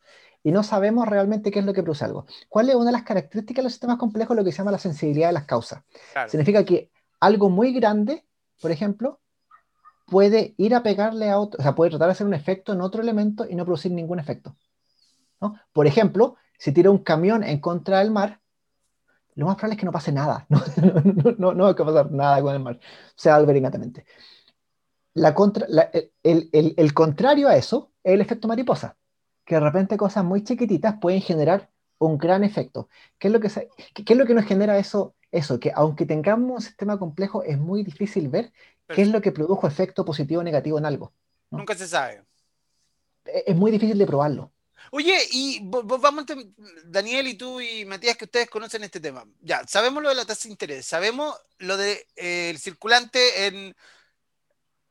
Y 0.43 0.51
no 0.51 0.63
sabemos 0.63 1.07
realmente 1.07 1.51
qué 1.51 1.59
es 1.59 1.65
lo 1.65 1.73
que 1.73 1.83
produce 1.83 2.05
algo. 2.05 2.25
¿Cuál 2.49 2.69
es 2.69 2.75
una 2.75 2.85
de 2.85 2.91
las 2.91 3.03
características 3.03 3.57
de 3.57 3.63
los 3.63 3.73
sistemas 3.73 3.97
complejos? 3.97 4.35
Lo 4.35 4.43
que 4.43 4.51
se 4.51 4.59
llama 4.59 4.71
la 4.71 4.77
sensibilidad 4.77 5.29
de 5.29 5.33
las 5.33 5.45
causas. 5.45 5.83
Significa 6.27 6.63
que 6.63 6.91
algo 7.19 7.49
muy 7.49 7.73
grande, 7.73 8.25
por 8.61 8.71
ejemplo, 8.71 9.19
puede 10.05 10.53
ir 10.57 10.75
a 10.75 10.83
pegarle 10.83 11.29
a 11.29 11.39
otro, 11.39 11.59
o 11.59 11.63
sea, 11.63 11.73
puede 11.73 11.89
tratar 11.89 12.07
de 12.07 12.11
hacer 12.11 12.27
un 12.27 12.33
efecto 12.33 12.73
en 12.73 12.81
otro 12.81 13.01
elemento 13.01 13.45
y 13.49 13.55
no 13.55 13.65
producir 13.65 13.91
ningún 13.91 14.19
efecto. 14.19 14.55
¿no? 15.41 15.59
Por 15.73 15.87
ejemplo, 15.87 16.35
si 16.57 16.71
tira 16.71 16.91
un 16.91 16.99
camión 16.99 17.43
en 17.43 17.59
contra 17.59 17.99
del 17.99 18.11
mar, 18.11 18.39
lo 19.35 19.45
más 19.45 19.55
probable 19.55 19.75
es 19.75 19.79
que 19.79 19.85
no 19.85 19.91
pase 19.91 20.11
nada. 20.11 20.47
No, 21.29 21.31
no, 21.37 21.53
no, 21.53 21.63
va 21.65 21.71
a 21.71 21.75
pasar 21.75 22.11
nada 22.11 22.41
con 22.41 22.53
el 22.53 22.61
mar. 22.61 22.79
Se 23.15 23.29
va 23.29 23.35
a 23.35 23.39
volver 23.39 23.57
inmediatamente. 23.57 24.05
La 25.13 25.33
contra, 25.33 25.65
el, 26.23 26.49
el, 26.51 26.73
el, 26.75 26.93
contrario 26.93 27.47
a 27.47 27.55
eso 27.55 27.91
es 28.03 28.13
el 28.13 28.21
efecto 28.21 28.47
mariposa, 28.47 28.97
que 29.45 29.55
de 29.55 29.61
repente 29.61 29.97
cosas 29.97 30.25
muy 30.25 30.43
chiquititas 30.43 30.95
pueden 30.99 31.21
generar 31.21 31.69
un 31.99 32.17
gran 32.17 32.43
efecto. 32.43 32.89
¿Qué 33.17 33.27
es 33.27 33.33
lo 33.33 33.39
que, 33.39 33.49
qué 33.93 34.13
es 34.13 34.19
lo 34.19 34.25
que 34.25 34.33
nos 34.33 34.45
genera 34.45 34.77
eso? 34.77 35.15
Eso, 35.31 35.59
que 35.59 35.71
aunque 35.75 36.05
tengamos 36.05 36.49
un 36.51 36.61
sistema 36.61 36.97
complejo, 36.97 37.43
es 37.43 37.57
muy 37.57 37.83
difícil 37.83 38.29
ver 38.29 38.53
qué 38.87 39.01
es 39.01 39.09
lo 39.09 39.21
que 39.21 39.31
produjo 39.31 39.67
efecto 39.67 40.05
positivo 40.05 40.41
o 40.41 40.43
negativo 40.43 40.77
en 40.77 40.85
algo. 40.85 41.13
Nunca 41.51 41.75
se 41.75 41.87
sabe. 41.87 42.23
Es 43.25 43.55
muy 43.55 43.71
difícil 43.71 43.97
de 43.97 44.05
probarlo. 44.05 44.51
Oye, 44.91 45.17
y 45.31 45.59
vamos, 45.63 46.25
Daniel 46.85 47.27
y 47.27 47.35
tú 47.35 47.59
y 47.59 47.85
Matías, 47.85 48.17
que 48.17 48.25
ustedes 48.25 48.49
conocen 48.49 48.83
este 48.83 48.99
tema. 48.99 49.25
Ya, 49.41 49.63
sabemos 49.67 50.01
lo 50.03 50.09
de 50.09 50.15
la 50.15 50.25
tasa 50.25 50.47
de 50.47 50.51
interés, 50.51 50.85
sabemos 50.85 51.35
lo 51.59 51.77
del 51.77 51.97
de, 52.15 52.51
eh, 52.51 52.57
circulante 52.57 53.47
en... 53.47 53.75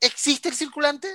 ¿Existe 0.00 0.48
el 0.50 0.54
circulante? 0.54 1.08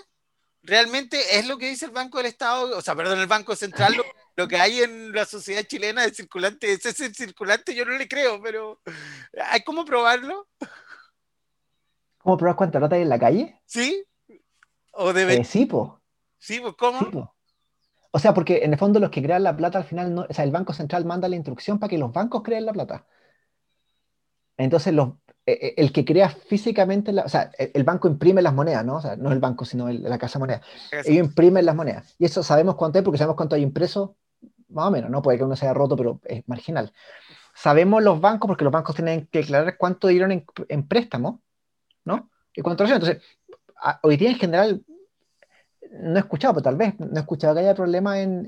¿Realmente 0.62 1.38
es 1.38 1.48
lo 1.48 1.58
que 1.58 1.70
dice 1.70 1.86
el 1.86 1.92
Banco 1.92 2.18
del 2.18 2.28
Estado? 2.28 2.78
O 2.78 2.82
sea, 2.82 2.96
perdón, 2.96 3.20
el 3.20 3.28
Banco 3.28 3.56
Central, 3.56 3.96
lo, 4.36 4.48
que 4.48 4.58
hay 4.58 4.82
en 4.82 5.14
la 5.14 5.26
sociedad 5.26 5.64
chilena 5.64 6.04
de 6.04 6.14
circulante, 6.14 6.72
¿ese 6.72 6.90
es 6.90 7.00
el 7.02 7.16
circulante? 7.16 7.76
Yo 7.76 7.86
no 7.86 7.98
le 7.98 8.08
creo, 8.08 8.42
pero 8.42 8.82
¿hay 9.46 9.64
cómo 9.64 9.86
probarlo? 9.86 10.48
¿Cómo 12.18 12.38
probar 12.38 12.56
cuánta 12.56 12.80
plata 12.80 12.96
hay 12.96 13.04
en 13.04 13.10
la 13.10 13.20
calle? 13.20 13.62
¿Sí? 13.66 14.04
¿O 14.92 15.14
debe... 15.14 15.38
Eh, 15.38 15.46
sí, 15.46 15.66
po. 15.66 16.02
¿Sí? 16.38 16.60
Pues, 16.60 16.76
¿Cómo? 16.78 17.36
O 18.12 18.20
sea, 18.20 18.34
porque 18.34 18.64
en 18.64 18.74
el 18.74 18.80
fondo 18.80 19.00
los 19.00 19.12
que 19.12 19.22
crean 19.22 19.44
la 19.44 19.56
plata 19.56 19.78
al 19.78 19.84
final, 19.84 20.14
no, 20.14 20.26
o 20.28 20.34
sea, 20.34 20.44
el 20.44 20.52
Banco 20.52 20.74
Central 20.74 21.06
manda 21.06 21.28
la 21.28 21.36
instrucción 21.36 21.80
para 21.80 21.90
que 21.90 21.98
los 21.98 22.12
bancos 22.12 22.42
creen 22.44 22.66
la 22.66 22.74
plata. 22.74 23.06
Entonces, 24.58 24.94
los, 24.94 25.14
e, 25.46 25.52
e, 25.54 25.74
el 25.78 25.92
que 25.92 26.06
crea 26.06 26.30
físicamente, 26.30 27.12
la, 27.12 27.24
o 27.24 27.30
sea, 27.30 27.52
el, 27.58 27.84
banco 27.84 28.08
imprime 28.08 28.42
las 28.42 28.54
monedas, 28.54 28.84
¿no? 28.84 28.98
O 28.98 29.02
sea, 29.02 29.16
no 29.16 29.32
el 29.32 29.40
banco, 29.40 29.64
sino 29.64 29.90
la 29.90 30.18
casa 30.18 30.40
moneda. 30.40 30.62
Ellos 30.92 31.26
imprimen 31.28 31.66
las 31.66 31.76
monedas. 31.76 32.16
Y 32.18 32.26
eso 32.26 32.44
sabemos 32.44 32.76
cuánto 32.76 32.98
hay 32.98 33.04
porque 33.04 33.20
sabemos 33.20 33.38
cuánto 33.38 33.56
hay 33.56 33.62
impreso, 33.62 34.18
más 34.70 34.88
o 34.88 34.92
menos, 34.92 35.10
¿no? 35.10 35.22
Puede 35.22 35.38
que 35.38 35.44
uno 35.44 35.56
se 35.56 35.66
haya 35.66 35.74
roto, 35.74 35.96
pero 35.96 36.20
es 36.26 36.48
marginal. 36.48 36.92
Sabemos 37.56 38.04
los 38.04 38.20
bancos 38.22 38.48
porque 38.48 38.64
los 38.64 38.74
bancos 38.74 38.96
tienen 38.96 39.28
que 39.32 39.40
declarar 39.40 39.78
cuánto 39.78 40.08
dieron 40.08 40.32
en, 40.32 40.46
en 40.68 40.88
préstamo, 40.88 41.42
¿no? 42.06 42.30
Y 42.54 42.62
cuánto 42.62 42.84
Entonces, 42.84 43.22
hoy 44.04 44.18
día 44.18 44.30
en 44.30 44.38
general 44.38 44.84
no 45.92 46.16
he 46.18 46.20
escuchado, 46.20 46.54
pero 46.54 46.64
tal 46.64 46.76
vez 46.76 47.00
no 47.00 47.16
he 47.16 47.20
escuchado 47.20 47.54
que 47.56 47.62
haya 47.62 47.76
problemas 47.76 48.18
en, 48.20 48.48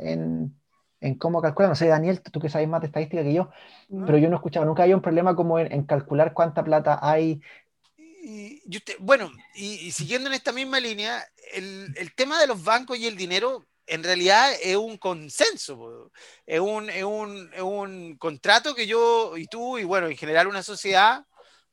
en 1.01 1.15
cómo 1.15 1.41
calcular. 1.41 1.69
No 1.69 1.75
sé, 1.75 1.87
Daniel, 1.87 2.21
tú 2.21 2.39
que 2.39 2.49
sabes 2.49 2.67
más 2.67 2.81
de 2.81 2.87
estadística 2.87 3.23
que 3.23 3.33
yo, 3.33 3.49
Ah. 3.93 4.03
pero 4.05 4.17
yo 4.17 4.29
no 4.29 4.35
he 4.35 4.39
escuchado, 4.39 4.65
nunca 4.65 4.83
hay 4.83 4.93
un 4.93 5.01
problema 5.01 5.35
como 5.35 5.59
en, 5.59 5.71
en 5.71 5.83
calcular 5.83 6.33
cuánta 6.33 6.63
plata 6.63 6.99
hay. 7.01 7.41
Y, 7.97 8.61
y 8.65 8.77
usted- 8.77 8.95
bueno, 8.99 9.31
y, 9.55 9.87
y 9.87 9.91
siguiendo 9.91 10.29
en 10.29 10.35
esta 10.35 10.51
misma 10.51 10.79
línea, 10.79 11.23
el, 11.53 11.93
el 11.97 12.13
tema 12.13 12.39
de 12.39 12.47
los 12.47 12.63
bancos 12.63 12.97
y 12.97 13.07
el 13.07 13.17
dinero 13.17 13.65
en 13.87 14.03
realidad 14.03 14.51
es 14.63 14.77
un 14.77 14.97
consenso, 14.97 16.11
es 16.45 16.59
un, 16.59 16.89
es 16.89 17.03
un, 17.03 17.49
es 17.53 17.61
un 17.61 18.15
contrato 18.17 18.73
que 18.75 18.87
yo 18.87 19.35
y 19.35 19.47
tú 19.47 19.77
y 19.79 19.83
bueno, 19.83 20.07
en 20.07 20.15
general 20.15 20.47
una 20.47 20.63
sociedad, 20.63 21.25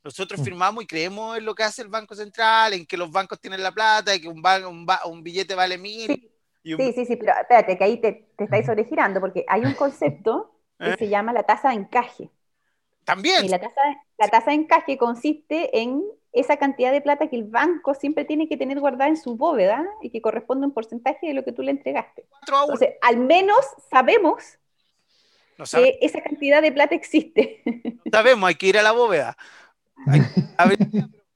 nosotros 0.09 0.41
Mm. 0.41 0.43
firmamos 0.43 0.85
y 0.85 0.87
creemos 0.87 1.39
en 1.39 1.45
lo 1.45 1.55
que 1.55 1.63
hace 1.65 1.83
el 1.83 1.89
Banco 1.89 2.15
Central, 2.15 2.73
en 2.75 2.87
que 2.87 2.97
los 2.97 3.11
bancos 3.11 3.41
tienen 3.41 3.63
la 3.63 3.73
plata 3.73 4.15
y 4.15 4.21
que 4.21 4.29
un, 4.29 4.43
ba- 4.43 4.67
un, 4.69 4.87
ba- 4.87 5.03
un 5.07 5.23
billete 5.23 5.55
vale 5.55 5.79
mil. 5.79 6.23
Sí, 6.23 6.31
y 6.63 6.75
un- 6.75 6.93
sí, 6.93 6.93
sí, 6.93 7.05
sí, 7.07 7.17
pero 7.17 7.33
espérate, 7.41 7.77
que 7.79 7.85
ahí 7.85 8.01
te, 8.01 8.31
te 8.37 8.45
estáis 8.45 8.67
sobregirando, 8.67 9.21
porque 9.21 9.45
hay 9.49 9.65
un 9.65 9.75
concepto 9.75 10.55
que 10.83 10.93
¿Eh? 10.93 10.97
se 10.97 11.09
llama 11.09 11.33
la 11.33 11.45
tasa 11.45 11.69
de 11.71 11.75
encaje. 11.77 12.31
También, 13.05 13.45
Y 13.45 13.49
la 13.49 13.61
tasa, 13.61 13.81
la 14.19 14.29
tasa 14.29 14.51
de 14.51 14.57
encaje 14.57 14.99
consiste 14.99 15.79
en 15.81 16.03
esa 16.33 16.57
cantidad 16.57 16.93
de 16.93 17.01
plata 17.01 17.29
que 17.29 17.37
el 17.37 17.45
banco 17.45 17.95
siempre 17.95 18.25
tiene 18.25 18.49
que 18.49 18.57
tener 18.57 18.81
guardada 18.81 19.09
en 19.09 19.17
su 19.17 19.37
bóveda 19.37 19.87
y 20.03 20.11
que 20.11 20.21
corresponde 20.21 20.65
a 20.65 20.69
un 20.69 20.75
porcentaje 20.75 21.27
de 21.29 21.35
lo 21.35 21.45
que 21.45 21.53
tú 21.53 21.63
le 21.63 21.71
entregaste. 21.71 22.27
4 22.31 22.57
a 22.57 22.65
1. 22.65 22.81
Entonces, 22.81 22.95
al 23.03 23.17
menos 23.19 23.65
sabemos 23.91 24.59
No 25.59 25.67
que 25.71 25.99
esa 26.03 26.21
cantidad 26.23 26.63
de 26.63 26.73
plata 26.73 26.95
existe. 26.95 27.63
no 28.05 28.11
sabemos, 28.19 28.49
hay 28.49 28.55
que 28.57 28.67
ir 28.67 28.79
a 28.79 28.83
la 28.83 28.93
bóveda. 28.93 29.37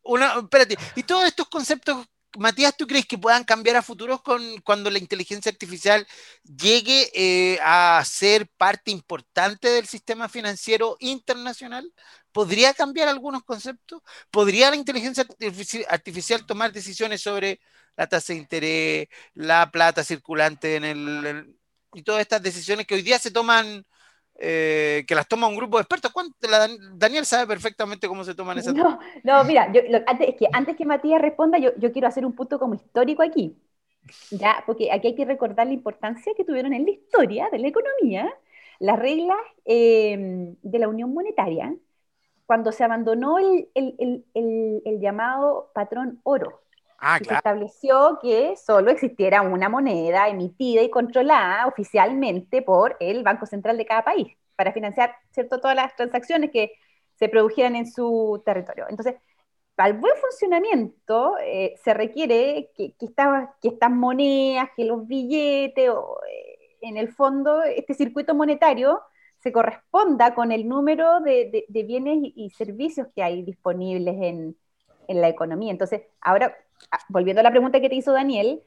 Una, 0.03 0.35
espérate, 0.39 0.77
y 0.97 1.03
todos 1.05 1.27
estos 1.27 1.49
conceptos, 1.49 2.07
Matías, 2.39 2.75
¿tú 2.77 2.87
crees 2.87 3.07
que 3.07 3.19
puedan 3.19 3.45
cambiar 3.45 3.77
a 3.77 3.83
futuros 3.83 4.23
con, 4.23 4.43
cuando 4.63 4.91
la 4.91 4.99
inteligencia 4.99 5.53
artificial 5.53 6.07
llegue 6.43 7.11
eh, 7.15 7.59
a 7.63 8.03
ser 8.07 8.49
parte 8.57 8.91
importante 8.91 9.69
del 9.69 9.87
sistema 9.87 10.29
financiero 10.29 10.97
internacional? 11.01 11.93
¿Podría 12.33 12.73
cambiar 12.73 13.09
algunos 13.09 13.45
conceptos? 13.45 14.01
¿Podría 14.31 14.71
la 14.71 14.77
inteligencia 14.77 15.25
artifici- 15.27 15.85
artificial 15.89 16.47
tomar 16.47 16.73
decisiones 16.73 17.21
sobre 17.21 17.61
la 17.97 18.07
tasa 18.07 18.33
de 18.33 18.39
interés, 18.39 19.09
la 19.35 19.71
plata 19.71 20.03
circulante 20.03 20.77
en 20.77 20.85
el, 20.85 21.59
y 21.93 22.03
todas 22.03 22.23
estas 22.23 22.43
decisiones 22.43 22.87
que 22.87 22.95
hoy 22.95 23.03
día 23.03 23.19
se 23.19 23.31
toman, 23.31 23.85
eh, 24.43 25.05
que 25.07 25.15
las 25.15 25.29
toma 25.29 25.47
un 25.49 25.57
grupo 25.57 25.79
de 25.79 25.83
expertos? 25.83 26.13
¿Cuánto- 26.13 26.37
la 26.49 26.59
Dan- 26.61 26.99
Daniel 26.99 27.27
sabe 27.27 27.47
perfectamente 27.47 28.09
cómo 28.09 28.25
se 28.25 28.35
toman 28.35 28.59
esas 28.59 28.75
No, 28.75 28.99
no, 29.25 29.45
mira, 29.45 29.73
yo, 29.73 29.81
antes, 30.07 30.29
es 30.29 30.35
que 30.37 30.47
antes 30.53 30.77
que 30.77 30.85
Matías 30.85 31.23
responda, 31.23 31.59
yo, 31.59 31.73
quiero 31.93 32.07
hacer 32.09 32.27
un 32.27 32.35
punto 32.35 32.59
como 32.59 32.75
histórico 32.75 33.23
aquí. 33.23 33.57
Ya, 34.31 34.65
porque 34.67 34.93
aquí 34.93 35.09
hay 35.09 35.15
que 35.17 35.25
recordar 35.27 35.67
la 35.69 35.75
importancia 35.75 36.35
que 36.37 36.45
tuvieron 36.45 36.73
en 36.75 36.85
la 36.87 36.93
historia 36.93 37.49
de 37.53 37.59
la 37.61 37.69
economía 37.69 38.33
las 38.81 38.99
reglas 38.99 39.39
eh, 39.67 40.55
de 40.63 40.79
la 40.81 40.89
Unión 40.89 41.15
Monetaria 41.15 41.75
cuando 42.47 42.73
se 42.73 42.85
abandonó 42.85 43.39
el- 43.39 43.69
el- 43.75 44.25
el- 44.35 44.83
el 44.85 45.01
llamado 45.01 45.71
patrón 45.75 46.21
oro. 46.25 46.63
Ah, 47.05 47.19
se 47.19 47.35
estableció 47.35 48.21
que 48.23 48.55
solo 48.57 48.93
existiera 48.93 49.43
una 49.43 49.69
moneda 49.69 50.29
emitida 50.29 50.83
y 50.83 50.89
controlada 50.89 51.67
oficialmente 51.67 52.63
por 52.63 52.97
el 53.01 53.25
Banco 53.25 53.45
Central 53.45 53.77
de 53.77 53.87
cada 53.87 54.05
país 54.05 54.29
para 54.55 54.73
financiar 54.73 55.17
¿cierto? 55.33 55.59
todas 55.61 55.75
las 55.75 55.97
transacciones 55.97 56.53
que 56.53 56.75
se 57.17 57.29
produjeran 57.29 57.75
en 57.75 57.91
su 57.91 58.41
territorio. 58.47 58.87
Entonces, 58.89 59.17
para 59.75 59.89
el 59.89 59.99
buen 59.99 60.15
funcionamiento 60.17 61.39
eh, 61.41 61.75
se 61.83 61.93
requiere 61.93 62.71
que, 62.77 62.95
que, 62.95 63.07
estas, 63.07 63.49
que 63.61 63.69
estas 63.69 63.91
monedas, 63.91 64.69
que 64.77 64.85
los 64.85 65.05
billetes, 65.09 65.91
o, 65.91 66.21
eh, 66.31 66.77
en 66.83 66.97
el 66.99 67.13
fondo, 67.13 67.65
este 67.65 67.95
circuito 67.95 68.37
monetario 68.37 69.03
se 69.41 69.51
corresponda 69.51 70.37
con 70.37 70.53
el 70.53 70.69
número 70.69 71.21
de, 71.21 71.51
de, 71.51 71.65
de 71.67 71.83
bienes 71.83 72.19
y, 72.23 72.51
servicios 72.51 73.09
que 73.13 73.25
hay 73.25 73.43
disponibles 73.43 74.15
en, 74.23 74.57
en 75.09 75.21
la 75.21 75.29
economía. 75.29 75.73
Entonces, 75.73 76.03
ahora, 76.21 76.57
ah, 76.57 76.62
volviendo 77.09 77.41
a 77.41 77.43
la 77.43 77.51
pregunta 77.51 77.81
que 77.81 77.89
te 77.89 77.97
hizo 77.97 78.13
Daniel, 78.13 78.63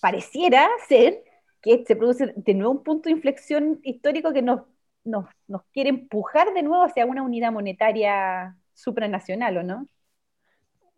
pareciera 0.00 0.68
ser 0.88 1.22
que 1.60 1.84
se 1.86 1.96
produce 1.96 2.32
de 2.34 2.54
nuevo 2.54 2.72
un 2.72 2.82
punto 2.82 3.08
de 3.08 3.12
inflexión 3.12 3.80
histórico 3.84 4.32
que 4.32 4.42
nos, 4.42 4.62
nos, 5.04 5.26
nos 5.46 5.62
quiere 5.72 5.90
empujar 5.90 6.52
de 6.52 6.62
nuevo 6.62 6.82
hacia 6.84 7.06
una 7.06 7.22
unidad 7.22 7.52
monetaria 7.52 8.56
supranacional, 8.74 9.58
¿o 9.58 9.62
no? 9.62 9.86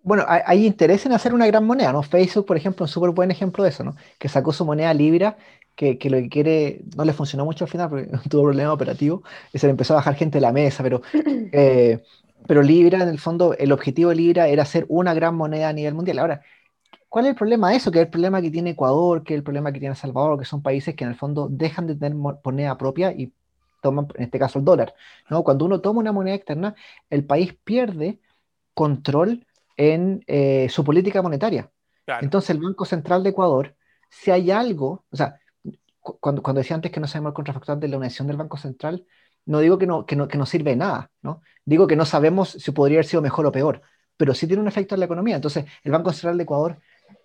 Bueno, 0.02 0.24
hay, 0.28 0.42
hay, 0.44 0.66
interés 0.66 1.06
en 1.06 1.12
hacer 1.12 1.32
una 1.32 1.46
gran 1.46 1.66
moneda, 1.66 1.92
¿no? 1.92 2.02
Facebook, 2.02 2.46
por 2.46 2.56
ejemplo, 2.56 2.84
es 2.84 2.90
un 2.90 2.94
súper 2.94 3.10
buen 3.10 3.30
ejemplo 3.30 3.64
de 3.64 3.70
eso, 3.70 3.84
¿no? 3.84 3.96
Que 4.18 4.28
sacó 4.28 4.52
su 4.52 4.64
moneda 4.64 4.92
Libra, 4.92 5.36
que, 5.74 5.98
que, 5.98 6.10
lo 6.10 6.18
que 6.18 6.28
quiere, 6.28 6.80
no 6.96 7.04
le 7.04 7.12
funcionó 7.12 7.44
mucho 7.44 7.64
al 7.64 7.70
final 7.70 7.88
porque 7.88 8.10
tuvo 8.28 8.44
problema 8.44 8.72
operativo, 8.72 9.22
y 9.52 9.58
se 9.58 9.66
le 9.66 9.70
empezó 9.70 9.94
a 9.94 9.96
bajar 9.96 10.14
gente 10.14 10.36
de 10.38 10.42
la 10.42 10.52
mesa, 10.52 10.82
pero, 10.82 11.02
eh, 11.52 12.02
pero 12.46 12.62
Libra, 12.62 13.02
en 13.02 13.08
el 13.08 13.18
fondo, 13.18 13.54
el 13.54 13.72
objetivo 13.72 14.10
de 14.10 14.16
Libra 14.16 14.48
era 14.48 14.62
hacer 14.62 14.84
una 14.88 15.14
gran 15.14 15.34
moneda 15.34 15.68
a 15.68 15.72
nivel 15.72 15.94
mundial. 15.94 16.18
Ahora, 16.18 16.42
¿cuál 17.08 17.26
es 17.26 17.30
el 17.30 17.36
problema 17.36 17.70
de 17.70 17.76
eso? 17.76 17.90
Que 17.90 18.00
es 18.00 18.04
el 18.04 18.10
problema 18.10 18.42
que 18.42 18.50
tiene 18.50 18.70
Ecuador, 18.70 19.22
que 19.24 19.34
es 19.34 19.38
el 19.38 19.44
problema 19.44 19.72
que 19.72 19.80
tiene 19.80 19.94
Salvador, 19.94 20.38
que 20.38 20.44
son 20.44 20.62
países 20.62 20.94
que 20.94 21.04
en 21.04 21.10
el 21.10 21.16
fondo 21.16 21.48
dejan 21.50 21.86
de 21.86 21.94
tener 21.94 22.14
moneda 22.14 22.76
propia 22.76 23.12
y 23.12 23.32
toman, 23.82 24.08
en 24.16 24.24
este 24.24 24.38
caso, 24.38 24.58
el 24.58 24.64
dólar, 24.64 24.94
¿no? 25.30 25.42
Cuando 25.42 25.64
uno 25.64 25.80
toma 25.80 26.00
una 26.00 26.12
moneda 26.12 26.34
externa, 26.34 26.74
el 27.10 27.24
país 27.24 27.54
pierde 27.64 28.18
control 28.74 29.46
en 29.76 30.24
eh, 30.26 30.68
su 30.70 30.84
política 30.84 31.22
monetaria. 31.22 31.70
Claro. 32.04 32.24
Entonces, 32.24 32.50
el 32.50 32.60
Banco 32.60 32.84
Central 32.84 33.22
de 33.22 33.30
Ecuador, 33.30 33.76
si 34.10 34.30
hay 34.30 34.50
algo, 34.50 35.04
o 35.10 35.16
sea, 35.16 35.38
cu 36.00 36.18
cuando, 36.20 36.42
cuando 36.42 36.60
decía 36.60 36.76
antes 36.76 36.92
que 36.92 37.00
no 37.00 37.06
sabemos 37.06 37.30
el 37.30 37.34
contrafactual 37.34 37.80
de 37.80 37.88
la 37.88 37.98
unión 37.98 38.26
del 38.26 38.36
Banco 38.36 38.56
Central, 38.56 39.06
no 39.46 39.60
digo 39.60 39.78
que 39.78 39.86
no, 39.86 40.06
que 40.06 40.16
no, 40.16 40.28
que 40.28 40.38
no 40.38 40.46
sirve 40.46 40.70
de 40.70 40.76
nada, 40.76 41.10
¿no? 41.22 41.42
Digo 41.64 41.86
que 41.86 41.96
no 41.96 42.04
sabemos 42.04 42.50
si 42.50 42.70
podría 42.72 42.98
haber 42.98 43.06
sido 43.06 43.22
mejor 43.22 43.46
o 43.46 43.52
peor, 43.52 43.82
pero 44.16 44.34
sí 44.34 44.46
tiene 44.46 44.62
un 44.62 44.68
efecto 44.68 44.94
en 44.94 45.00
la 45.00 45.06
economía. 45.06 45.36
Entonces, 45.36 45.64
el 45.82 45.92
Banco 45.92 46.12
Central 46.12 46.36
de 46.36 46.44
Ecuador 46.44 46.78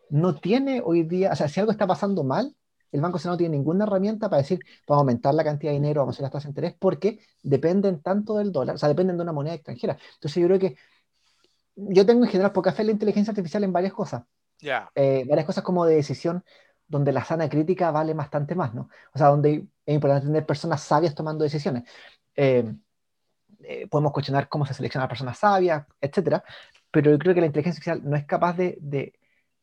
no 0.09 0.35
tiene 0.35 0.81
hoy 0.83 1.03
día, 1.03 1.31
o 1.31 1.35
sea, 1.35 1.47
si 1.47 1.59
algo 1.59 1.71
está 1.71 1.87
pasando 1.87 2.23
mal, 2.23 2.55
el 2.91 3.01
Banco 3.01 3.19
Central 3.19 3.33
no 3.33 3.37
tiene 3.37 3.57
ninguna 3.57 3.85
herramienta 3.85 4.29
para 4.29 4.41
decir, 4.41 4.59
vamos 4.87 4.99
a 4.99 5.01
aumentar 5.01 5.33
la 5.33 5.43
cantidad 5.43 5.71
de 5.71 5.79
dinero, 5.79 6.01
vamos 6.01 6.13
a 6.13 6.17
hacer 6.17 6.23
las 6.23 6.31
tasas 6.31 6.45
de 6.45 6.49
interés, 6.49 6.75
porque 6.79 7.19
dependen 7.43 8.01
tanto 8.01 8.37
del 8.37 8.51
dólar, 8.51 8.75
o 8.75 8.77
sea, 8.77 8.89
dependen 8.89 9.17
de 9.17 9.23
una 9.23 9.31
moneda 9.31 9.53
extranjera. 9.53 9.97
Entonces, 10.15 10.41
yo 10.41 10.47
creo 10.47 10.59
que 10.59 10.75
yo 11.75 12.05
tengo 12.05 12.25
en 12.25 12.31
general 12.31 12.51
poca 12.51 12.71
fe 12.73 12.81
en 12.81 12.87
la 12.87 12.93
inteligencia 12.93 13.31
artificial 13.31 13.63
en 13.63 13.71
varias 13.73 13.93
cosas. 13.93 14.23
Yeah. 14.59 14.89
Eh, 14.95 15.25
varias 15.27 15.45
cosas 15.45 15.63
como 15.63 15.85
de 15.85 15.95
decisión 15.95 16.43
donde 16.89 17.11
la 17.13 17.23
sana 17.23 17.47
crítica 17.47 17.91
vale 17.91 18.13
bastante 18.13 18.55
más, 18.55 18.73
¿no? 18.73 18.89
O 19.13 19.17
sea, 19.17 19.27
donde 19.27 19.67
es 19.85 19.95
importante 19.95 20.27
tener 20.27 20.45
personas 20.45 20.81
sabias 20.81 21.15
tomando 21.15 21.43
decisiones. 21.43 21.83
Eh, 22.35 22.73
eh, 23.63 23.87
podemos 23.87 24.11
cuestionar 24.11 24.49
cómo 24.49 24.65
se 24.65 24.73
selecciona 24.73 25.05
a 25.05 25.09
personas 25.09 25.37
sabias, 25.37 25.85
etcétera, 26.01 26.43
pero 26.91 27.11
yo 27.11 27.19
creo 27.19 27.33
que 27.35 27.41
la 27.41 27.47
inteligencia 27.47 27.93
artificial 27.93 28.09
no 28.09 28.17
es 28.17 28.25
capaz 28.25 28.53
de, 28.57 28.77
de, 28.81 29.13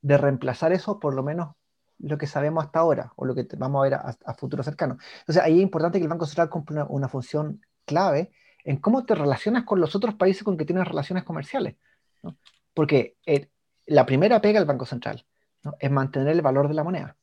de 0.01 0.19
reemplazar 0.19 0.73
eso, 0.73 1.01
por 1.01 1.15
lo 1.15 1.23
menos 1.23 1.55
lo 1.99 2.19
que 2.19 2.27
sabemos 2.27 2.65
hasta 2.65 2.81
ahora, 2.81 3.13
o 3.17 3.25
lo 3.25 3.35
que 3.35 3.47
vamos 3.59 3.81
a 3.81 3.83
ver 3.85 3.95
a, 3.95 4.17
a 4.25 4.35
futuro 4.35 4.63
cercano. 4.63 4.99
Entonces, 5.21 5.43
ahí 5.43 5.57
es 5.57 5.63
importante 5.63 5.99
que 5.99 6.05
el 6.05 6.11
Banco 6.11 6.27
Central 6.27 6.51
cumpla 6.51 6.85
una, 6.85 6.91
una 6.91 7.09
función 7.09 7.63
clave 7.85 8.33
en 8.65 8.77
cómo 8.79 9.05
te 9.07 9.15
relacionas 9.15 9.65
con 9.65 9.81
los 9.81 9.95
otros 9.97 10.15
países 10.15 10.43
con 10.43 10.57
que 10.57 10.65
tienes 10.65 10.87
relaciones 10.87 11.25
comerciales. 11.25 11.77
¿no? 12.23 12.37
Porque 12.75 13.17
eh, 13.25 13.49
la 13.87 14.05
primera 14.05 14.41
pega 14.41 14.61
al 14.61 14.67
Banco 14.67 14.85
Central 14.85 15.25
¿no? 15.67 15.75
es 15.79 15.91
mantener 15.91 16.29
el 16.29 16.43
valor 16.43 16.69
de 16.69 16.75
la 16.75 16.85
moneda. 16.85 17.17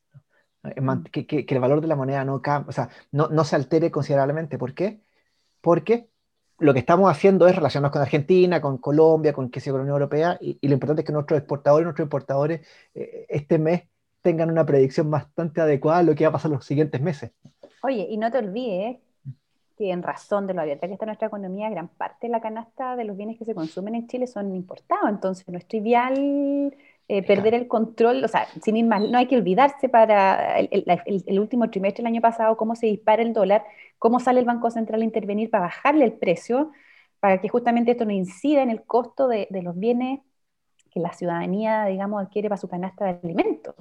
man 0.82 1.04
que, 1.06 1.26
que, 1.26 1.46
que, 1.46 1.56
el 1.56 1.62
valor 1.62 1.82
de 1.82 1.88
la 1.88 1.96
moneda 1.96 2.24
no, 2.26 2.42
o 2.68 2.72
sea, 2.72 2.90
no, 3.12 3.28
no 3.30 3.44
se 3.44 3.56
altere 3.56 3.92
considerablemente. 3.92 4.58
¿Por 4.58 4.74
qué? 4.74 5.02
Porque 5.62 6.10
lo 6.60 6.74
que 6.74 6.80
estamos 6.80 7.10
haciendo 7.10 7.48
es 7.48 7.56
relacionarnos 7.56 7.92
con 7.92 8.02
Argentina, 8.02 8.62
con 8.62 8.78
Colombia, 8.78 9.34
con, 9.34 9.50
qué 9.50 9.60
sé, 9.60 9.72
con 9.72 9.80
la 9.80 9.84
Unión 9.84 9.96
Europea, 9.96 10.38
y, 10.40 10.58
y, 10.62 10.68
lo 10.68 10.76
importante 10.76 11.02
es 11.02 11.06
que 11.06 11.14
nuestros 11.14 11.40
exportadores 11.40 11.86
nuestros 11.86 12.06
importadores 12.06 12.62
eh, 12.94 13.26
este 13.30 13.58
mes 13.60 13.84
tengan 14.22 14.50
una 14.50 14.66
predicción 14.66 15.12
bastante 15.12 15.62
adecuada 15.62 16.00
de 16.00 16.06
lo 16.06 16.16
que 16.16 16.24
va 16.24 16.30
a 16.30 16.34
pasar 16.34 16.52
los 16.52 16.66
siguientes 16.66 17.02
meses. 17.02 17.32
Oye, 17.82 18.08
y 18.10 18.18
no 18.18 18.32
te 18.32 18.38
olvides 18.38 18.98
que 19.78 19.92
en 19.92 20.04
razón 20.04 20.48
de 20.48 20.54
lo 20.54 20.62
abierta 20.62 20.88
que 20.88 20.94
está 20.94 21.06
nuestra 21.06 21.28
economía, 21.28 21.70
gran 21.70 21.90
parte 21.90 22.28
de 22.28 22.32
la 22.32 22.42
canasta 22.42 22.96
de 22.96 23.04
los 23.04 23.18
bienes 23.18 23.38
que 23.38 23.46
se 23.46 23.56
consumen 23.56 23.96
en 23.96 24.08
Chile 24.08 24.28
son 24.28 24.56
importados, 24.56 25.10
entonces 25.10 25.48
no 25.50 25.58
es 25.58 25.68
trivial 25.68 26.74
eh, 27.08 27.26
perder 27.26 27.54
el 27.54 27.68
control, 27.68 28.24
o 28.24 28.28
sea, 28.28 28.48
sin 28.62 28.78
ir 28.78 28.86
más, 28.86 29.02
no 29.02 29.18
hay 29.18 29.28
que 29.28 29.36
olvidarse 29.36 29.90
para 29.90 30.60
el, 30.60 30.70
el, 30.72 31.24
el, 31.26 31.40
último 31.40 31.70
trimestre 31.70 32.02
del 32.02 32.14
año 32.14 32.22
pasado 32.22 32.56
cómo 32.58 32.76
se 32.76 32.88
dispara 32.88 33.22
el 33.22 33.34
dólar, 33.34 33.64
cómo 34.00 34.20
sale 34.20 34.40
el 34.40 34.46
Banco 34.46 34.72
Central 34.72 35.02
a 35.02 35.06
intervenir 35.06 35.50
para 35.50 35.66
bajarle 35.66 36.06
el 36.06 36.14
precio, 36.14 36.72
para 37.20 37.42
que 37.42 37.50
justamente 37.50 37.92
esto 37.92 38.06
no 38.06 38.12
incida 38.12 38.64
en 38.64 38.70
el 38.70 38.84
costo 38.84 39.28
de, 39.28 39.48
de 39.50 39.62
los 39.62 39.78
bienes 39.78 40.22
que 40.94 41.00
la 41.00 41.12
ciudadanía, 41.14 41.86
digamos, 41.86 42.22
adquiere 42.22 42.50
para 42.50 42.62
su 42.62 42.68
canasta 42.68 43.06
de 43.06 43.20
alimentos. 43.24 43.76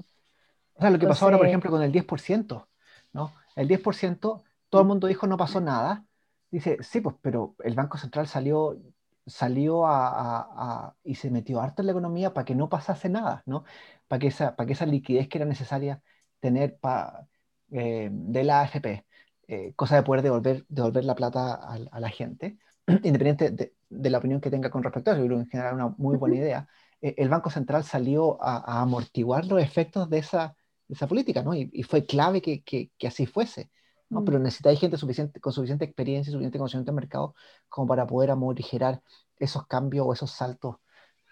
O 0.74 0.80
sea, 0.80 0.90
lo 0.90 0.98
que 0.98 1.04
Entonces, 1.04 1.08
pasó 1.08 1.26
ahora, 1.26 1.38
por 1.38 1.46
ejemplo, 1.46 1.70
con 1.70 1.82
el 1.82 1.92
10%, 1.92 2.66
¿no? 3.12 3.32
El 3.54 3.68
10%, 3.68 4.42
todo 4.70 4.80
el 4.80 4.88
mundo 4.88 5.06
dijo 5.06 5.26
no 5.26 5.36
pasó 5.36 5.60
nada. 5.60 6.04
Dice, 6.50 6.78
sí, 6.80 7.00
pues, 7.00 7.16
pero 7.20 7.54
el 7.62 7.74
Banco 7.74 7.98
Central 7.98 8.26
salió, 8.26 8.78
salió 9.26 9.86
a, 9.86 10.08
a, 10.08 10.86
a, 10.88 10.96
y 11.04 11.14
se 11.16 11.30
metió 11.30 11.60
harto 11.60 11.82
en 11.82 11.86
la 11.86 11.92
economía 11.92 12.34
para 12.34 12.44
que 12.44 12.54
no 12.54 12.68
pasase 12.68 13.08
nada, 13.08 13.42
¿no? 13.46 13.64
Para 14.08 14.20
que 14.20 14.28
esa, 14.28 14.56
para 14.56 14.66
que 14.66 14.72
esa 14.74 14.86
liquidez 14.86 15.28
que 15.28 15.38
era 15.38 15.46
necesaria 15.46 16.02
tener 16.40 16.78
pa, 16.78 17.28
eh, 17.70 18.10
de 18.12 18.44
la 18.44 18.62
AFP 18.62 19.06
eh, 19.48 19.74
cosa 19.76 19.96
de 19.96 20.02
poder 20.02 20.22
devolver, 20.22 20.64
devolver 20.68 21.04
la 21.04 21.14
plata 21.14 21.54
a, 21.54 22.00
la 22.00 22.08
gente, 22.08 22.58
independiente 22.86 23.50
de, 23.90 24.10
la 24.10 24.18
opinión 24.18 24.40
que 24.40 24.50
tenga 24.50 24.70
con 24.70 24.82
respecto 24.82 25.10
a 25.10 25.14
eso, 25.14 25.22
yo 25.22 25.26
creo 25.26 25.38
que 25.38 25.44
en 25.44 25.50
general 25.50 25.74
una 25.74 25.88
muy 25.98 26.16
buena 26.16 26.36
idea, 26.36 26.68
eh, 27.02 27.14
el 27.18 27.28
Banco 27.28 27.50
Central 27.50 27.84
salió 27.84 28.42
a, 28.42 28.80
amortiguar 28.80 29.44
los 29.46 29.60
efectos 29.62 30.08
de 30.08 30.18
esa, 30.18 30.56
esa 30.88 31.06
política, 31.06 31.42
¿no? 31.42 31.54
Y, 31.54 31.82
fue 31.82 32.06
clave 32.06 32.40
que, 32.40 32.62
que, 32.62 32.90
así 33.06 33.26
fuese. 33.26 33.70
¿No? 34.12 34.20
Mm. 34.20 34.24
Pero 34.24 34.38
necesitáis 34.38 34.78
gente 34.78 34.96
suficiente, 34.96 35.40
con 35.40 35.52
suficiente 35.52 35.84
experiencia 35.84 36.30
y 36.30 36.32
suficiente 36.32 36.58
conocimiento 36.58 36.92
del 36.92 37.00
mercado 37.00 37.34
como 37.68 37.88
para 37.88 38.06
poder 38.06 38.30
amorigerar 38.30 39.00
esos 39.38 39.66
cambios 39.66 40.06
o 40.06 40.12
esos 40.12 40.30
saltos 40.30 40.76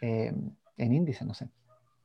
eh, 0.01 0.33
en 0.77 0.93
índice, 0.93 1.25
no 1.25 1.35
sé. 1.35 1.49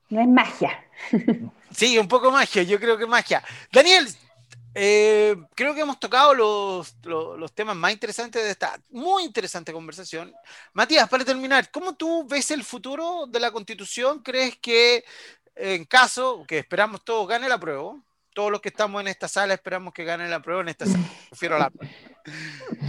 No 0.09 0.21
es 0.21 0.28
magia. 0.28 0.71
Sí, 1.71 1.97
un 1.97 2.07
poco 2.07 2.32
magia, 2.32 2.63
yo 2.63 2.80
creo 2.80 2.97
que 2.97 3.05
magia. 3.05 3.43
Daniel, 3.69 4.07
eh, 4.73 5.36
creo 5.55 5.76
que 5.76 5.82
hemos 5.82 5.99
tocado 5.99 6.34
los, 6.34 6.95
los, 7.03 7.53
temas 7.53 7.76
más 7.76 7.91
interesantes 7.91 8.41
de 8.41 8.51
esta 8.51 8.80
muy 8.91 9.23
interesante 9.26 9.73
conversación. 9.73 10.34
Matías, 10.71 11.09
para 11.09 11.26
terminar, 11.26 11.69
¿cómo 11.71 11.95
tú 11.95 12.26
ves 12.26 12.49
el 12.51 12.63
futuro 12.63 13.26
de 13.28 13.41
la 13.41 13.51
constitución? 13.51 14.21
¿Crees 14.23 14.55
que 14.57 15.03
en 15.53 15.84
caso 15.84 16.45
que 16.47 16.59
esperamos 16.59 17.03
todos 17.03 17.28
gane 17.28 17.49
la 17.49 17.59
prueba? 17.59 17.95
Todos 18.36 18.52
los 18.52 18.62
que 18.62 18.70
estamos 18.70 19.02
en 19.02 19.08
esta 19.08 19.28
sala 19.28 19.56
esperamos 19.56 19.94
que 19.94 20.04
gane 20.04 20.30
la 20.30 20.42
prueba 20.42 20.62
en 20.62 20.70
esta 20.70 20.86
sala. 20.86 21.04
Prefiero 21.30 21.58
la 21.58 21.72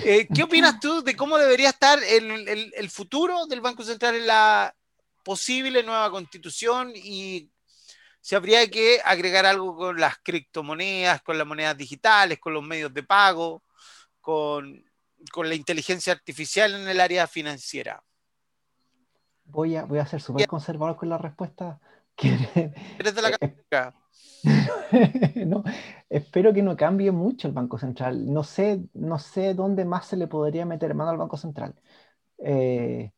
eh, 0.05 0.27
¿Qué 0.35 0.43
opinas 0.43 0.79
tú 0.81 1.03
de 1.03 1.17
cómo 1.17 1.39
debería 1.39 1.71
estar 1.71 1.99
el, 2.03 2.49
el, 2.49 2.73
el 2.77 2.91
futuro 2.91 3.47
del 3.47 3.63
Banco 3.63 3.83
Central 3.83 4.17
en 4.17 4.27
la 4.27 4.75
posible 5.23 5.83
nueva 5.83 6.11
constitución 6.11 6.93
y 6.95 7.51
si 8.27 8.35
habría 8.35 8.69
que 8.69 9.01
agregar 9.05 9.47
algo 9.47 9.77
con 9.77 10.01
las 10.01 10.19
criptomonedas, 10.19 11.23
con 11.23 11.39
las 11.39 11.47
monedas 11.47 11.77
digitales, 11.77 12.41
con 12.41 12.55
los 12.55 12.65
medios 12.65 12.93
de 12.93 13.05
pago, 13.05 13.63
con, 14.21 14.85
la 15.45 15.55
inteligencia 15.55 16.13
artificial 16.13 16.75
en 16.75 16.89
el 16.89 17.01
área 17.01 17.29
financiera. 17.29 18.03
Voy 19.45 19.77
a, 19.77 19.85
voy 19.85 20.01
a 20.01 20.07
ser 20.07 20.21
súper 20.21 20.49
conservador 20.49 20.97
con 20.97 21.09
la 21.09 21.19
respuesta. 21.19 21.79
Eres 22.99 23.15
de 23.15 23.23
la 23.23 23.29
eh, 23.41 23.65
no, 25.47 25.65
espero 26.09 26.53
que 26.53 26.63
no 26.63 26.77
cambie 26.77 27.11
mucho 27.11 27.49
el 27.49 27.55
Banco 27.55 27.79
Central. 27.79 28.33
No 28.33 28.45
sé, 28.45 28.83
no 28.95 29.19
sé 29.19 29.55
dónde 29.55 29.85
más 29.85 30.07
se 30.07 30.17
le 30.17 30.27
podría 30.29 30.67
meter 30.67 30.95
mano 30.95 31.11
al 31.11 31.19
Banco 31.19 31.37
Central. 31.37 31.75
Eh, 32.39 33.13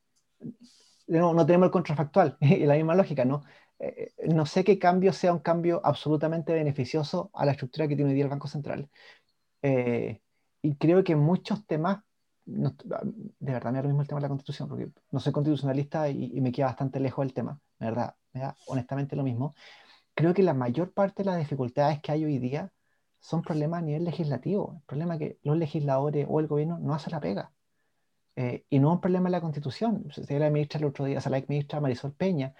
no, 1.08 1.34
no, 1.34 1.46
tenemos 1.46 1.66
el 1.66 1.72
contrafactual, 1.72 2.36
y 2.40 2.66
la 2.66 2.74
misma 2.74 2.94
lógica, 2.94 3.24
¿no? 3.24 3.42
Eh, 3.78 4.12
no 4.28 4.44
sé 4.46 4.64
qué 4.64 4.78
cambio 4.78 5.12
sea 5.12 5.32
un 5.32 5.38
cambio 5.40 5.80
absolutamente 5.84 6.52
beneficioso 6.52 7.30
a 7.34 7.44
la 7.46 7.52
estructura 7.52 7.86
que 7.88 7.96
tiene 7.96 8.10
hoy 8.10 8.14
día 8.14 8.24
el 8.24 8.30
Banco 8.30 8.48
Central. 8.48 8.88
Eh, 9.62 10.20
y 10.62 10.76
creo 10.76 11.04
que 11.04 11.16
muchos 11.16 11.66
temas, 11.66 12.00
de 12.44 13.52
verdad 13.52 13.72
me 13.72 13.82
lo 13.82 13.88
mismo 13.88 14.02
el 14.02 14.08
tema 14.08 14.20
de 14.20 14.22
la 14.22 14.28
Constitución, 14.28 14.68
porque 14.68 14.88
no 15.10 15.20
soy 15.20 15.32
constitucionalista 15.32 16.08
y, 16.08 16.40
me 16.40 16.52
queda 16.52 16.66
bastante 16.66 17.00
lejos 17.00 17.24
del 17.24 17.34
tema, 17.34 17.60
de 17.78 17.86
verdad, 17.86 18.14
me 18.32 18.40
da 18.40 18.56
honestamente 18.66 19.16
lo 19.16 19.22
mismo. 19.22 19.54
Creo 20.18 20.34
que 20.34 20.42
la 20.42 20.52
mayor 20.52 20.92
parte 20.92 21.22
de 21.22 21.30
las 21.30 21.38
dificultades 21.38 22.00
que 22.00 22.10
hay 22.10 22.24
hoy 22.24 22.38
día 22.40 22.72
son 23.20 23.40
problemas 23.40 23.78
a 23.78 23.82
nivel 23.82 24.02
legislativo, 24.04 24.74
el 24.74 24.82
problema 24.82 25.16
que 25.16 25.38
los 25.44 25.56
legisladores 25.56 26.26
o 26.28 26.40
el 26.40 26.48
gobierno 26.48 26.76
no 26.80 26.92
hacen 26.92 27.12
la 27.12 27.20
pega. 27.20 27.52
Eh, 28.34 28.64
y 28.68 28.80
no 28.80 28.88
es 28.88 28.94
un 28.94 29.00
problema 29.00 29.26
de 29.26 29.30
la 29.30 29.40
Constitución. 29.40 30.10
Se 30.10 30.40
la 30.40 30.50
ministra 30.50 30.80
el 30.80 30.86
otro 30.86 31.04
día, 31.04 31.18
o 31.18 31.20
sea, 31.20 31.30
la 31.30 31.40
ministra 31.46 31.80
Marisol 31.80 32.14
Peña, 32.14 32.52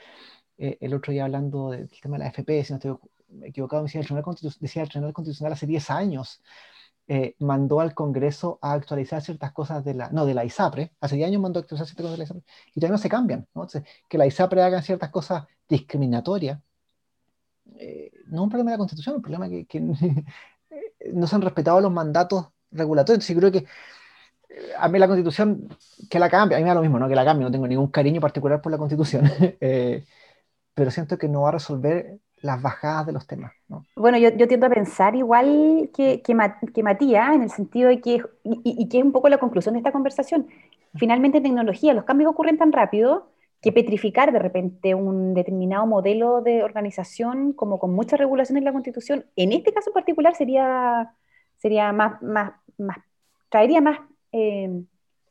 eh, 0.57 0.79
el 0.81 0.95
otro 0.95 1.13
día 1.13 1.25
hablando 1.25 1.71
del 1.71 1.91
tema 2.01 2.17
de 2.17 2.25
la 2.25 2.31
FP, 2.31 2.63
si 2.63 2.73
no 2.75 2.77
estoy 2.77 2.97
equivocado, 3.43 3.83
decía 3.83 4.03
el 4.03 4.07
Tribunal, 4.07 4.37
decía 4.61 4.83
el 4.83 4.89
Tribunal 4.89 5.13
Constitucional 5.13 5.53
hace 5.55 5.67
10 5.67 5.91
años, 5.91 6.41
eh, 7.09 7.35
mandó 7.41 7.81
al 7.81 7.93
Congreso 7.93 8.61
a 8.63 8.73
actualizar 8.75 9.21
ciertas 9.21 9.51
cosas 9.53 9.85
de 9.85 9.95
la, 9.95 10.11
no, 10.11 10.27
de 10.27 10.35
la 10.35 10.45
ISAPRE, 10.45 10.93
hace 11.01 11.17
10 11.17 11.27
años 11.27 11.43
mandó 11.43 11.59
a 11.59 11.63
actualizar 11.63 11.89
ciertas 11.89 12.05
cosas 12.05 12.13
de 12.13 12.19
la 12.19 12.25
ISAPRE, 12.25 12.45
y 12.75 12.81
todavía 12.81 12.93
no 12.93 12.99
se 12.99 13.09
cambian, 13.09 13.41
¿no? 13.53 13.63
Entonces, 13.63 13.83
que 14.09 14.17
la 14.17 14.27
ISAPRE 14.27 14.63
haga 14.63 14.81
ciertas 14.81 15.11
cosas 15.11 15.45
discriminatorias, 15.69 16.61
eh, 17.77 18.11
no 18.27 18.45
un 18.45 18.49
problema 18.49 18.71
de 18.71 18.75
la 18.75 18.79
Constitución, 18.79 19.17
un 19.17 19.23
problema 19.23 19.49
que, 19.49 19.81
no 21.13 21.27
se 21.27 21.37
han 21.37 21.43
respetado 21.43 21.81
los 21.81 21.93
mandatos 21.93 22.49
regulatorios, 22.71 23.29
entonces 23.29 23.37
creo 23.37 23.53
que 23.53 23.67
a 24.79 24.89
mí 24.89 24.99
la 24.99 25.07
Constitución, 25.07 25.69
que 26.11 26.19
la 26.19 26.29
cambie, 26.29 26.57
a 26.57 26.59
mí 26.59 26.65
me 26.65 26.71
da 26.71 26.75
lo 26.75 26.83
mismo, 26.83 26.99
¿no? 26.99 27.09
Que 27.09 27.15
la 27.15 27.25
cambie, 27.25 27.45
no 27.45 27.51
tengo 27.51 27.67
ningún 27.67 27.89
cariño 27.89 28.21
particular 28.21 28.61
por 28.61 28.73
la 28.73 28.79
Constitución, 28.79 29.25
pero 30.75 30.91
siento 30.91 31.19
que 31.19 31.29
no 31.29 31.43
va 31.43 31.51
a 31.51 31.53
resolver 31.53 32.19
las 32.43 32.63
bajadas 32.63 33.07
de 33.07 33.13
los 33.13 33.27
temas. 33.27 33.53
Bueno, 33.97 34.19
yo, 34.19 34.31
yo, 34.31 34.47
tiendo 34.49 34.67
a 34.67 34.71
pensar 34.71 35.15
igual 35.17 35.91
que, 35.95 36.23
que, 36.23 36.83
Matías, 36.83 37.35
en 37.35 37.43
el 37.43 37.51
sentido 37.51 37.89
de 37.89 38.01
que, 38.01 38.23
y, 38.45 38.89
que 38.89 38.99
es 38.99 39.05
un 39.05 39.13
poco 39.13 39.29
la 39.29 39.39
conclusión 39.39 39.75
de 39.75 39.79
esta 39.79 39.93
conversación, 39.93 40.47
finalmente 40.95 41.39
en 41.39 41.45
tecnología 41.45 41.95
los 41.95 42.05
cambios 42.05 42.31
ocurren 42.31 42.59
tan 42.59 42.73
rápido 42.73 43.29
que 43.61 43.73
petrificar 43.73 44.33
de 44.33 44.39
repente 44.39 44.95
un 44.95 45.35
determinado 45.35 45.87
modelo 45.87 46.43
de 46.43 46.63
organización 46.63 47.53
como 47.53 47.79
con 47.79 47.93
mucha 47.93 48.17
regulación 48.17 48.59
en 48.59 48.65
la 48.65 48.73
constitución, 48.73 49.27
en 49.37 49.53
este 49.53 49.73
caso 49.73 49.91
en 49.91 49.95
particular 49.95 50.35
sería, 50.37 51.15
sería 51.57 51.93
más, 51.93 52.23
más, 52.23 52.53
más 52.77 52.99
traería 53.49 53.81
más... 53.81 54.01
Eh, 54.33 54.83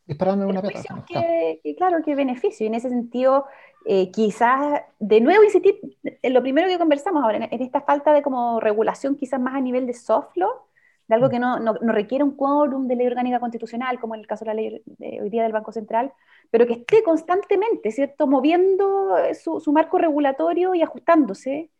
Disparando 0.06 0.48
una 0.48 0.62
que, 0.62 1.76
claro, 1.76 2.02
que 2.02 2.16
beneficio. 2.16 2.64
Y 2.64 2.68
en 2.68 2.76
ese 2.76 2.88
sentido, 2.88 3.46
eh, 3.86 4.10
quizás, 4.10 4.84
de 5.00 5.20
nuevo 5.20 5.44
insistir 5.44 5.82
en 6.04 6.34
lo 6.34 6.42
primero 6.42 6.70
que 6.70 6.78
conversamos 6.78 7.22
ahora, 7.22 7.46
en, 7.52 7.62
esta 7.62 7.82
falta 7.82 8.14
de 8.14 8.22
como 8.22 8.62
regulación 8.62 9.18
quizás 9.18 9.42
más 9.42 9.56
a 9.56 9.60
nivel 9.60 9.86
de 9.86 9.94
soft 9.94 10.30
law, 10.36 10.62
de 11.08 11.16
algo 11.16 11.28
mm. 11.28 11.30
que 11.30 11.40
no, 11.40 11.60
no, 11.60 11.74
requiere 11.94 12.24
un 12.24 12.36
quórum 12.36 12.88
de 12.88 12.96
ley 12.96 13.08
orgánica 13.08 13.40
constitucional, 13.40 14.00
como 14.00 14.16
en 14.16 14.22
el 14.22 14.28
caso 14.28 14.46
de 14.46 14.50
la 14.50 14.54
ley 14.54 14.82
de 14.86 15.20
hoy 15.22 15.30
día 15.30 15.44
del 15.44 15.54
Banco 15.54 15.72
Central, 15.72 16.14
pero 16.52 16.66
que 16.68 16.74
esté 16.74 17.04
constantemente, 17.04 17.92
¿cierto?, 17.92 18.28
moviendo 18.28 19.18
eh, 19.18 19.36
su, 19.36 19.60
su 19.60 19.72
marco 19.72 19.98
regulatorio 19.98 20.76
y 20.76 20.82
ajustándose, 20.82 21.72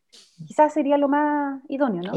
quizás 0.46 0.72
sería 0.72 0.98
lo 0.98 1.08
más 1.08 1.62
idóneo, 1.68 2.02
¿no? 2.02 2.12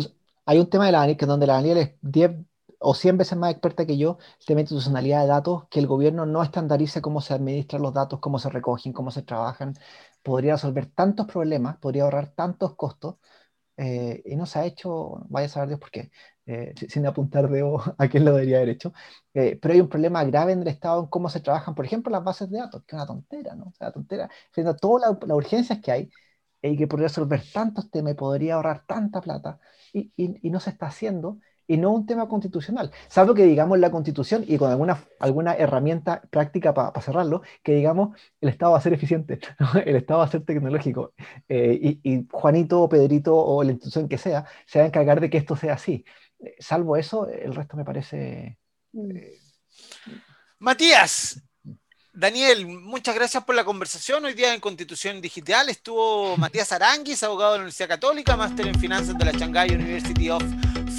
hay 0.46 0.60
un 0.60 0.70
tema 0.70 0.86
de 0.86 0.92
la 0.92 1.16
que 1.16 1.26
donde 1.26 1.48
la 1.48 1.58
ANIL 1.58 1.78
es 1.78 1.92
10 2.02 2.32
o 2.80 2.96
100 2.96 3.18
veces 3.18 3.38
más 3.38 3.52
experta 3.52 3.86
que 3.86 3.98
yo, 3.98 4.18
el 4.40 4.46
tema 4.46 4.58
de 4.58 4.62
institucionalidad 4.64 5.22
de 5.22 5.28
datos, 5.28 5.68
que 5.70 5.80
el 5.80 5.88
gobierno 5.88 6.26
no 6.26 6.42
estandarice 6.44 7.02
cómo 7.02 7.22
se 7.22 7.34
administran 7.34 7.82
los 7.82 7.94
datos, 7.94 8.20
cómo 8.20 8.40
se 8.40 8.50
recogen, 8.50 8.92
cómo 8.92 9.12
se 9.12 9.22
trabajan, 9.22 9.76
podría 10.24 10.54
resolver 10.54 10.88
tantos 10.88 11.28
problemas, 11.28 11.78
podría 11.78 12.04
ahorrar 12.04 12.30
tantos 12.30 12.76
costos, 12.76 13.18
eh, 13.78 14.22
y 14.26 14.36
no 14.36 14.46
se 14.46 14.60
ha 14.60 14.66
hecho, 14.66 15.26
vaya 15.30 15.48
a 15.48 15.50
saber 15.50 15.70
Dios 15.70 15.80
por 15.80 15.92
qué, 15.92 16.12
eh, 16.46 16.74
sin 16.90 17.06
apuntar 17.06 17.50
de 17.50 17.64
a 17.98 18.08
quién 18.08 18.26
lo 18.26 18.34
debería 18.34 18.58
haber 18.58 18.70
hecho, 18.70 18.94
eh, 19.34 19.58
pero 19.62 19.74
hay 19.74 19.82
un 19.82 19.90
problema 19.90 20.24
grave 20.24 20.54
en 20.54 20.62
el 20.62 20.68
Estado 20.68 21.02
en 21.02 21.08
cómo 21.08 21.30
se 21.30 21.40
trabajan, 21.42 21.76
por 21.76 21.86
ejemplo, 21.86 22.12
las 22.12 22.24
bases 22.24 22.50
de 22.50 22.60
datos, 22.60 22.84
que 22.84 22.96
es 22.96 23.02
una 23.02 23.08
tontera, 23.08 23.56
¿no? 23.56 23.66
O 23.66 23.74
sea, 23.74 23.92
tontera, 23.92 24.30
todas 24.80 25.18
las 25.22 25.30
urgencias 25.32 25.80
que 25.80 25.92
hay, 25.92 26.10
y 26.62 26.78
que 26.78 26.88
podría 26.88 27.08
resolver 27.08 27.44
tantos 27.54 27.90
temas 27.90 28.14
y 28.14 28.16
podría 28.16 28.56
ahorrar 28.56 28.86
tanta 28.86 29.22
plata, 29.22 29.60
y, 29.94 30.12
y, 30.16 30.48
y 30.48 30.50
no 30.52 30.60
se 30.60 30.70
está 30.72 30.88
haciendo, 30.88 31.40
y 31.72 31.78
no 31.78 31.92
un 31.92 32.06
tema 32.06 32.28
constitucional. 32.28 32.92
Salvo 33.08 33.34
que 33.34 33.46
digamos 33.46 33.80
la 33.80 33.92
constitución 33.92 34.44
y 34.46 34.58
con 34.58 34.70
alguna, 34.72 35.06
alguna 35.20 35.56
herramienta 35.56 36.22
práctica 36.30 36.74
para 36.74 37.00
cerrarlo, 37.02 37.44
que 37.64 37.74
digamos 37.74 38.18
el 38.42 38.50
Estado 38.50 38.74
va 38.74 38.78
a 38.80 38.82
ser 38.82 38.94
eficiente, 38.94 39.40
el 39.86 39.96
Estado 39.96 40.20
va 40.20 40.26
a 40.26 40.28
ser 40.32 40.44
tecnológico 40.44 41.14
eh, 41.48 42.00
y, 42.04 42.28
Juanito 42.30 42.82
o 42.82 42.90
Pedrito 42.90 43.38
o 43.38 43.64
la 43.64 43.72
institución 43.72 44.10
que 44.10 44.18
sea 44.18 44.46
se 44.66 44.80
va 44.80 44.86
a 44.86 44.88
encargar 44.90 45.22
de 45.22 45.30
que 45.30 45.38
esto 45.38 45.56
sea 45.56 45.76
así. 45.76 46.04
Salvo 46.60 46.98
eso, 46.98 47.28
el 47.28 47.56
resto 47.56 47.78
me 47.78 47.86
parece... 47.86 48.58
Mm. 48.94 49.16
Eh, 49.16 49.38
Matías, 50.60 51.42
Daniel, 52.14 52.68
muchas 52.68 53.16
gracias 53.16 53.44
por 53.44 53.56
la 53.56 53.64
conversación. 53.64 54.26
Hoy 54.26 54.34
día 54.34 54.54
en 54.54 54.60
Constitución 54.60 55.22
Digital 55.22 55.70
estuvo 55.70 56.36
Matías 56.38 56.72
Aranguis, 56.72 57.24
abogado 57.24 57.54
de 57.54 57.58
la 57.60 57.64
Universidad 57.64 57.90
Católica, 57.90 58.36
máster 58.36 58.68
en 58.68 58.80
finanzas 58.80 59.18
de 59.18 59.26
la 59.26 59.32
Shanghai 59.32 59.74
University 59.74 60.30
of 60.30 60.44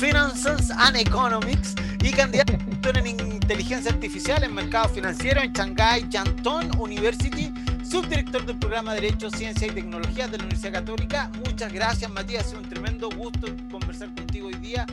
Finances 0.01 0.71
and 0.71 0.97
Economics 0.97 1.75
y 2.03 2.11
candidato 2.13 2.55
en 2.55 3.07
inteligencia 3.07 3.93
artificial 3.93 4.43
en 4.43 4.55
mercado 4.55 4.89
financiero 4.89 5.41
en 5.41 5.53
Shanghai 5.53 6.05
Jiantong 6.11 6.81
University, 6.81 7.53
subdirector 7.85 8.45
del 8.47 8.59
programa 8.59 8.95
de 8.95 9.03
Derecho, 9.03 9.31
Ciencia 9.31 9.69
y 9.69 9.71
Tecnología 9.71 10.27
de 10.27 10.39
la 10.39 10.45
Universidad 10.45 10.73
Católica. 10.73 11.31
Muchas 11.45 11.73
gracias, 11.73 12.11
Matías. 12.11 12.47
Ha 12.47 12.49
sido 12.49 12.63
un 12.63 12.69
tremendo 12.69 13.11
gusto 13.11 13.47
conversar 13.71 14.09
contigo 14.15 14.49
hoy 14.49 14.55
día. 14.55 14.87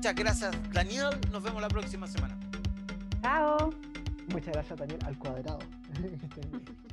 Muchas 0.00 0.14
gracias, 0.14 0.72
Daniel. 0.72 1.10
Nos 1.30 1.42
vemos 1.42 1.60
la 1.60 1.68
próxima 1.68 2.06
semana. 2.06 2.34
Chao. 3.20 3.68
Muchas 4.28 4.54
gracias, 4.54 4.78
Daniel, 4.78 4.98
al 5.04 5.18
cuadrado. 5.18 5.58